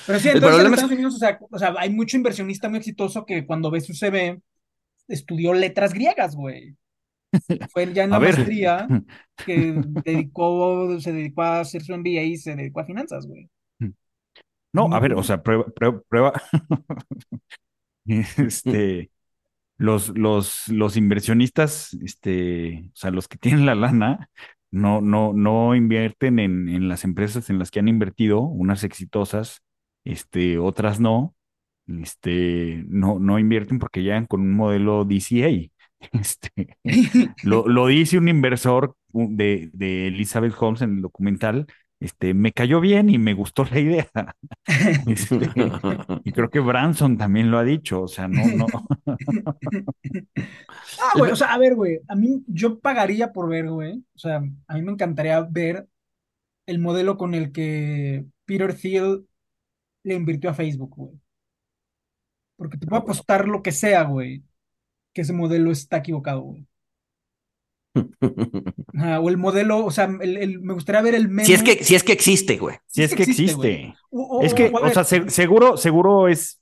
Pero 0.07 0.19
sí, 0.19 0.29
El 0.29 0.37
entonces 0.37 0.61
en 0.61 0.67
es- 0.67 0.73
Estados 0.73 0.91
Unidos, 0.93 1.15
o 1.15 1.19
sea, 1.19 1.39
o 1.51 1.59
sea, 1.59 1.75
hay 1.79 1.91
mucho 1.91 2.17
inversionista 2.19 2.69
muy 2.69 2.79
exitoso 2.81 3.25
que 3.25 3.47
cuando 3.47 3.71
ve 3.71 3.81
su 3.81 3.95
CV 3.95 4.41
estudió 5.09 5.55
letras 5.55 5.95
griegas, 5.95 6.35
güey. 6.37 6.77
Fue 7.71 7.91
ya 7.95 8.05
en 8.05 8.11
la 8.11 8.17
A 8.17 8.19
ver. 8.19 8.35
maestría 8.35 8.87
que 9.47 9.81
dedicó, 10.05 11.01
se 11.01 11.13
dedicó 11.13 11.43
a 11.43 11.61
hacer 11.61 11.83
su 11.83 11.97
MBA 11.97 12.23
y 12.25 12.37
se 12.37 12.55
dedicó 12.55 12.81
a 12.81 12.85
finanzas, 12.85 13.27
güey. 13.27 13.49
No, 14.73 14.95
a 14.95 15.01
ver, 15.01 15.15
o 15.15 15.23
sea, 15.23 15.43
prueba, 15.43 15.65
prueba, 15.67 16.01
prueba. 16.09 16.33
Este, 18.07 19.11
los, 19.79 20.11
los, 20.19 20.69
los 20.69 20.97
inversionistas, 20.97 21.95
este, 22.05 22.91
o 22.95 22.97
sea, 22.97 23.11
los 23.11 23.29
que 23.29 23.39
tienen 23.39 23.67
la 23.67 23.75
lana, 23.77 24.31
no, 24.71 25.01
no, 25.03 25.33
no 25.35 25.75
invierten 25.77 26.39
en, 26.41 26.69
en 26.69 26.89
las 26.89 27.05
empresas 27.05 27.51
en 27.51 27.59
las 27.59 27.71
que 27.71 27.81
han 27.81 27.89
invertido, 27.89 28.41
unas 28.43 28.85
exitosas, 28.85 29.63
este, 30.05 30.59
otras 30.59 31.01
no. 31.01 31.35
Este, 31.89 32.85
no, 32.89 33.19
no 33.19 33.39
invierten 33.39 33.79
porque 33.79 34.03
llegan 34.03 34.27
con 34.27 34.41
un 34.43 34.55
modelo 34.55 35.05
DCA. 35.05 35.71
Este, 36.13 36.79
lo, 37.45 37.69
lo 37.69 37.87
dice 37.87 38.19
un 38.19 38.29
inversor 38.29 38.97
de, 39.13 39.71
de 39.73 40.09
Elizabeth 40.09 40.55
Holmes 40.59 40.83
en 40.83 40.97
el 40.97 41.03
documental. 41.03 41.67
Este, 42.03 42.35
me 42.35 42.51
cayó 42.51 42.81
bien 42.81 43.09
y 43.11 43.19
me 43.19 43.33
gustó 43.33 43.65
la 43.65 43.79
idea. 43.79 44.09
Este, 45.07 45.51
y 46.25 46.33
creo 46.33 46.51
que 46.51 46.59
Branson 46.61 47.17
también 47.17 47.51
lo 47.51 47.59
ha 47.59 47.65
dicho. 47.65 48.03
O 48.03 48.09
sea, 48.09 48.29
no, 48.29 48.45
no. 48.57 48.67
Ah, 51.01 51.15
güey, 51.17 51.33
o 51.33 51.37
sea, 51.37 51.53
a 51.53 51.59
ver, 51.59 51.75
güey, 51.75 52.01
a 52.07 52.15
mí 52.15 52.45
yo 52.47 52.79
pagaría 52.79 53.33
por 53.33 53.49
ver, 53.49 53.69
güey, 53.69 54.05
o 54.15 54.19
sea, 54.19 54.37
a 54.67 54.75
mí 54.75 54.83
me 54.83 54.93
encantaría 54.93 55.41
ver 55.41 55.89
el 56.67 56.79
modelo 56.79 57.17
con 57.17 57.35
el 57.35 57.51
que 57.51 58.27
Peter 58.45 58.75
Thiel 58.75 59.27
le 60.05 60.15
invirtió 60.15 60.51
a 60.51 60.55
Facebook, 60.55 60.95
güey. 60.95 61.21
Porque 62.57 62.77
te 62.79 62.87
puedo 62.87 63.03
apostar 63.03 63.49
lo 63.49 63.63
que 63.63 63.73
sea, 63.73 64.05
güey, 64.05 64.45
que 65.13 65.23
ese 65.23 65.33
modelo 65.33 65.71
está 65.73 65.99
equivocado, 65.99 66.43
güey. 66.43 66.67
Ajá, 68.97 69.21
o 69.21 69.29
el 69.29 69.37
modelo, 69.37 69.85
o 69.85 69.91
sea, 69.91 70.09
el- 70.21 70.37
el- 70.37 70.61
me 70.61 70.75
gustaría 70.75 71.03
ver 71.03 71.15
el 71.15 71.29
meme. 71.29 71.45
Si 71.45 71.53
es 71.53 71.63
que, 71.63 71.85
si 71.85 71.95
es 71.95 72.03
que 72.03 72.13
existe, 72.13 72.57
güey. 72.59 72.77
Si 72.87 73.03
es 73.03 73.15
que 73.15 73.23
existe. 73.25 73.95
O- 74.11 74.39
o- 74.39 74.43
Es 74.43 74.55
que, 74.55 74.73
o, 74.73 74.89
sea, 74.91 75.05
se- 75.05 75.29
seguro, 75.31 75.77
seguro 75.77 76.29
es 76.29 76.61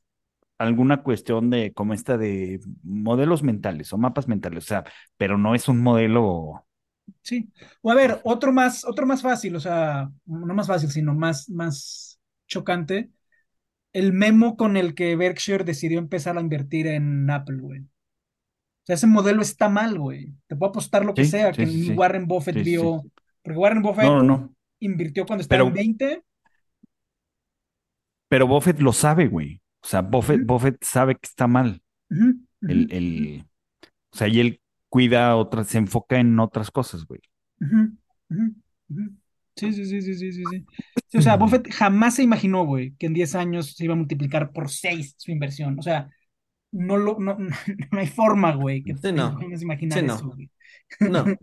alguna 0.58 1.02
cuestión 1.02 1.48
de 1.50 1.72
como 1.72 1.94
esta 1.94 2.18
de 2.18 2.60
modelos 2.82 3.42
mentales 3.42 3.92
o 3.92 3.98
mapas 3.98 4.28
mentales. 4.28 4.64
O 4.64 4.66
sea, 4.66 4.84
pero 5.16 5.38
no 5.38 5.54
es 5.54 5.68
un 5.68 5.80
modelo 5.82 6.64
Sí. 7.22 7.50
O 7.82 7.90
a 7.90 7.94
ver, 7.94 8.20
otro 8.24 8.52
más, 8.52 8.84
otro 8.84 9.04
más 9.06 9.22
fácil, 9.22 9.56
o 9.56 9.60
sea, 9.60 10.10
no 10.26 10.54
más 10.54 10.68
fácil, 10.68 10.90
sino 10.90 11.12
más, 11.14 11.48
más 11.50 12.20
chocante. 12.46 13.10
El 13.92 14.12
memo 14.12 14.56
con 14.56 14.76
el 14.76 14.94
que 14.94 15.16
Berkshire 15.16 15.64
decidió 15.64 15.98
empezar 15.98 16.38
a 16.38 16.40
invertir 16.40 16.86
en 16.86 17.28
Apple, 17.30 17.58
güey. 17.60 17.82
Sea, 18.90 18.96
ese 18.96 19.06
modelo 19.06 19.40
está 19.40 19.68
mal, 19.68 19.98
güey. 19.98 20.34
Te 20.48 20.56
puedo 20.56 20.70
apostar 20.70 21.04
lo 21.04 21.14
que 21.14 21.24
Sí, 21.24 21.30
sea, 21.30 21.52
que 21.52 21.64
sí, 21.64 21.84
sí. 21.86 21.92
Warren 21.92 22.26
Buffett 22.26 22.62
vio. 22.64 23.02
Porque 23.42 23.56
Warren 23.58 23.82
Buffett 23.82 24.04
No, 24.04 24.22
no, 24.22 24.54
invirtió 24.80 25.24
cuando 25.24 25.42
estaba 25.42 25.62
en 25.62 25.72
Pero, 25.72 25.74
20. 25.74 26.22
pero 28.28 28.46
Buffett 28.48 28.80
lo 28.80 28.92
sabe, 28.92 29.28
güey. 29.28 29.60
O 29.82 29.86
sea, 29.86 30.02
Buffett, 30.02 30.44
Buffett 30.44 30.82
sabe 30.82 31.14
que 31.14 31.26
está 31.26 31.46
mal. 31.46 31.80
El, 32.62 32.92
el, 32.92 33.44
o 34.12 34.16
sea, 34.16 34.26
y 34.26 34.40
él 34.40 34.60
cuida 34.88 35.36
otras, 35.36 35.68
se 35.68 35.78
enfoca 35.78 36.18
en 36.18 36.38
otras 36.40 36.70
cosas, 36.72 37.06
güey. 37.06 37.20
Sí, 39.56 39.72
sí, 39.72 39.84
sí, 39.84 40.02
sí, 40.02 40.14
sí, 40.14 40.32
sí, 40.32 40.44
sí. 40.50 40.64
Sí, 41.08 41.18
o 41.18 41.22
sea, 41.22 41.36
Buffett 41.36 41.72
jamás 41.72 42.16
se 42.16 42.22
imaginó, 42.22 42.64
güey, 42.64 42.94
que 42.96 43.06
en 43.06 43.14
10 43.14 43.34
años 43.36 43.74
se 43.76 43.84
iba 43.84 43.94
a 43.94 43.96
multiplicar 43.96 44.52
por 44.52 44.70
6 44.70 45.14
su 45.16 45.30
inversión. 45.30 45.78
O 45.78 45.82
sea, 45.82 46.08
no, 46.72 46.96
lo, 46.96 47.18
no, 47.18 47.36
no 47.92 47.98
hay 47.98 48.06
forma, 48.08 48.54
güey, 48.54 48.82
que 48.84 48.94
Sí, 49.02 49.12
te 49.12 49.12
no. 49.12 49.36
puedas 49.38 49.62
Sí, 49.88 50.02
imaginar 50.02 50.04
eso, 50.04 50.26
no. 50.26 50.34
güey. 50.34 50.50
No. 51.06 51.36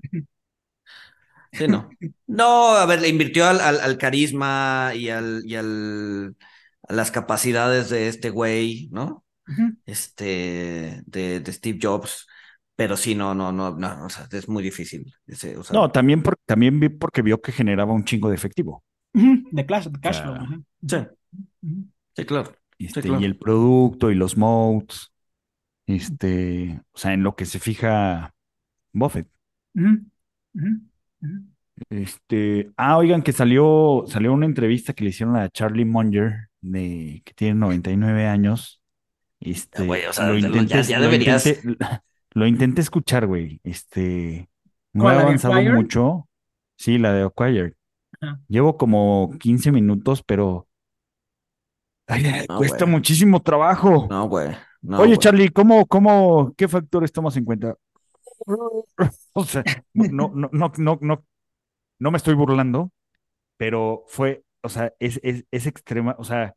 Sí, 1.51 1.67
no. 1.67 1.97
No, 2.27 2.75
a 2.75 2.85
ver, 2.85 3.01
le 3.01 3.07
invirtió 3.09 3.45
al, 3.47 3.59
al, 3.61 3.79
al 3.79 3.97
carisma 3.97 4.91
y 4.95 5.09
al, 5.09 5.41
y 5.45 5.55
al, 5.55 6.35
a 6.87 6.93
las 6.93 7.11
capacidades 7.11 7.89
de 7.89 8.07
este 8.09 8.29
güey, 8.29 8.89
¿no? 8.91 9.25
Este, 9.85 11.03
de, 11.07 11.41
de 11.41 11.53
Steve 11.53 11.79
Jobs. 11.81 12.27
Pero 12.75 12.97
sí, 12.97 13.15
no, 13.15 13.35
no, 13.35 13.51
no, 13.53 13.75
no, 13.77 14.05
o 14.05 14.09
sea, 14.09 14.27
es 14.31 14.49
muy 14.49 14.63
difícil. 14.63 15.13
Ese, 15.27 15.57
o 15.57 15.63
sea, 15.63 15.77
No, 15.77 15.91
también, 15.91 16.23
por, 16.23 16.35
también 16.45 16.79
vi 16.79 16.89
porque 16.89 17.21
vio 17.21 17.41
que 17.41 17.51
generaba 17.53 17.93
un 17.93 18.03
chingo 18.05 18.29
de 18.29 18.35
efectivo. 18.35 18.83
De 19.57 19.65
cash, 19.65 19.87
de 19.93 19.99
cash 19.99 20.21
flow. 20.21 20.37
sí, 20.87 20.97
sí, 22.15 22.25
claro. 22.25 22.53
Sí, 22.79 22.87
este, 22.87 23.09
y 23.09 23.25
el 23.25 23.37
producto 23.37 24.11
y 24.11 24.15
los 24.15 24.37
modes, 24.37 25.11
este, 25.87 26.81
o 26.91 26.97
sea, 26.97 27.13
en 27.13 27.23
lo 27.23 27.35
que 27.35 27.45
se 27.45 27.59
fija 27.59 28.33
Buffett. 28.93 29.27
Este, 31.89 32.71
ah, 32.77 32.97
oigan, 32.97 33.21
que 33.21 33.33
salió, 33.33 34.03
salió 34.07 34.33
una 34.33 34.45
entrevista 34.45 34.93
que 34.93 35.03
le 35.03 35.11
hicieron 35.11 35.35
a 35.35 35.49
Charlie 35.49 35.85
Munger, 35.85 36.49
de, 36.61 37.21
que 37.23 37.33
tiene 37.33 37.53
99 37.55 38.25
años. 38.27 38.81
Ya, 39.39 39.53
güey, 39.85 40.01
Este, 40.01 40.07
o 40.09 40.13
sea, 40.13 40.27
lo 40.27 40.33
te 40.35 40.41
lo- 40.41 40.47
intenté, 40.47 40.73
ya, 40.75 40.81
ya 40.81 40.97
lo 40.99 41.05
deberías. 41.05 41.45
intenté, 41.45 41.77
lo 42.31 42.47
intenté 42.47 42.81
escuchar, 42.81 43.27
güey. 43.27 43.61
Este, 43.63 44.49
no 44.93 45.03
¿Cuál, 45.03 45.17
he 45.17 45.21
avanzado 45.21 45.61
mucho. 45.61 46.27
Sí, 46.75 46.97
la 46.97 47.13
de 47.13 47.23
Acquired. 47.23 47.73
Ajá. 48.19 48.39
Llevo 48.47 48.77
como 48.77 49.29
15 49.39 49.71
minutos, 49.71 50.23
pero 50.23 50.67
ay, 52.07 52.25
ay, 52.25 52.45
No, 52.49 52.57
cuesta 52.57 52.85
güey. 52.85 52.91
muchísimo 52.95 53.41
trabajo. 53.43 54.07
No, 54.09 54.27
güey. 54.27 54.55
No, 54.81 54.99
Oye. 55.01 55.17
Charlie, 55.17 55.49
¿cómo, 55.49 55.85
cómo, 55.87 56.53
qué 56.57 56.67
factores 56.67 57.11
tomas 57.11 57.35
en 57.37 57.45
cuenta? 57.45 57.75
O 59.33 59.43
sea, 59.43 59.63
no, 59.93 60.31
no, 60.33 60.49
no, 60.51 60.71
no, 60.77 60.97
no, 61.01 61.25
no 61.99 62.11
me 62.11 62.17
estoy 62.17 62.33
burlando, 62.35 62.91
pero 63.57 64.03
fue, 64.07 64.43
o 64.63 64.69
sea, 64.69 64.93
es, 64.99 65.19
es, 65.23 65.45
es 65.51 65.67
extrema, 65.67 66.15
o 66.19 66.23
sea, 66.23 66.53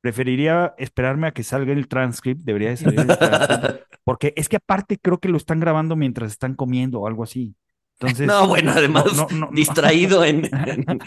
preferiría 0.00 0.74
esperarme 0.78 1.28
a 1.28 1.32
que 1.32 1.42
salga 1.42 1.72
el 1.72 1.88
transcript, 1.88 2.42
debería 2.44 2.70
de 2.70 2.76
salir 2.76 3.00
el 3.00 3.06
transcript, 3.18 3.82
porque 4.04 4.32
es 4.36 4.48
que 4.48 4.56
aparte 4.56 4.98
creo 4.98 5.18
que 5.18 5.28
lo 5.28 5.36
están 5.36 5.60
grabando 5.60 5.96
mientras 5.96 6.32
están 6.32 6.54
comiendo 6.54 7.00
o 7.00 7.06
algo 7.06 7.22
así. 7.24 7.54
Entonces, 8.00 8.26
No, 8.26 8.46
bueno, 8.46 8.72
no, 8.72 8.78
además, 8.78 9.04
no, 9.16 9.26
no, 9.30 9.46
no. 9.46 9.50
distraído 9.52 10.24
en. 10.24 10.48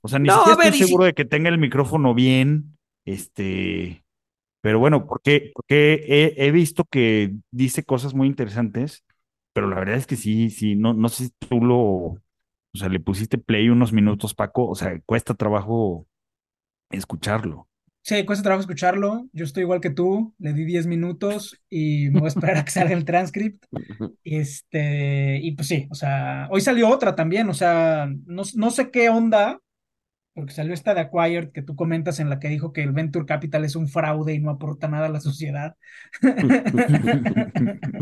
O 0.00 0.08
sea, 0.08 0.18
ni 0.20 0.30
siquiera 0.30 0.56
ver, 0.56 0.66
estoy 0.66 0.78
si- 0.80 0.86
seguro 0.86 1.04
de 1.04 1.14
que 1.14 1.24
tenga 1.24 1.48
el 1.48 1.58
micrófono 1.58 2.14
bien, 2.14 2.78
este, 3.04 4.04
pero 4.60 4.78
bueno, 4.78 5.06
porque, 5.06 5.52
porque 5.54 6.04
he, 6.08 6.46
he 6.46 6.50
visto 6.50 6.84
que 6.84 7.34
dice 7.50 7.84
cosas 7.84 8.14
muy 8.14 8.26
interesantes, 8.28 9.04
pero 9.52 9.68
la 9.68 9.76
verdad 9.76 9.96
es 9.96 10.06
que 10.06 10.16
sí, 10.16 10.50
sí, 10.50 10.76
no, 10.76 10.94
no 10.94 11.08
sé 11.08 11.26
si 11.26 11.30
tú 11.48 11.60
lo, 11.64 11.78
o 11.78 12.20
sea, 12.74 12.88
le 12.88 13.00
pusiste 13.00 13.38
play 13.38 13.68
unos 13.70 13.92
minutos, 13.92 14.34
Paco, 14.34 14.68
o 14.68 14.74
sea, 14.74 15.00
cuesta 15.06 15.34
trabajo 15.34 16.06
escucharlo. 16.90 17.68
Sí, 18.02 18.24
cuesta 18.24 18.42
trabajo 18.42 18.62
escucharlo. 18.62 19.28
Yo 19.32 19.44
estoy 19.44 19.64
igual 19.64 19.82
que 19.82 19.90
tú. 19.90 20.34
Le 20.38 20.54
di 20.54 20.64
10 20.64 20.86
minutos 20.86 21.60
y 21.68 22.08
me 22.10 22.20
voy 22.20 22.26
a 22.26 22.28
esperar 22.28 22.56
a 22.56 22.64
que 22.64 22.70
salga 22.70 22.94
el 22.94 23.04
transcript. 23.04 23.64
Este, 24.24 25.40
y 25.42 25.52
pues 25.52 25.68
sí, 25.68 25.86
o 25.90 25.94
sea, 25.94 26.48
hoy 26.50 26.60
salió 26.60 26.88
otra 26.88 27.14
también. 27.14 27.48
O 27.50 27.54
sea, 27.54 28.08
no, 28.26 28.42
no 28.54 28.70
sé 28.70 28.90
qué 28.90 29.10
onda, 29.10 29.60
porque 30.38 30.54
salió 30.54 30.72
esta 30.72 30.94
de 30.94 31.00
Acquired 31.00 31.50
que 31.50 31.62
tú 31.62 31.74
comentas 31.74 32.20
en 32.20 32.30
la 32.30 32.38
que 32.38 32.48
dijo 32.48 32.72
que 32.72 32.84
el 32.84 32.92
Venture 32.92 33.26
Capital 33.26 33.64
es 33.64 33.74
un 33.74 33.88
fraude 33.88 34.34
y 34.34 34.38
no 34.38 34.50
aporta 34.50 34.86
nada 34.86 35.06
a 35.06 35.08
la 35.08 35.20
sociedad. 35.20 35.74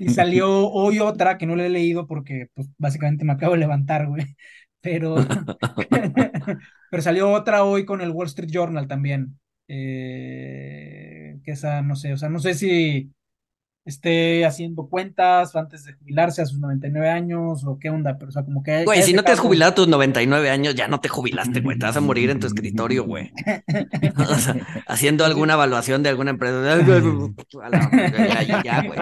Y 0.00 0.08
salió 0.08 0.68
hoy 0.68 0.98
otra 0.98 1.38
que 1.38 1.46
no 1.46 1.54
la 1.54 1.66
he 1.66 1.68
leído 1.68 2.08
porque, 2.08 2.48
pues, 2.54 2.68
básicamente 2.76 3.24
me 3.24 3.34
acabo 3.34 3.52
de 3.52 3.58
levantar, 3.60 4.08
güey. 4.08 4.34
Pero, 4.80 5.14
pero 6.90 7.02
salió 7.02 7.30
otra 7.30 7.62
hoy 7.62 7.84
con 7.84 8.00
el 8.00 8.10
Wall 8.10 8.26
Street 8.26 8.50
Journal 8.50 8.88
también. 8.88 9.38
Eh, 9.68 11.38
que 11.44 11.52
esa, 11.52 11.82
no 11.82 11.94
sé, 11.94 12.12
o 12.12 12.16
sea, 12.16 12.30
no 12.30 12.40
sé 12.40 12.54
si 12.54 13.12
esté 13.90 14.44
haciendo 14.46 14.86
cuentas 14.88 15.54
antes 15.56 15.84
de 15.84 15.94
jubilarse 15.94 16.42
a 16.42 16.46
sus 16.46 16.58
99 16.60 17.08
años 17.08 17.64
o 17.64 17.78
qué 17.78 17.90
onda, 17.90 18.16
pero, 18.18 18.28
o 18.28 18.32
sea, 18.32 18.44
como 18.44 18.62
que, 18.62 18.84
Güey, 18.84 19.02
si 19.02 19.12
no 19.12 19.22
te 19.22 19.32
has 19.32 19.40
jubilado 19.40 19.72
a 19.72 19.74
tus 19.74 19.88
99 19.88 20.50
años, 20.50 20.74
ya 20.74 20.88
no 20.88 21.00
te 21.00 21.08
jubilaste, 21.08 21.60
güey. 21.60 21.78
Te 21.78 21.86
vas 21.86 21.96
a 21.96 22.00
morir 22.00 22.30
en 22.30 22.40
tu 22.40 22.46
escritorio, 22.48 23.04
güey. 23.04 23.32
O 24.18 24.34
sea, 24.34 24.56
haciendo 24.86 25.24
alguna 25.24 25.54
evaluación 25.54 26.02
de 26.02 26.08
alguna 26.10 26.30
empresa. 26.30 26.74
A 26.74 27.68
la- 27.68 27.90
Ya, 28.28 28.42
ya, 28.42 28.62
ya, 28.62 28.82
güey. 28.82 28.98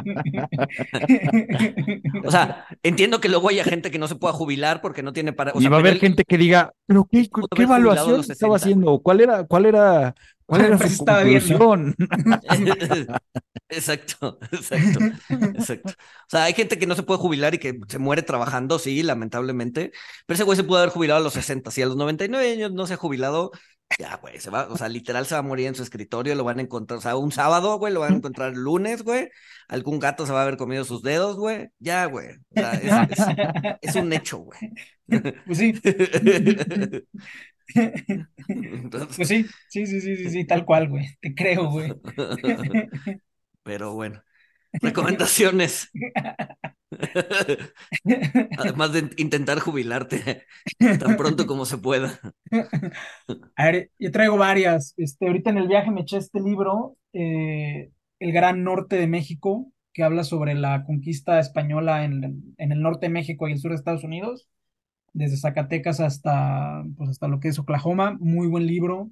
O 2.25 2.31
sea, 2.31 2.67
entiendo 2.83 3.21
que 3.21 3.29
luego 3.29 3.49
haya 3.49 3.65
gente 3.65 3.91
que 3.91 3.99
no 3.99 4.09
se 4.09 4.15
pueda 4.17 4.33
jubilar 4.35 4.81
porque 4.81 5.03
no 5.03 5.13
tiene 5.13 5.33
para. 5.33 5.53
O 5.53 5.61
y 5.61 5.67
va 5.69 5.77
a 5.77 5.81
haber 5.81 5.99
gente 5.99 6.25
que 6.25 6.39
diga, 6.39 6.73
pero 6.87 7.07
qué, 7.11 7.29
qué 7.55 7.63
evaluación 7.63 8.21
estaba 8.21 8.25
60, 8.25 8.57
haciendo, 8.57 8.99
cuál 9.01 9.21
era, 9.21 9.45
cuál 9.45 9.67
era, 9.67 10.15
cuál 10.47 10.63
era 10.65 10.79
su 10.79 10.97
conclusión. 10.97 11.95
Exacto, 13.69 14.39
exacto, 14.53 15.01
exacto. 15.55 15.93
O 15.93 16.29
sea, 16.29 16.45
hay 16.45 16.55
gente 16.55 16.79
que 16.79 16.87
no 16.87 16.95
se 16.95 17.03
puede 17.03 17.19
jubilar 17.21 17.55
y 17.55 17.59
que 17.59 17.79
se 17.89 17.99
muere 17.99 18.23
trabajando, 18.23 18.79
sí, 18.79 19.03
lamentablemente. 19.03 19.91
Pero 20.27 20.35
ese 20.37 20.45
güey 20.45 20.57
se 20.57 20.65
pudo 20.65 20.79
haber 20.79 20.91
jubilado 20.91 21.21
a 21.21 21.23
los 21.25 21.33
60. 21.35 21.71
Si 21.73 21.83
a 21.83 21.87
los 21.87 21.97
99 21.97 22.53
años 22.53 22.73
no 22.73 22.87
se 22.87 22.95
ha 22.95 22.97
jubilado, 22.97 23.51
ya, 23.99 24.17
güey, 24.17 24.39
se 24.41 24.51
va, 24.51 24.69
o 24.69 24.77
sea, 24.77 24.89
literal 24.89 25.27
se 25.27 25.35
va 25.35 25.41
a 25.41 25.43
morir 25.43 25.67
en 25.67 25.75
su 25.75 25.83
escritorio, 25.83 26.35
lo 26.35 26.45
van 26.45 26.59
a 26.59 26.63
encontrar, 26.63 26.99
o 26.99 27.03
sea, 27.03 27.17
un 27.17 27.33
sábado, 27.33 27.79
güey, 27.79 27.93
lo 27.93 28.01
van 28.01 28.13
a 28.15 28.17
encontrar 28.17 28.53
el 28.53 28.61
lunes, 28.61 29.03
güey. 29.03 29.29
Algún 29.69 29.99
gato 29.99 30.27
se 30.27 30.33
va 30.33 30.41
a 30.41 30.43
haber 30.43 30.57
comido 30.57 30.85
sus 30.85 31.03
dedos, 31.03 31.37
güey. 31.37 31.69
Ya, 31.81 32.05
güey. 32.07 32.29
O 32.51 32.61
sea, 32.61 32.73
es, 32.75 33.19
es- 33.19 33.77
es 33.83 33.97
un 33.97 34.13
hecho, 34.13 34.39
güey. 34.39 34.59
Pues 35.47 35.59
sí, 35.59 35.73
Entonces, 38.49 39.17
pues 39.17 39.29
sí, 39.29 39.47
sí, 39.69 39.87
sí, 39.87 40.01
sí, 40.01 40.17
sí, 40.17 40.31
sí, 40.31 40.45
tal 40.47 40.65
cual, 40.65 40.89
güey. 40.89 41.07
Te 41.21 41.35
creo, 41.35 41.71
güey. 41.71 41.93
pero 43.63 43.95
bueno, 43.95 44.23
recomendaciones. 44.81 45.91
Además 48.59 48.93
de 48.93 49.11
intentar 49.17 49.59
jubilarte 49.61 50.47
tan 50.79 51.17
pronto 51.17 51.47
como 51.47 51.65
se 51.65 51.79
pueda. 51.79 52.21
A 53.57 53.67
ver, 53.67 53.91
yo 53.99 54.11
traigo 54.11 54.37
varias. 54.37 54.95
Este, 54.97 55.27
ahorita 55.27 55.51
en 55.51 55.59
el 55.59 55.69
viaje 55.69 55.91
me 55.91 56.03
eché 56.03 56.19
este 56.19 56.41
libro, 56.41 56.97
eh, 57.13 57.91
El 58.19 58.33
Gran 58.33 58.63
Norte 58.63 58.97
de 58.97 59.07
México, 59.07 59.73
que 59.93 60.03
habla 60.05 60.25
sobre 60.25 60.55
la 60.55 60.85
conquista 60.85 61.41
española 61.41 62.05
en, 62.05 62.55
en 62.59 62.73
el 62.73 62.81
norte 62.83 63.07
de 63.07 63.13
México 63.13 63.49
y 63.49 63.53
el 63.53 63.59
sur 63.59 63.71
de 63.71 63.77
Estados 63.77 64.05
Unidos, 64.05 64.47
desde 65.17 65.39
Zacatecas 65.39 66.01
hasta, 66.01 66.85
pues, 66.97 67.11
hasta 67.11 67.29
lo 67.29 67.41
que 67.41 67.49
es 67.49 67.59
Oklahoma. 67.59 68.17
Muy 68.21 68.47
buen 68.49 68.67
libro. 68.67 69.11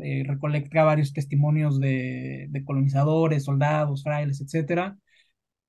eh, 0.00 0.24
recolecta 0.26 0.84
varios 0.84 1.12
testimonios 1.12 1.78
de, 1.80 2.48
colonizadores, 2.64 3.44
soldados, 3.44 4.02
frailes, 4.04 4.40
etcétera. 4.40 4.96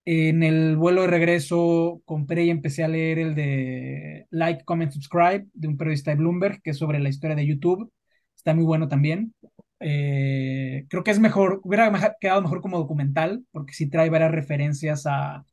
En 0.05 0.43
el 0.43 0.77
vuelo 0.77 1.01
de 1.03 1.07
regreso 1.07 2.01
compré 2.05 2.45
y 2.45 2.49
empecé 2.49 2.83
a 2.83 2.87
leer 2.89 3.19
el 3.19 3.35
de 3.35 4.27
Like, 4.31 4.63
Comment, 4.65 4.91
Subscribe 4.91 5.47
de 5.53 5.67
un 5.67 5.77
periodista 5.77 6.11
de 6.11 6.17
Bloomberg, 6.17 6.61
que 6.61 6.71
es 6.71 6.77
sobre 6.77 6.99
la 6.99 7.09
historia 7.09 7.35
de 7.35 7.47
YouTube. 7.47 7.91
Está 8.35 8.53
muy 8.53 8.65
bueno 8.65 8.87
también. 8.87 9.33
Eh, 9.79 10.85
creo 10.89 11.03
que 11.03 11.11
es 11.11 11.19
mejor, 11.19 11.61
hubiera 11.63 11.91
quedado 12.21 12.41
mejor 12.41 12.61
como 12.61 12.77
documental, 12.77 13.45
porque 13.51 13.73
sí 13.73 13.89
trae 13.89 14.09
varias 14.09 14.31
referencias 14.31 15.05
a 15.05 15.45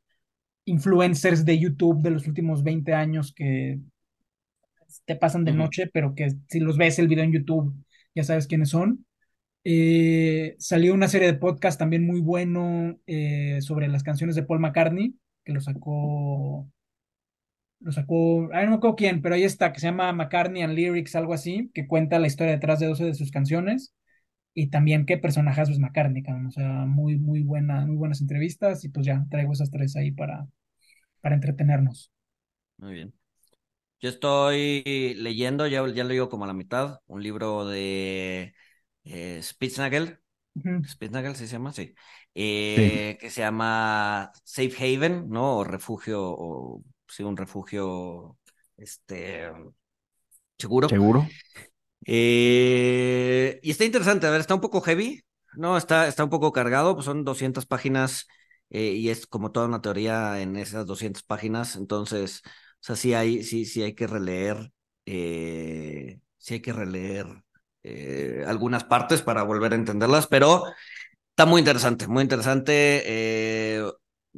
influencers 0.65 1.45
de 1.45 1.59
YouTube 1.59 2.01
de 2.01 2.11
los 2.11 2.27
últimos 2.27 2.63
20 2.63 2.93
años 2.93 3.33
que 3.33 3.79
te 5.05 5.15
pasan 5.15 5.45
de 5.45 5.53
noche, 5.53 5.87
pero 5.93 6.15
que 6.15 6.29
si 6.47 6.59
los 6.59 6.77
ves 6.77 6.99
el 6.99 7.07
video 7.07 7.23
en 7.23 7.33
YouTube, 7.33 7.73
ya 8.15 8.23
sabes 8.23 8.47
quiénes 8.47 8.69
son. 8.69 9.05
Eh, 9.63 10.55
salió 10.59 10.93
una 10.93 11.07
serie 11.07 11.27
de 11.27 11.37
podcast 11.37 11.77
también 11.77 12.05
muy 12.05 12.19
bueno 12.19 12.99
eh, 13.05 13.59
sobre 13.61 13.87
las 13.87 14.03
canciones 14.03 14.35
de 14.35 14.43
Paul 14.43 14.59
McCartney, 14.59 15.15
que 15.43 15.53
lo 15.53 15.61
sacó, 15.61 16.67
lo 17.79 17.91
sacó, 17.91 18.49
ay, 18.53 18.65
no 18.65 18.71
me 18.71 18.77
acuerdo 18.77 18.95
quién, 18.95 19.21
pero 19.21 19.35
ahí 19.35 19.43
está, 19.43 19.73
que 19.73 19.79
se 19.79 19.87
llama 19.87 20.11
McCartney 20.13 20.63
and 20.63 20.75
Lyrics, 20.75 21.15
algo 21.15 21.33
así, 21.33 21.71
que 21.73 21.87
cuenta 21.87 22.19
la 22.19 22.27
historia 22.27 22.53
detrás 22.53 22.79
de 22.79 22.87
12 22.87 23.05
de 23.05 23.15
sus 23.15 23.31
canciones. 23.31 23.93
Y 24.53 24.67
también 24.67 25.05
qué 25.05 25.17
personajazo 25.17 25.71
es 25.71 25.79
McCartney. 25.79 26.23
O 26.47 26.51
sea, 26.51 26.85
muy, 26.85 27.17
muy 27.17 27.41
buena, 27.41 27.85
muy 27.85 27.95
buenas 27.95 28.21
entrevistas. 28.21 28.83
Y 28.83 28.89
pues 28.89 29.05
ya, 29.05 29.25
traigo 29.29 29.53
esas 29.53 29.71
tres 29.71 29.95
ahí 29.95 30.11
para, 30.11 30.45
para 31.21 31.35
entretenernos. 31.35 32.11
Muy 32.77 32.93
bien. 32.93 33.20
Yo 34.01 34.09
estoy 34.09 34.83
leyendo, 35.17 35.67
ya, 35.67 35.87
ya 35.87 36.03
lo 36.03 36.09
digo 36.09 36.29
como 36.29 36.45
a 36.45 36.47
la 36.47 36.53
mitad, 36.53 36.99
un 37.07 37.21
libro 37.21 37.65
de 37.65 38.53
eh, 39.03 39.39
Spitznagel. 39.43 40.19
Spitznagel 40.87 41.35
¿sí 41.35 41.47
se 41.47 41.53
llama, 41.53 41.71
sí. 41.71 41.93
Eh, 42.33 43.17
Que 43.19 43.29
se 43.29 43.41
llama 43.41 44.31
Safe 44.43 44.73
Haven, 44.77 45.29
¿no? 45.29 45.57
O 45.57 45.63
refugio, 45.63 46.19
o 46.23 46.83
sí, 47.07 47.23
un 47.23 47.37
refugio, 47.37 48.37
este, 48.77 49.51
seguro. 50.57 50.89
¿Seguro? 50.89 51.27
Eh, 52.05 53.59
y 53.61 53.71
está 53.71 53.85
interesante, 53.85 54.25
a 54.27 54.31
ver, 54.31 54.41
está 54.41 54.55
un 54.55 54.61
poco 54.61 54.81
heavy, 54.81 55.23
¿no? 55.55 55.77
Está, 55.77 56.07
está 56.07 56.23
un 56.23 56.29
poco 56.29 56.51
cargado, 56.51 56.95
pues 56.95 57.05
son 57.05 57.23
200 57.23 57.65
páginas 57.65 58.27
eh, 58.69 58.93
y 58.93 59.09
es 59.09 59.27
como 59.27 59.51
toda 59.51 59.67
una 59.67 59.81
teoría 59.81 60.41
en 60.41 60.55
esas 60.55 60.85
200 60.85 61.23
páginas, 61.23 61.75
entonces, 61.75 62.41
sea, 62.83 62.95
sí 62.95 63.13
hay, 63.13 63.43
sí, 63.43 63.65
sí 63.65 63.83
hay 63.83 63.93
que 63.95 64.07
releer, 64.07 64.71
eh, 65.05 66.19
sí 66.37 66.55
hay 66.55 66.61
que 66.61 66.73
releer 66.73 67.27
eh, 67.83 68.43
algunas 68.47 68.83
partes 68.83 69.21
para 69.21 69.43
volver 69.43 69.73
a 69.73 69.75
entenderlas, 69.75 70.27
pero 70.27 70.65
está 71.31 71.45
muy 71.45 71.59
interesante, 71.59 72.07
muy 72.07 72.23
interesante. 72.23 73.03
eh, 73.05 73.83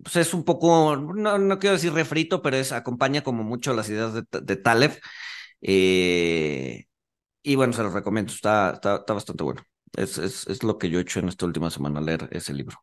pues 0.03 0.15
es 0.17 0.33
un 0.33 0.43
poco, 0.45 0.95
no, 0.97 1.37
no 1.39 1.59
quiero 1.59 1.75
decir 1.75 1.93
refrito, 1.93 2.41
pero 2.41 2.57
es, 2.57 2.71
acompaña 2.71 3.23
como 3.23 3.43
mucho 3.43 3.73
las 3.73 3.89
ideas 3.89 4.13
de, 4.15 4.23
de 4.41 4.55
Taleb. 4.57 4.99
y 7.43 7.55
bueno, 7.55 7.73
se 7.73 7.83
los 7.83 7.93
recomiendo, 7.93 8.31
está, 8.33 8.71
está, 8.73 8.95
está 8.97 9.13
bastante 9.13 9.43
bueno. 9.43 9.63
Es, 9.95 10.17
es, 10.17 10.47
es 10.47 10.63
lo 10.63 10.77
que 10.77 10.89
yo 10.89 10.99
he 10.99 11.01
hecho 11.03 11.19
en 11.19 11.29
esta 11.29 11.45
última 11.45 11.69
semana, 11.69 12.01
leer 12.01 12.27
ese 12.31 12.53
libro. 12.53 12.77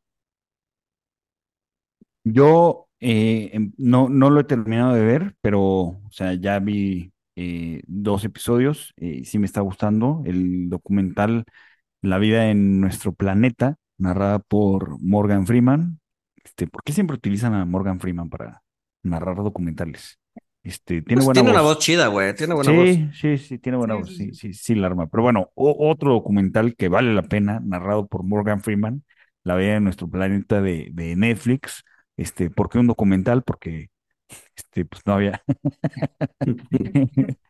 Yo 2.24 2.88
eh, 3.00 3.50
em- 3.52 3.72
no, 3.78 4.08
no 4.08 4.30
lo 4.30 4.40
he 4.40 4.44
terminado 4.44 4.94
de 4.94 5.04
ver, 5.04 5.36
pero, 5.40 5.60
o 5.62 6.08
sea, 6.10 6.34
ya 6.34 6.58
vi 6.58 7.12
eh, 7.36 7.82
dos 7.86 8.24
episodios 8.24 8.92
y 8.96 9.24
sí 9.24 9.38
me 9.38 9.46
está 9.46 9.60
gustando. 9.60 10.22
El 10.26 10.68
documental 10.70 11.44
La 12.02 12.18
vida 12.18 12.50
en 12.50 12.80
nuestro 12.80 13.12
planeta, 13.14 13.76
narrada 13.98 14.38
por 14.40 15.00
Morgan 15.02 15.46
Freeman. 15.46 16.00
Este, 16.44 16.66
¿por 16.68 16.82
qué 16.84 16.92
siempre 16.92 17.16
utilizan 17.16 17.54
a 17.54 17.64
Morgan 17.66 18.00
Freeman 18.00 18.30
para 18.30 18.62
narrar 19.04 19.36
documentales? 19.38 20.18
Este, 20.64 21.02
tiene 21.02 21.22
Pues 21.22 21.24
buena 21.24 21.42
tiene 21.42 21.50
una 21.50 21.60
voz. 21.62 21.78
chida, 21.78 22.08
güey, 22.08 22.34
tiene 22.34 22.54
buena 22.54 22.72
voz. 22.72 23.00
Sí, 23.00 23.10
sí, 23.14 23.38
sí, 23.38 23.58
tiene 23.58 23.78
buena 23.78 23.94
Sí, 23.94 23.94
voz, 23.94 24.14
sí, 24.14 24.16
sí, 24.16 24.32
sí. 24.32 24.34
sí, 24.34 24.52
sí, 24.52 24.74
la 24.74 24.86
arma. 24.88 25.06
Pero 25.08 25.22
bueno, 25.22 25.50
o- 25.54 25.88
otro 25.90 26.12
documental 26.12 26.76
que 26.76 26.88
vale 26.88 27.14
la 27.14 27.22
pena, 27.22 27.60
narrado 27.64 28.06
por 28.06 28.22
Morgan 28.24 28.60
Freeman, 28.62 29.04
La 29.42 29.54
vida 29.56 29.72
de 29.74 29.80
nuestro 29.80 30.08
planeta 30.10 30.60
de, 30.60 30.90
de 30.92 31.16
Netflix. 31.16 31.82
Este, 32.20 32.50
¿por 32.50 32.68
qué 32.70 32.78
un 32.78 32.86
documental? 32.88 33.42
Porque 33.44 33.90
este, 34.56 34.84
pues 34.86 35.02
no 35.06 35.14
había, 35.14 35.42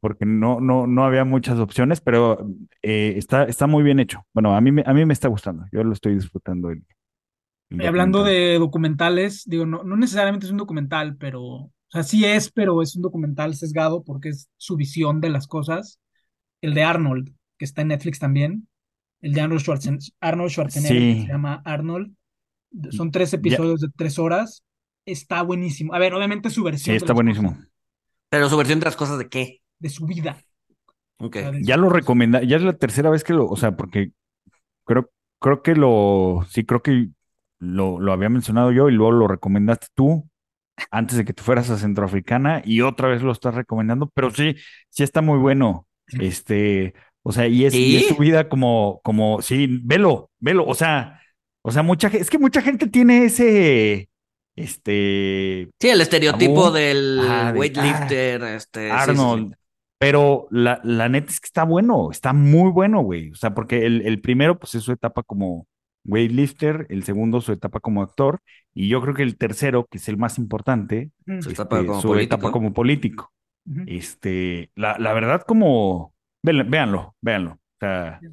porque 0.00 0.24
no, 0.26 0.60
no, 0.60 0.86
no 0.86 1.04
había 1.04 1.24
muchas 1.24 1.58
opciones, 1.58 2.00
pero 2.00 2.46
eh, 2.82 3.14
está, 3.16 3.44
está 3.44 3.66
muy 3.66 3.82
bien 3.82 4.00
hecho. 4.00 4.26
Bueno, 4.34 4.54
a 4.56 4.60
mí, 4.60 4.72
me- 4.72 4.84
a 4.86 4.94
mí 4.94 5.04
me 5.04 5.12
está 5.12 5.28
gustando, 5.28 5.66
yo 5.72 5.84
lo 5.84 5.92
estoy 5.92 6.14
disfrutando 6.14 6.70
el, 6.70 6.84
el 7.70 7.80
Y 7.80 7.86
hablando 7.86 8.24
de 8.24 8.58
documentales, 8.58 9.44
digo, 9.46 9.64
no, 9.66 9.84
no 9.84 9.96
necesariamente 9.96 10.46
es 10.46 10.52
un 10.52 10.58
documental, 10.58 11.16
pero, 11.16 11.42
o 11.44 11.72
sea, 11.88 12.02
sí 12.02 12.24
es, 12.24 12.50
pero 12.50 12.82
es 12.82 12.96
un 12.96 13.02
documental 13.02 13.54
sesgado 13.54 14.02
porque 14.04 14.30
es 14.30 14.48
su 14.56 14.76
visión 14.76 15.20
de 15.20 15.30
las 15.30 15.46
cosas. 15.46 16.00
El 16.62 16.74
de 16.74 16.84
Arnold, 16.84 17.34
que 17.58 17.64
está 17.66 17.82
en 17.82 17.88
Netflix 17.90 18.18
también, 18.20 18.68
el 19.22 19.34
de 19.34 19.42
Arnold 19.42 19.62
Schwarzen- 19.62 20.12
Arnold 20.20 20.50
Schwarzenegger, 20.52 21.08
que 21.08 21.16
se 21.16 21.32
llama 21.32 21.62
Arnold. 21.66 22.14
Son 22.90 23.10
tres 23.10 23.32
ya, 23.32 23.38
episodios 23.38 23.80
de 23.80 23.88
tres 23.96 24.18
horas. 24.18 24.64
Está 25.06 25.42
buenísimo. 25.42 25.94
A 25.94 25.98
ver, 25.98 26.14
obviamente 26.14 26.50
su 26.50 26.62
sí, 26.62 26.64
versión 26.64 26.98
de 26.98 26.98
está 26.98 27.14
cosas, 27.14 27.14
buenísimo. 27.14 27.58
Pero 28.30 28.48
su 28.48 28.56
versión 28.56 28.80
de 28.80 28.84
las 28.86 28.96
cosas 28.96 29.18
de 29.18 29.28
qué. 29.28 29.62
de 29.78 29.88
su 29.90 30.06
vida. 30.06 30.44
Ok. 31.18 31.36
O 31.36 31.38
sea, 31.38 31.50
de 31.52 31.62
Ya 31.62 31.76
lo 31.76 31.88
recomenda, 31.90 32.42
ya 32.42 32.56
es 32.56 32.62
la 32.62 32.74
tercera 32.76 33.10
vez 33.10 33.24
que 33.24 33.32
lo, 33.32 33.46
o 33.46 33.56
sea, 33.56 33.76
porque 33.76 34.12
creo, 34.84 35.10
creo 35.40 35.62
que 35.62 35.74
lo, 35.76 36.46
sí, 36.50 36.64
creo 36.64 36.82
que 36.82 37.08
lo, 37.58 38.00
lo 38.00 38.12
había 38.12 38.28
mencionado 38.28 38.72
yo 38.72 38.88
y 38.88 38.92
luego 38.92 39.12
lo 39.12 39.28
recomendaste 39.28 39.88
tú 39.94 40.28
antes 40.90 41.18
de 41.18 41.24
que 41.24 41.32
te 41.34 41.42
fueras 41.42 41.70
a 41.70 41.78
Centroafricana 41.78 42.62
y 42.64 42.82
otra 42.82 43.08
vez 43.08 43.22
lo 43.22 43.32
estás 43.32 43.54
recomendando, 43.54 44.10
pero 44.14 44.30
sí, 44.30 44.56
sí 44.90 45.02
está 45.02 45.22
muy 45.22 45.38
bueno. 45.38 45.86
Este, 46.20 46.94
o 47.22 47.32
sea, 47.32 47.46
y 47.48 47.64
es, 47.66 47.84
y 47.84 47.96
es 47.96 48.06
su 48.06 48.14
¿Sí? 48.14 48.20
vida 48.20 48.48
como, 48.48 49.00
como, 49.04 49.42
sí, 49.42 49.80
velo, 49.84 50.30
velo, 50.38 50.66
o 50.66 50.74
sea, 50.74 51.20
o 51.68 51.72
sea, 51.72 51.82
mucha 51.82 52.08
es 52.08 52.30
que 52.30 52.38
mucha 52.38 52.62
gente 52.62 52.86
tiene 52.88 53.24
ese, 53.26 54.08
este, 54.56 55.70
Sí, 55.80 55.88
el 55.90 56.00
estereotipo 56.00 56.64
tabú, 56.64 56.74
del 56.74 57.16
de, 57.20 57.28
ah, 57.28 57.52
weightlifter, 57.54 58.42
este, 58.44 58.90
sí, 58.90 59.14
sí, 59.14 59.16
sí. 59.16 59.20
Arnold, 59.20 59.54
pero 59.98 60.46
la, 60.50 60.80
la 60.84 61.08
neta 61.08 61.30
es 61.30 61.40
que 61.40 61.46
está 61.46 61.64
bueno, 61.64 62.10
está 62.10 62.32
muy 62.32 62.70
bueno, 62.70 63.00
güey. 63.02 63.30
O 63.30 63.34
sea, 63.34 63.54
porque 63.54 63.86
el, 63.86 64.02
el 64.06 64.20
primero, 64.20 64.58
pues 64.58 64.74
es 64.74 64.82
su 64.84 64.92
etapa 64.92 65.22
como 65.22 65.66
weightlifter, 66.04 66.86
el 66.90 67.04
segundo 67.04 67.40
su 67.40 67.52
etapa 67.52 67.80
como 67.80 68.02
actor, 68.02 68.40
y 68.74 68.88
yo 68.88 69.00
creo 69.02 69.14
que 69.14 69.22
el 69.22 69.36
tercero, 69.36 69.86
que 69.90 69.98
es 69.98 70.08
el 70.08 70.16
más 70.16 70.38
importante, 70.38 71.10
Ujú, 71.26 71.42
Su 71.42 71.50
etapa 71.50 71.76
este, 71.80 71.86
como 71.86 72.00
su 72.00 72.14
etapa 72.16 72.50
político. 72.50 72.52
como 72.52 72.72
político. 72.72 73.32
ujú. 73.66 73.82
Este, 73.86 74.70
la, 74.74 74.96
la 74.98 75.12
verdad, 75.12 75.42
como, 75.46 76.14
véanlo, 76.42 77.14
véanlo. 77.20 77.52
O 77.52 77.58
sea, 77.80 78.24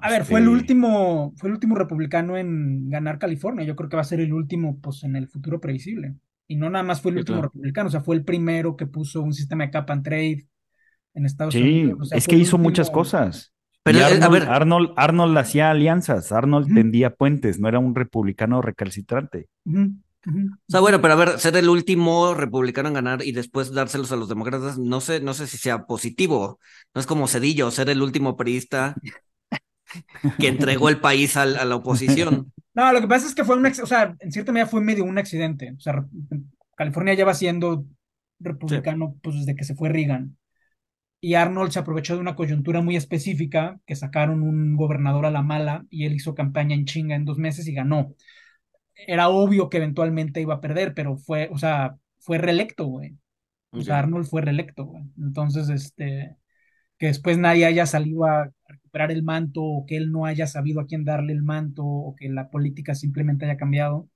A 0.00 0.10
ver, 0.10 0.24
fue 0.24 0.40
el 0.40 0.48
último, 0.48 1.32
fue 1.36 1.48
el 1.48 1.54
último 1.54 1.74
republicano 1.76 2.36
en 2.36 2.88
ganar 2.90 3.18
California. 3.18 3.64
Yo 3.64 3.76
creo 3.76 3.88
que 3.88 3.96
va 3.96 4.02
a 4.02 4.04
ser 4.04 4.20
el 4.20 4.32
último, 4.32 4.80
pues, 4.80 5.02
en 5.04 5.16
el 5.16 5.28
futuro 5.28 5.60
previsible. 5.60 6.16
Y 6.48 6.56
no 6.56 6.70
nada 6.70 6.84
más 6.84 7.00
fue 7.02 7.10
el 7.12 7.16
Sí, 7.16 7.20
último 7.20 7.42
claro. 7.42 7.42
republicano, 7.42 7.88
o 7.88 7.90
sea, 7.90 8.00
fue 8.02 8.16
el 8.16 8.24
primero 8.24 8.76
que 8.76 8.86
puso 8.86 9.22
un 9.22 9.34
sistema 9.34 9.64
de 9.64 9.70
cap 9.70 9.90
and 9.90 10.04
trade 10.04 10.46
en 11.14 11.26
Estados 11.26 11.60
sí, 11.60 11.60
Unidos. 11.60 11.98
O 12.00 12.04
sea, 12.04 12.18
es 12.18 12.28
que 12.28 12.36
hizo 12.36 12.58
muchas 12.58 12.90
cosas. 12.90 13.52
Pero, 13.82 14.00
eh, 14.00 14.18
a 14.20 14.28
Arnold, 14.28 14.28
ver, 14.28 14.48
Arnold, 14.48 14.92
Arnold 14.96 15.38
hacía 15.38 15.70
alianzas, 15.70 16.32
Arnold 16.32 16.72
tendía 16.74 17.14
puentes, 17.14 17.60
no 17.60 17.68
era 17.68 17.78
un 17.78 17.94
republicano 17.94 18.60
recalcitrante. 18.60 19.48
o 20.68 20.70
sea, 20.72 20.80
bueno, 20.80 21.00
pero 21.00 21.14
a 21.14 21.16
ver, 21.16 21.38
ser 21.40 21.56
el 21.56 21.68
último 21.68 22.34
republicano 22.34 22.88
en 22.88 22.94
ganar 22.94 23.22
y 23.22 23.32
después 23.32 23.72
dárselos 23.72 24.10
a 24.12 24.16
los 24.16 24.28
demócratas, 24.28 24.78
no 24.78 25.00
sé, 25.00 25.20
no 25.20 25.34
sé 25.34 25.46
si 25.46 25.58
sea 25.58 25.86
positivo. 25.86 26.58
No 26.94 27.00
es 27.00 27.06
como 27.06 27.28
Cedillo, 27.28 27.70
ser 27.70 27.88
el 27.90 28.02
último 28.02 28.36
priista 28.36 29.00
que 30.38 30.48
entregó 30.48 30.88
el 30.88 31.00
país 31.00 31.36
a 31.36 31.46
la 31.46 31.76
oposición. 31.76 32.52
No, 32.74 32.92
lo 32.92 33.00
que 33.00 33.08
pasa 33.08 33.26
es 33.26 33.34
que 33.34 33.44
fue 33.44 33.56
un, 33.56 33.66
o 33.66 33.86
sea, 33.86 34.14
en 34.20 34.32
cierta 34.32 34.52
medida 34.52 34.66
fue 34.66 34.80
medio 34.80 35.04
un 35.04 35.18
accidente. 35.18 35.72
O 35.76 35.80
sea, 35.80 36.04
California 36.76 37.14
lleva 37.14 37.34
siendo 37.34 37.86
Sí. 38.66 38.82
republicano, 38.84 39.16
pues, 39.22 39.36
desde 39.36 39.56
que 39.56 39.64
se 39.64 39.74
fue 39.74 39.88
Reagan. 39.88 40.36
Y 41.20 41.34
Arnold 41.34 41.72
se 41.72 41.78
aprovechó 41.80 42.14
de 42.14 42.20
una 42.20 42.36
coyuntura 42.36 42.82
muy 42.82 42.96
específica, 42.96 43.80
que 43.86 43.96
sacaron 43.96 44.42
un 44.42 44.76
gobernador 44.76 45.26
a 45.26 45.30
la 45.30 45.42
mala 45.42 45.86
y 45.90 46.06
él 46.06 46.14
hizo 46.14 46.34
campaña 46.34 46.74
en 46.76 46.84
chinga 46.86 47.16
en 47.16 47.24
dos 47.24 47.38
meses 47.38 47.66
y 47.68 47.74
ganó. 47.74 48.14
Era 48.94 49.28
obvio 49.28 49.68
que 49.70 49.78
eventualmente 49.78 50.40
iba 50.40 50.54
a 50.54 50.60
perder, 50.60 50.94
pero 50.94 51.16
fue, 51.16 51.48
o 51.52 51.58
sea, 51.58 51.96
fue 52.20 52.38
reelecto, 52.38 52.86
güey. 52.86 53.16
O 53.70 53.82
sea. 53.82 53.98
Arnold 54.00 54.26
fue 54.26 54.42
reelecto, 54.42 54.86
güey. 54.86 55.04
Entonces, 55.18 55.68
este, 55.68 56.36
que 56.98 57.06
después 57.06 57.38
nadie 57.38 57.66
haya 57.66 57.86
salido 57.86 58.24
a 58.24 58.50
recuperar 58.66 59.10
el 59.12 59.22
manto 59.22 59.62
o 59.62 59.86
que 59.86 59.96
él 59.96 60.12
no 60.12 60.26
haya 60.26 60.46
sabido 60.46 60.80
a 60.80 60.86
quién 60.86 61.04
darle 61.04 61.32
el 61.32 61.42
manto 61.42 61.84
o 61.84 62.14
que 62.16 62.28
la 62.28 62.50
política 62.50 62.94
simplemente 62.94 63.44
haya 63.44 63.56
cambiado. 63.56 64.08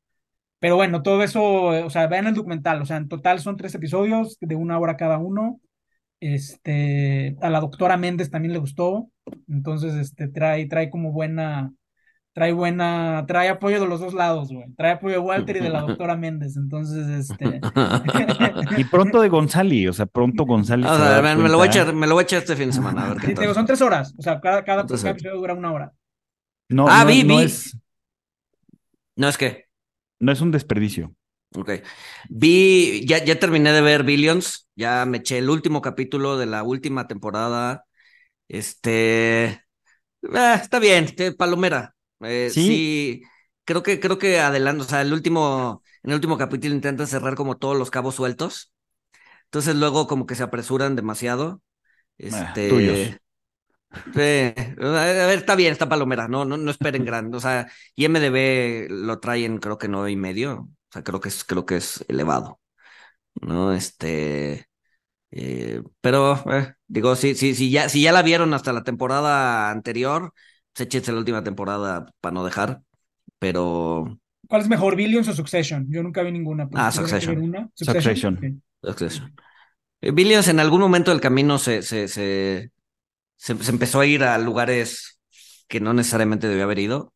Pero 0.60 0.76
bueno, 0.76 1.02
todo 1.02 1.22
eso, 1.22 1.42
o 1.42 1.90
sea, 1.90 2.06
vean 2.06 2.26
el 2.26 2.34
documental, 2.34 2.82
o 2.82 2.86
sea, 2.86 2.98
en 2.98 3.08
total 3.08 3.40
son 3.40 3.56
tres 3.56 3.74
episodios 3.74 4.36
de 4.40 4.56
una 4.56 4.78
hora 4.78 4.96
cada 4.96 5.18
uno. 5.18 5.60
Este, 6.20 7.36
a 7.40 7.48
la 7.48 7.60
doctora 7.60 7.96
Méndez 7.96 8.30
también 8.30 8.52
le 8.52 8.58
gustó, 8.58 9.10
entonces, 9.48 9.94
este, 9.94 10.28
trae, 10.28 10.66
trae 10.66 10.90
como 10.90 11.12
buena, 11.12 11.72
trae 12.32 12.52
buena, 12.52 13.24
trae 13.28 13.48
apoyo 13.48 13.80
de 13.80 13.86
los 13.88 14.00
dos 14.00 14.14
lados, 14.14 14.50
güey. 14.52 14.66
Trae 14.76 14.92
apoyo 14.92 15.14
de 15.14 15.20
Walter 15.20 15.56
y 15.56 15.60
de 15.60 15.70
la 15.70 15.80
doctora 15.82 16.16
Méndez, 16.16 16.56
entonces, 16.56 17.06
este, 17.08 17.66
Y 18.76 18.84
pronto 18.84 19.20
de 19.22 19.28
González, 19.28 19.88
o 19.88 19.92
sea, 19.92 20.06
pronto 20.06 20.44
González 20.44 20.86
O 20.90 20.94
se 20.94 21.02
va 21.02 21.18
a 21.18 21.22
sea, 21.22 21.22
me, 21.22 21.36
me 21.36 21.48
lo 21.48 21.56
voy 21.58 21.66
a 21.66 21.70
echar, 21.70 21.92
me 21.94 22.06
lo 22.06 22.14
voy 22.14 22.22
a 22.22 22.24
echar 22.24 22.38
este 22.40 22.56
fin 22.56 22.66
de 22.68 22.72
semana, 22.72 23.04
a 23.04 23.08
ver 23.10 23.18
qué 23.20 23.26
sí, 23.28 23.34
digo, 23.34 23.54
son 23.54 23.66
tres 23.66 23.80
horas, 23.82 24.14
o 24.18 24.22
sea, 24.22 24.40
cada, 24.40 24.64
cada, 24.64 24.86
cada 24.86 25.10
episodio 25.10 25.36
dura 25.36 25.54
una 25.54 25.72
hora. 25.72 25.92
No, 26.68 26.86
ah, 26.88 27.04
no, 27.04 27.06
vi, 27.06 27.22
no 27.24 27.40
vi. 27.40 27.44
es, 27.44 27.76
No 29.16 29.28
es 29.28 29.38
que, 29.38 29.52
no 30.20 30.32
es 30.32 30.40
un 30.40 30.50
desperdicio. 30.52 31.14
ok. 31.56 31.70
Vi, 32.28 33.04
ya, 33.06 33.24
ya 33.24 33.38
terminé 33.38 33.72
de 33.72 33.80
ver 33.80 34.04
Billions, 34.04 34.68
ya 34.76 35.04
me 35.06 35.18
eché 35.18 35.38
el 35.38 35.50
último 35.50 35.80
capítulo 35.82 36.36
de 36.38 36.46
la 36.46 36.62
última 36.62 37.06
temporada. 37.08 37.84
Este, 38.48 39.44
eh, 39.46 39.62
está 40.62 40.78
bien, 40.80 41.14
te- 41.16 41.32
palomera. 41.32 41.94
Eh, 42.22 42.52
Sí, 42.54 42.56
sí, 42.56 43.22
creo 43.64 43.82
que, 43.82 44.00
creo 44.00 44.18
que 44.18 44.40
adelante, 44.40 44.82
o 44.82 44.86
sea, 44.86 45.02
el 45.02 45.12
último, 45.12 45.82
en 46.02 46.10
el 46.10 46.16
último 46.16 46.38
capítulo 46.38 46.74
intentan 46.74 47.06
cerrar 47.06 47.34
como 47.34 47.56
todos 47.58 47.76
los 47.78 47.90
cabos 47.90 48.14
sueltos. 48.16 48.72
Entonces 49.46 49.76
luego 49.76 50.06
como 50.08 50.26
que 50.26 50.34
se 50.36 50.42
apresuran 50.44 50.96
demasiado. 50.96 51.62
Este, 52.18 52.68
tuyos. 52.68 53.20
sí, 54.14 54.20
a 54.20 55.26
ver, 55.26 55.38
está 55.38 55.54
bien, 55.56 55.72
está 55.72 55.88
palomera, 55.88 56.28
no, 56.28 56.44
no, 56.44 56.56
no 56.56 56.70
esperen 56.70 57.04
grande. 57.04 57.36
O 57.36 57.40
sea, 57.40 57.68
IMDB 57.96 58.86
lo 58.90 59.18
traen 59.20 59.58
creo 59.58 59.78
que 59.78 59.88
nueve 59.88 60.10
y 60.12 60.16
medio. 60.16 60.60
O 60.62 60.92
sea, 60.92 61.02
creo 61.04 61.20
que 61.20 61.28
es, 61.28 61.44
creo 61.44 61.66
que 61.66 61.76
es 61.76 62.04
elevado. 62.08 62.60
¿No? 63.42 63.72
Este. 63.74 64.68
eh, 65.32 65.82
pero, 66.00 66.36
eh, 66.52 66.74
digo, 66.88 67.16
si, 67.16 67.34
si, 67.34 67.54
si 67.54 67.70
ya, 67.70 67.88
si 67.88 68.02
ya 68.02 68.12
la 68.12 68.22
vieron 68.22 68.54
hasta 68.54 68.72
la 68.72 68.84
temporada 68.84 69.70
anterior, 69.70 70.34
pues 70.72 70.86
échense 70.86 71.12
la 71.12 71.18
última 71.18 71.42
temporada 71.44 72.12
para 72.20 72.34
no 72.34 72.44
dejar. 72.44 72.82
Pero 73.38 74.18
¿Cuál 74.48 74.62
es 74.62 74.68
mejor, 74.68 74.96
Billions 74.96 75.28
o 75.28 75.32
Succession? 75.32 75.86
Yo 75.90 76.02
nunca 76.02 76.22
vi 76.22 76.32
ninguna. 76.32 76.68
Ah, 76.74 76.90
Succession. 76.90 77.38
una, 77.40 77.68
Succession. 77.74 78.62
Succession. 78.82 79.34
Eh, 80.00 80.10
Billions 80.12 80.48
en 80.48 80.60
algún 80.60 80.80
momento 80.80 81.10
del 81.10 81.20
camino 81.20 81.58
se, 81.58 81.82
se, 81.82 82.08
se, 82.08 82.70
se, 83.36 83.56
se 83.62 83.70
empezó 83.70 84.00
a 84.00 84.06
ir 84.06 84.24
a 84.24 84.38
lugares 84.38 85.20
que 85.68 85.80
no 85.80 85.92
necesariamente 85.94 86.48
debía 86.48 86.64
haber 86.64 86.78
ido. 86.80 87.14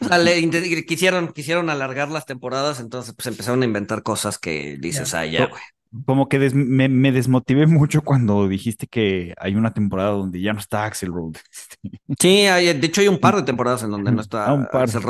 O 0.00 0.04
sea, 0.08 0.18
le 0.18 0.38
inte- 0.40 0.84
quisieron, 0.86 1.32
quisieron 1.32 1.70
alargar 1.70 2.08
las 2.10 2.26
temporadas, 2.26 2.80
entonces 2.80 3.14
pues 3.14 3.26
empezaron 3.28 3.62
a 3.62 3.66
inventar 3.66 4.02
cosas 4.02 4.38
que 4.38 4.76
dices, 4.80 5.10
Ya. 5.12 5.20
ah, 5.20 5.26
ya, 5.26 5.46
güey. 5.46 5.62
Como 6.06 6.28
que 6.28 6.38
des- 6.38 6.54
me, 6.54 6.88
me 6.88 7.10
desmotivé 7.10 7.66
mucho 7.66 8.02
cuando 8.02 8.46
dijiste 8.46 8.86
que 8.86 9.34
hay 9.38 9.56
una 9.56 9.72
temporada 9.74 10.10
donde 10.10 10.40
ya 10.40 10.52
no 10.52 10.60
está 10.60 10.84
Axel 10.84 11.12
Road. 11.12 11.34
Sí, 12.18 12.46
hay- 12.46 12.78
de 12.78 12.86
hecho 12.86 13.00
hay 13.00 13.08
un 13.08 13.18
par 13.18 13.36
de 13.36 13.42
temporadas 13.42 13.82
en 13.82 13.90
donde 13.90 14.12
no 14.12 14.20
está 14.20 14.46
Ah, 14.48 14.54
un 14.54 14.66
par. 14.66 14.82
Axel. 14.84 15.02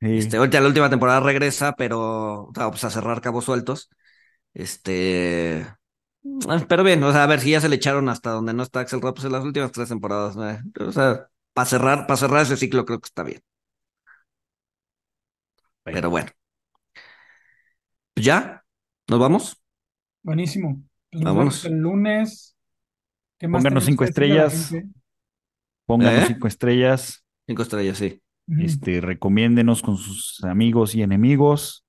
Sí. 0.00 0.06
Este, 0.18 0.36
ahorita 0.36 0.60
la 0.60 0.68
última 0.68 0.90
temporada 0.90 1.20
regresa, 1.20 1.74
pero 1.76 2.50
pues 2.54 2.84
a 2.84 2.90
cerrar 2.90 3.20
cabos 3.22 3.44
sueltos. 3.46 3.88
Este, 4.54 5.66
ah, 6.48 6.64
pero 6.68 6.84
bien, 6.84 7.02
o 7.04 7.12
sea, 7.12 7.24
a 7.24 7.26
ver 7.26 7.40
si 7.40 7.52
ya 7.52 7.60
se 7.60 7.68
le 7.68 7.76
echaron 7.76 8.08
hasta 8.08 8.30
donde 8.30 8.54
no 8.54 8.62
está 8.64 8.80
Axel 8.80 9.00
Rod, 9.02 9.14
pues 9.14 9.26
en 9.26 9.32
las 9.32 9.44
últimas 9.44 9.72
tres 9.72 9.88
temporadas, 9.90 10.36
eh, 10.38 10.62
o 10.84 10.92
sea, 10.92 11.28
para 11.54 11.66
cerrar, 11.66 12.06
para 12.06 12.16
cerrar 12.18 12.42
ese 12.42 12.56
ciclo 12.58 12.86
creo 12.86 13.00
que 13.00 13.06
está 13.08 13.22
bien. 13.24 13.42
Pero 15.84 16.10
bueno. 16.10 16.30
Pues 18.14 18.26
ya, 18.26 18.64
nos 19.08 19.20
vamos. 19.20 19.56
Buenísimo. 20.26 20.82
Pues 21.12 21.22
nos 21.22 21.32
Vámonos. 21.32 21.62
vemos 21.62 21.64
el 21.66 21.78
lunes. 21.78 22.56
¿Qué 23.38 23.46
más 23.46 23.60
Pónganos 23.60 23.84
tenemos 23.84 23.84
cinco 23.84 24.04
que 24.04 24.06
decirle 24.06 24.32
a 24.32 24.42
la 24.42 24.46
estrellas. 24.46 24.70
gente? 24.70 24.98
Pónganos 25.86 26.22
¿Eh? 26.24 26.26
cinco 26.26 26.48
estrellas. 26.48 27.24
Cinco 27.46 27.62
estrellas, 27.62 27.98
sí. 27.98 28.20
Ujú. 28.48 28.60
Este, 28.62 29.00
recomiéndenos 29.00 29.82
con 29.82 29.96
sus 29.96 30.42
amigos 30.42 30.96
y 30.96 31.02
enemigos. 31.02 31.84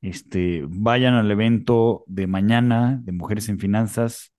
Este, 0.00 0.64
vayan 0.66 1.12
al 1.12 1.30
evento 1.30 2.04
de 2.06 2.26
mañana 2.26 3.00
de 3.04 3.12
Mujeres 3.12 3.50
en 3.50 3.58
Finanzas, 3.58 4.32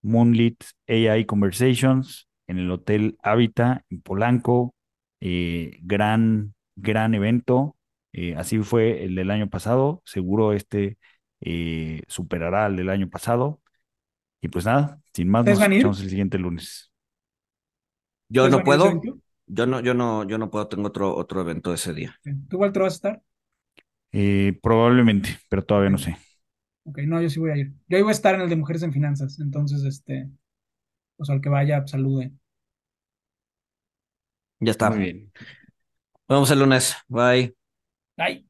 Moonlit 0.00 0.62
AI 0.86 1.24
Conversations, 1.26 2.28
en 2.46 2.58
el 2.58 2.70
Hotel 2.70 3.16
Habita, 3.20 3.84
en 3.90 4.00
Polanco. 4.00 4.76
Eh, 5.20 5.78
gran, 5.82 6.54
gran 6.76 7.14
evento. 7.14 7.76
Eh, 8.12 8.36
así 8.36 8.58
fue 8.60 9.02
el 9.04 9.16
del 9.16 9.32
año 9.32 9.48
pasado. 9.50 10.02
Seguro 10.04 10.52
este 10.52 10.98
eh, 11.42 12.02
superará 12.08 12.66
al 12.66 12.76
del 12.76 12.88
año 12.88 13.10
pasado. 13.10 13.60
Y 14.40 14.48
pues 14.48 14.64
nada, 14.64 15.00
sin 15.12 15.28
más, 15.28 15.42
¿Ustedes 15.42 15.58
nos 15.58 15.68
escuchamos 15.68 16.00
el 16.00 16.10
siguiente 16.10 16.38
lunes. 16.38 16.92
Yo 18.28 18.44
¿Ustedes 18.44 18.58
no 18.58 18.64
puedo, 18.64 19.00
yo 19.46 19.66
no, 19.66 19.80
yo 19.80 19.94
no, 19.94 20.26
yo 20.26 20.38
no 20.38 20.50
puedo, 20.50 20.66
tengo 20.68 20.88
otro, 20.88 21.14
otro 21.14 21.40
evento 21.42 21.74
ese 21.74 21.92
día. 21.92 22.18
¿Tú, 22.48 22.56
Walter, 22.58 22.82
vas 22.82 22.94
a 22.94 22.96
estar? 22.96 23.22
Eh, 24.12 24.58
probablemente, 24.62 25.38
pero 25.48 25.64
todavía 25.64 25.90
no 25.90 25.98
sé. 25.98 26.16
Ok, 26.84 26.98
no, 27.06 27.20
yo 27.20 27.30
sí 27.30 27.38
voy 27.38 27.50
a 27.50 27.56
ir. 27.56 27.72
Yo 27.88 27.98
iba 27.98 28.08
a 28.08 28.12
estar 28.12 28.34
en 28.34 28.40
el 28.40 28.48
de 28.48 28.56
Mujeres 28.56 28.82
en 28.82 28.92
Finanzas, 28.92 29.38
entonces, 29.38 29.84
este, 29.84 30.28
pues 31.16 31.30
al 31.30 31.40
que 31.40 31.48
vaya, 31.48 31.86
salude. 31.86 32.32
Ya 34.60 34.70
está. 34.70 34.90
Muy 34.90 34.98
bien. 34.98 35.32
Nos 36.28 36.36
vemos 36.36 36.50
el 36.50 36.58
lunes. 36.60 36.96
Bye. 37.08 37.54
Ay. 38.16 38.46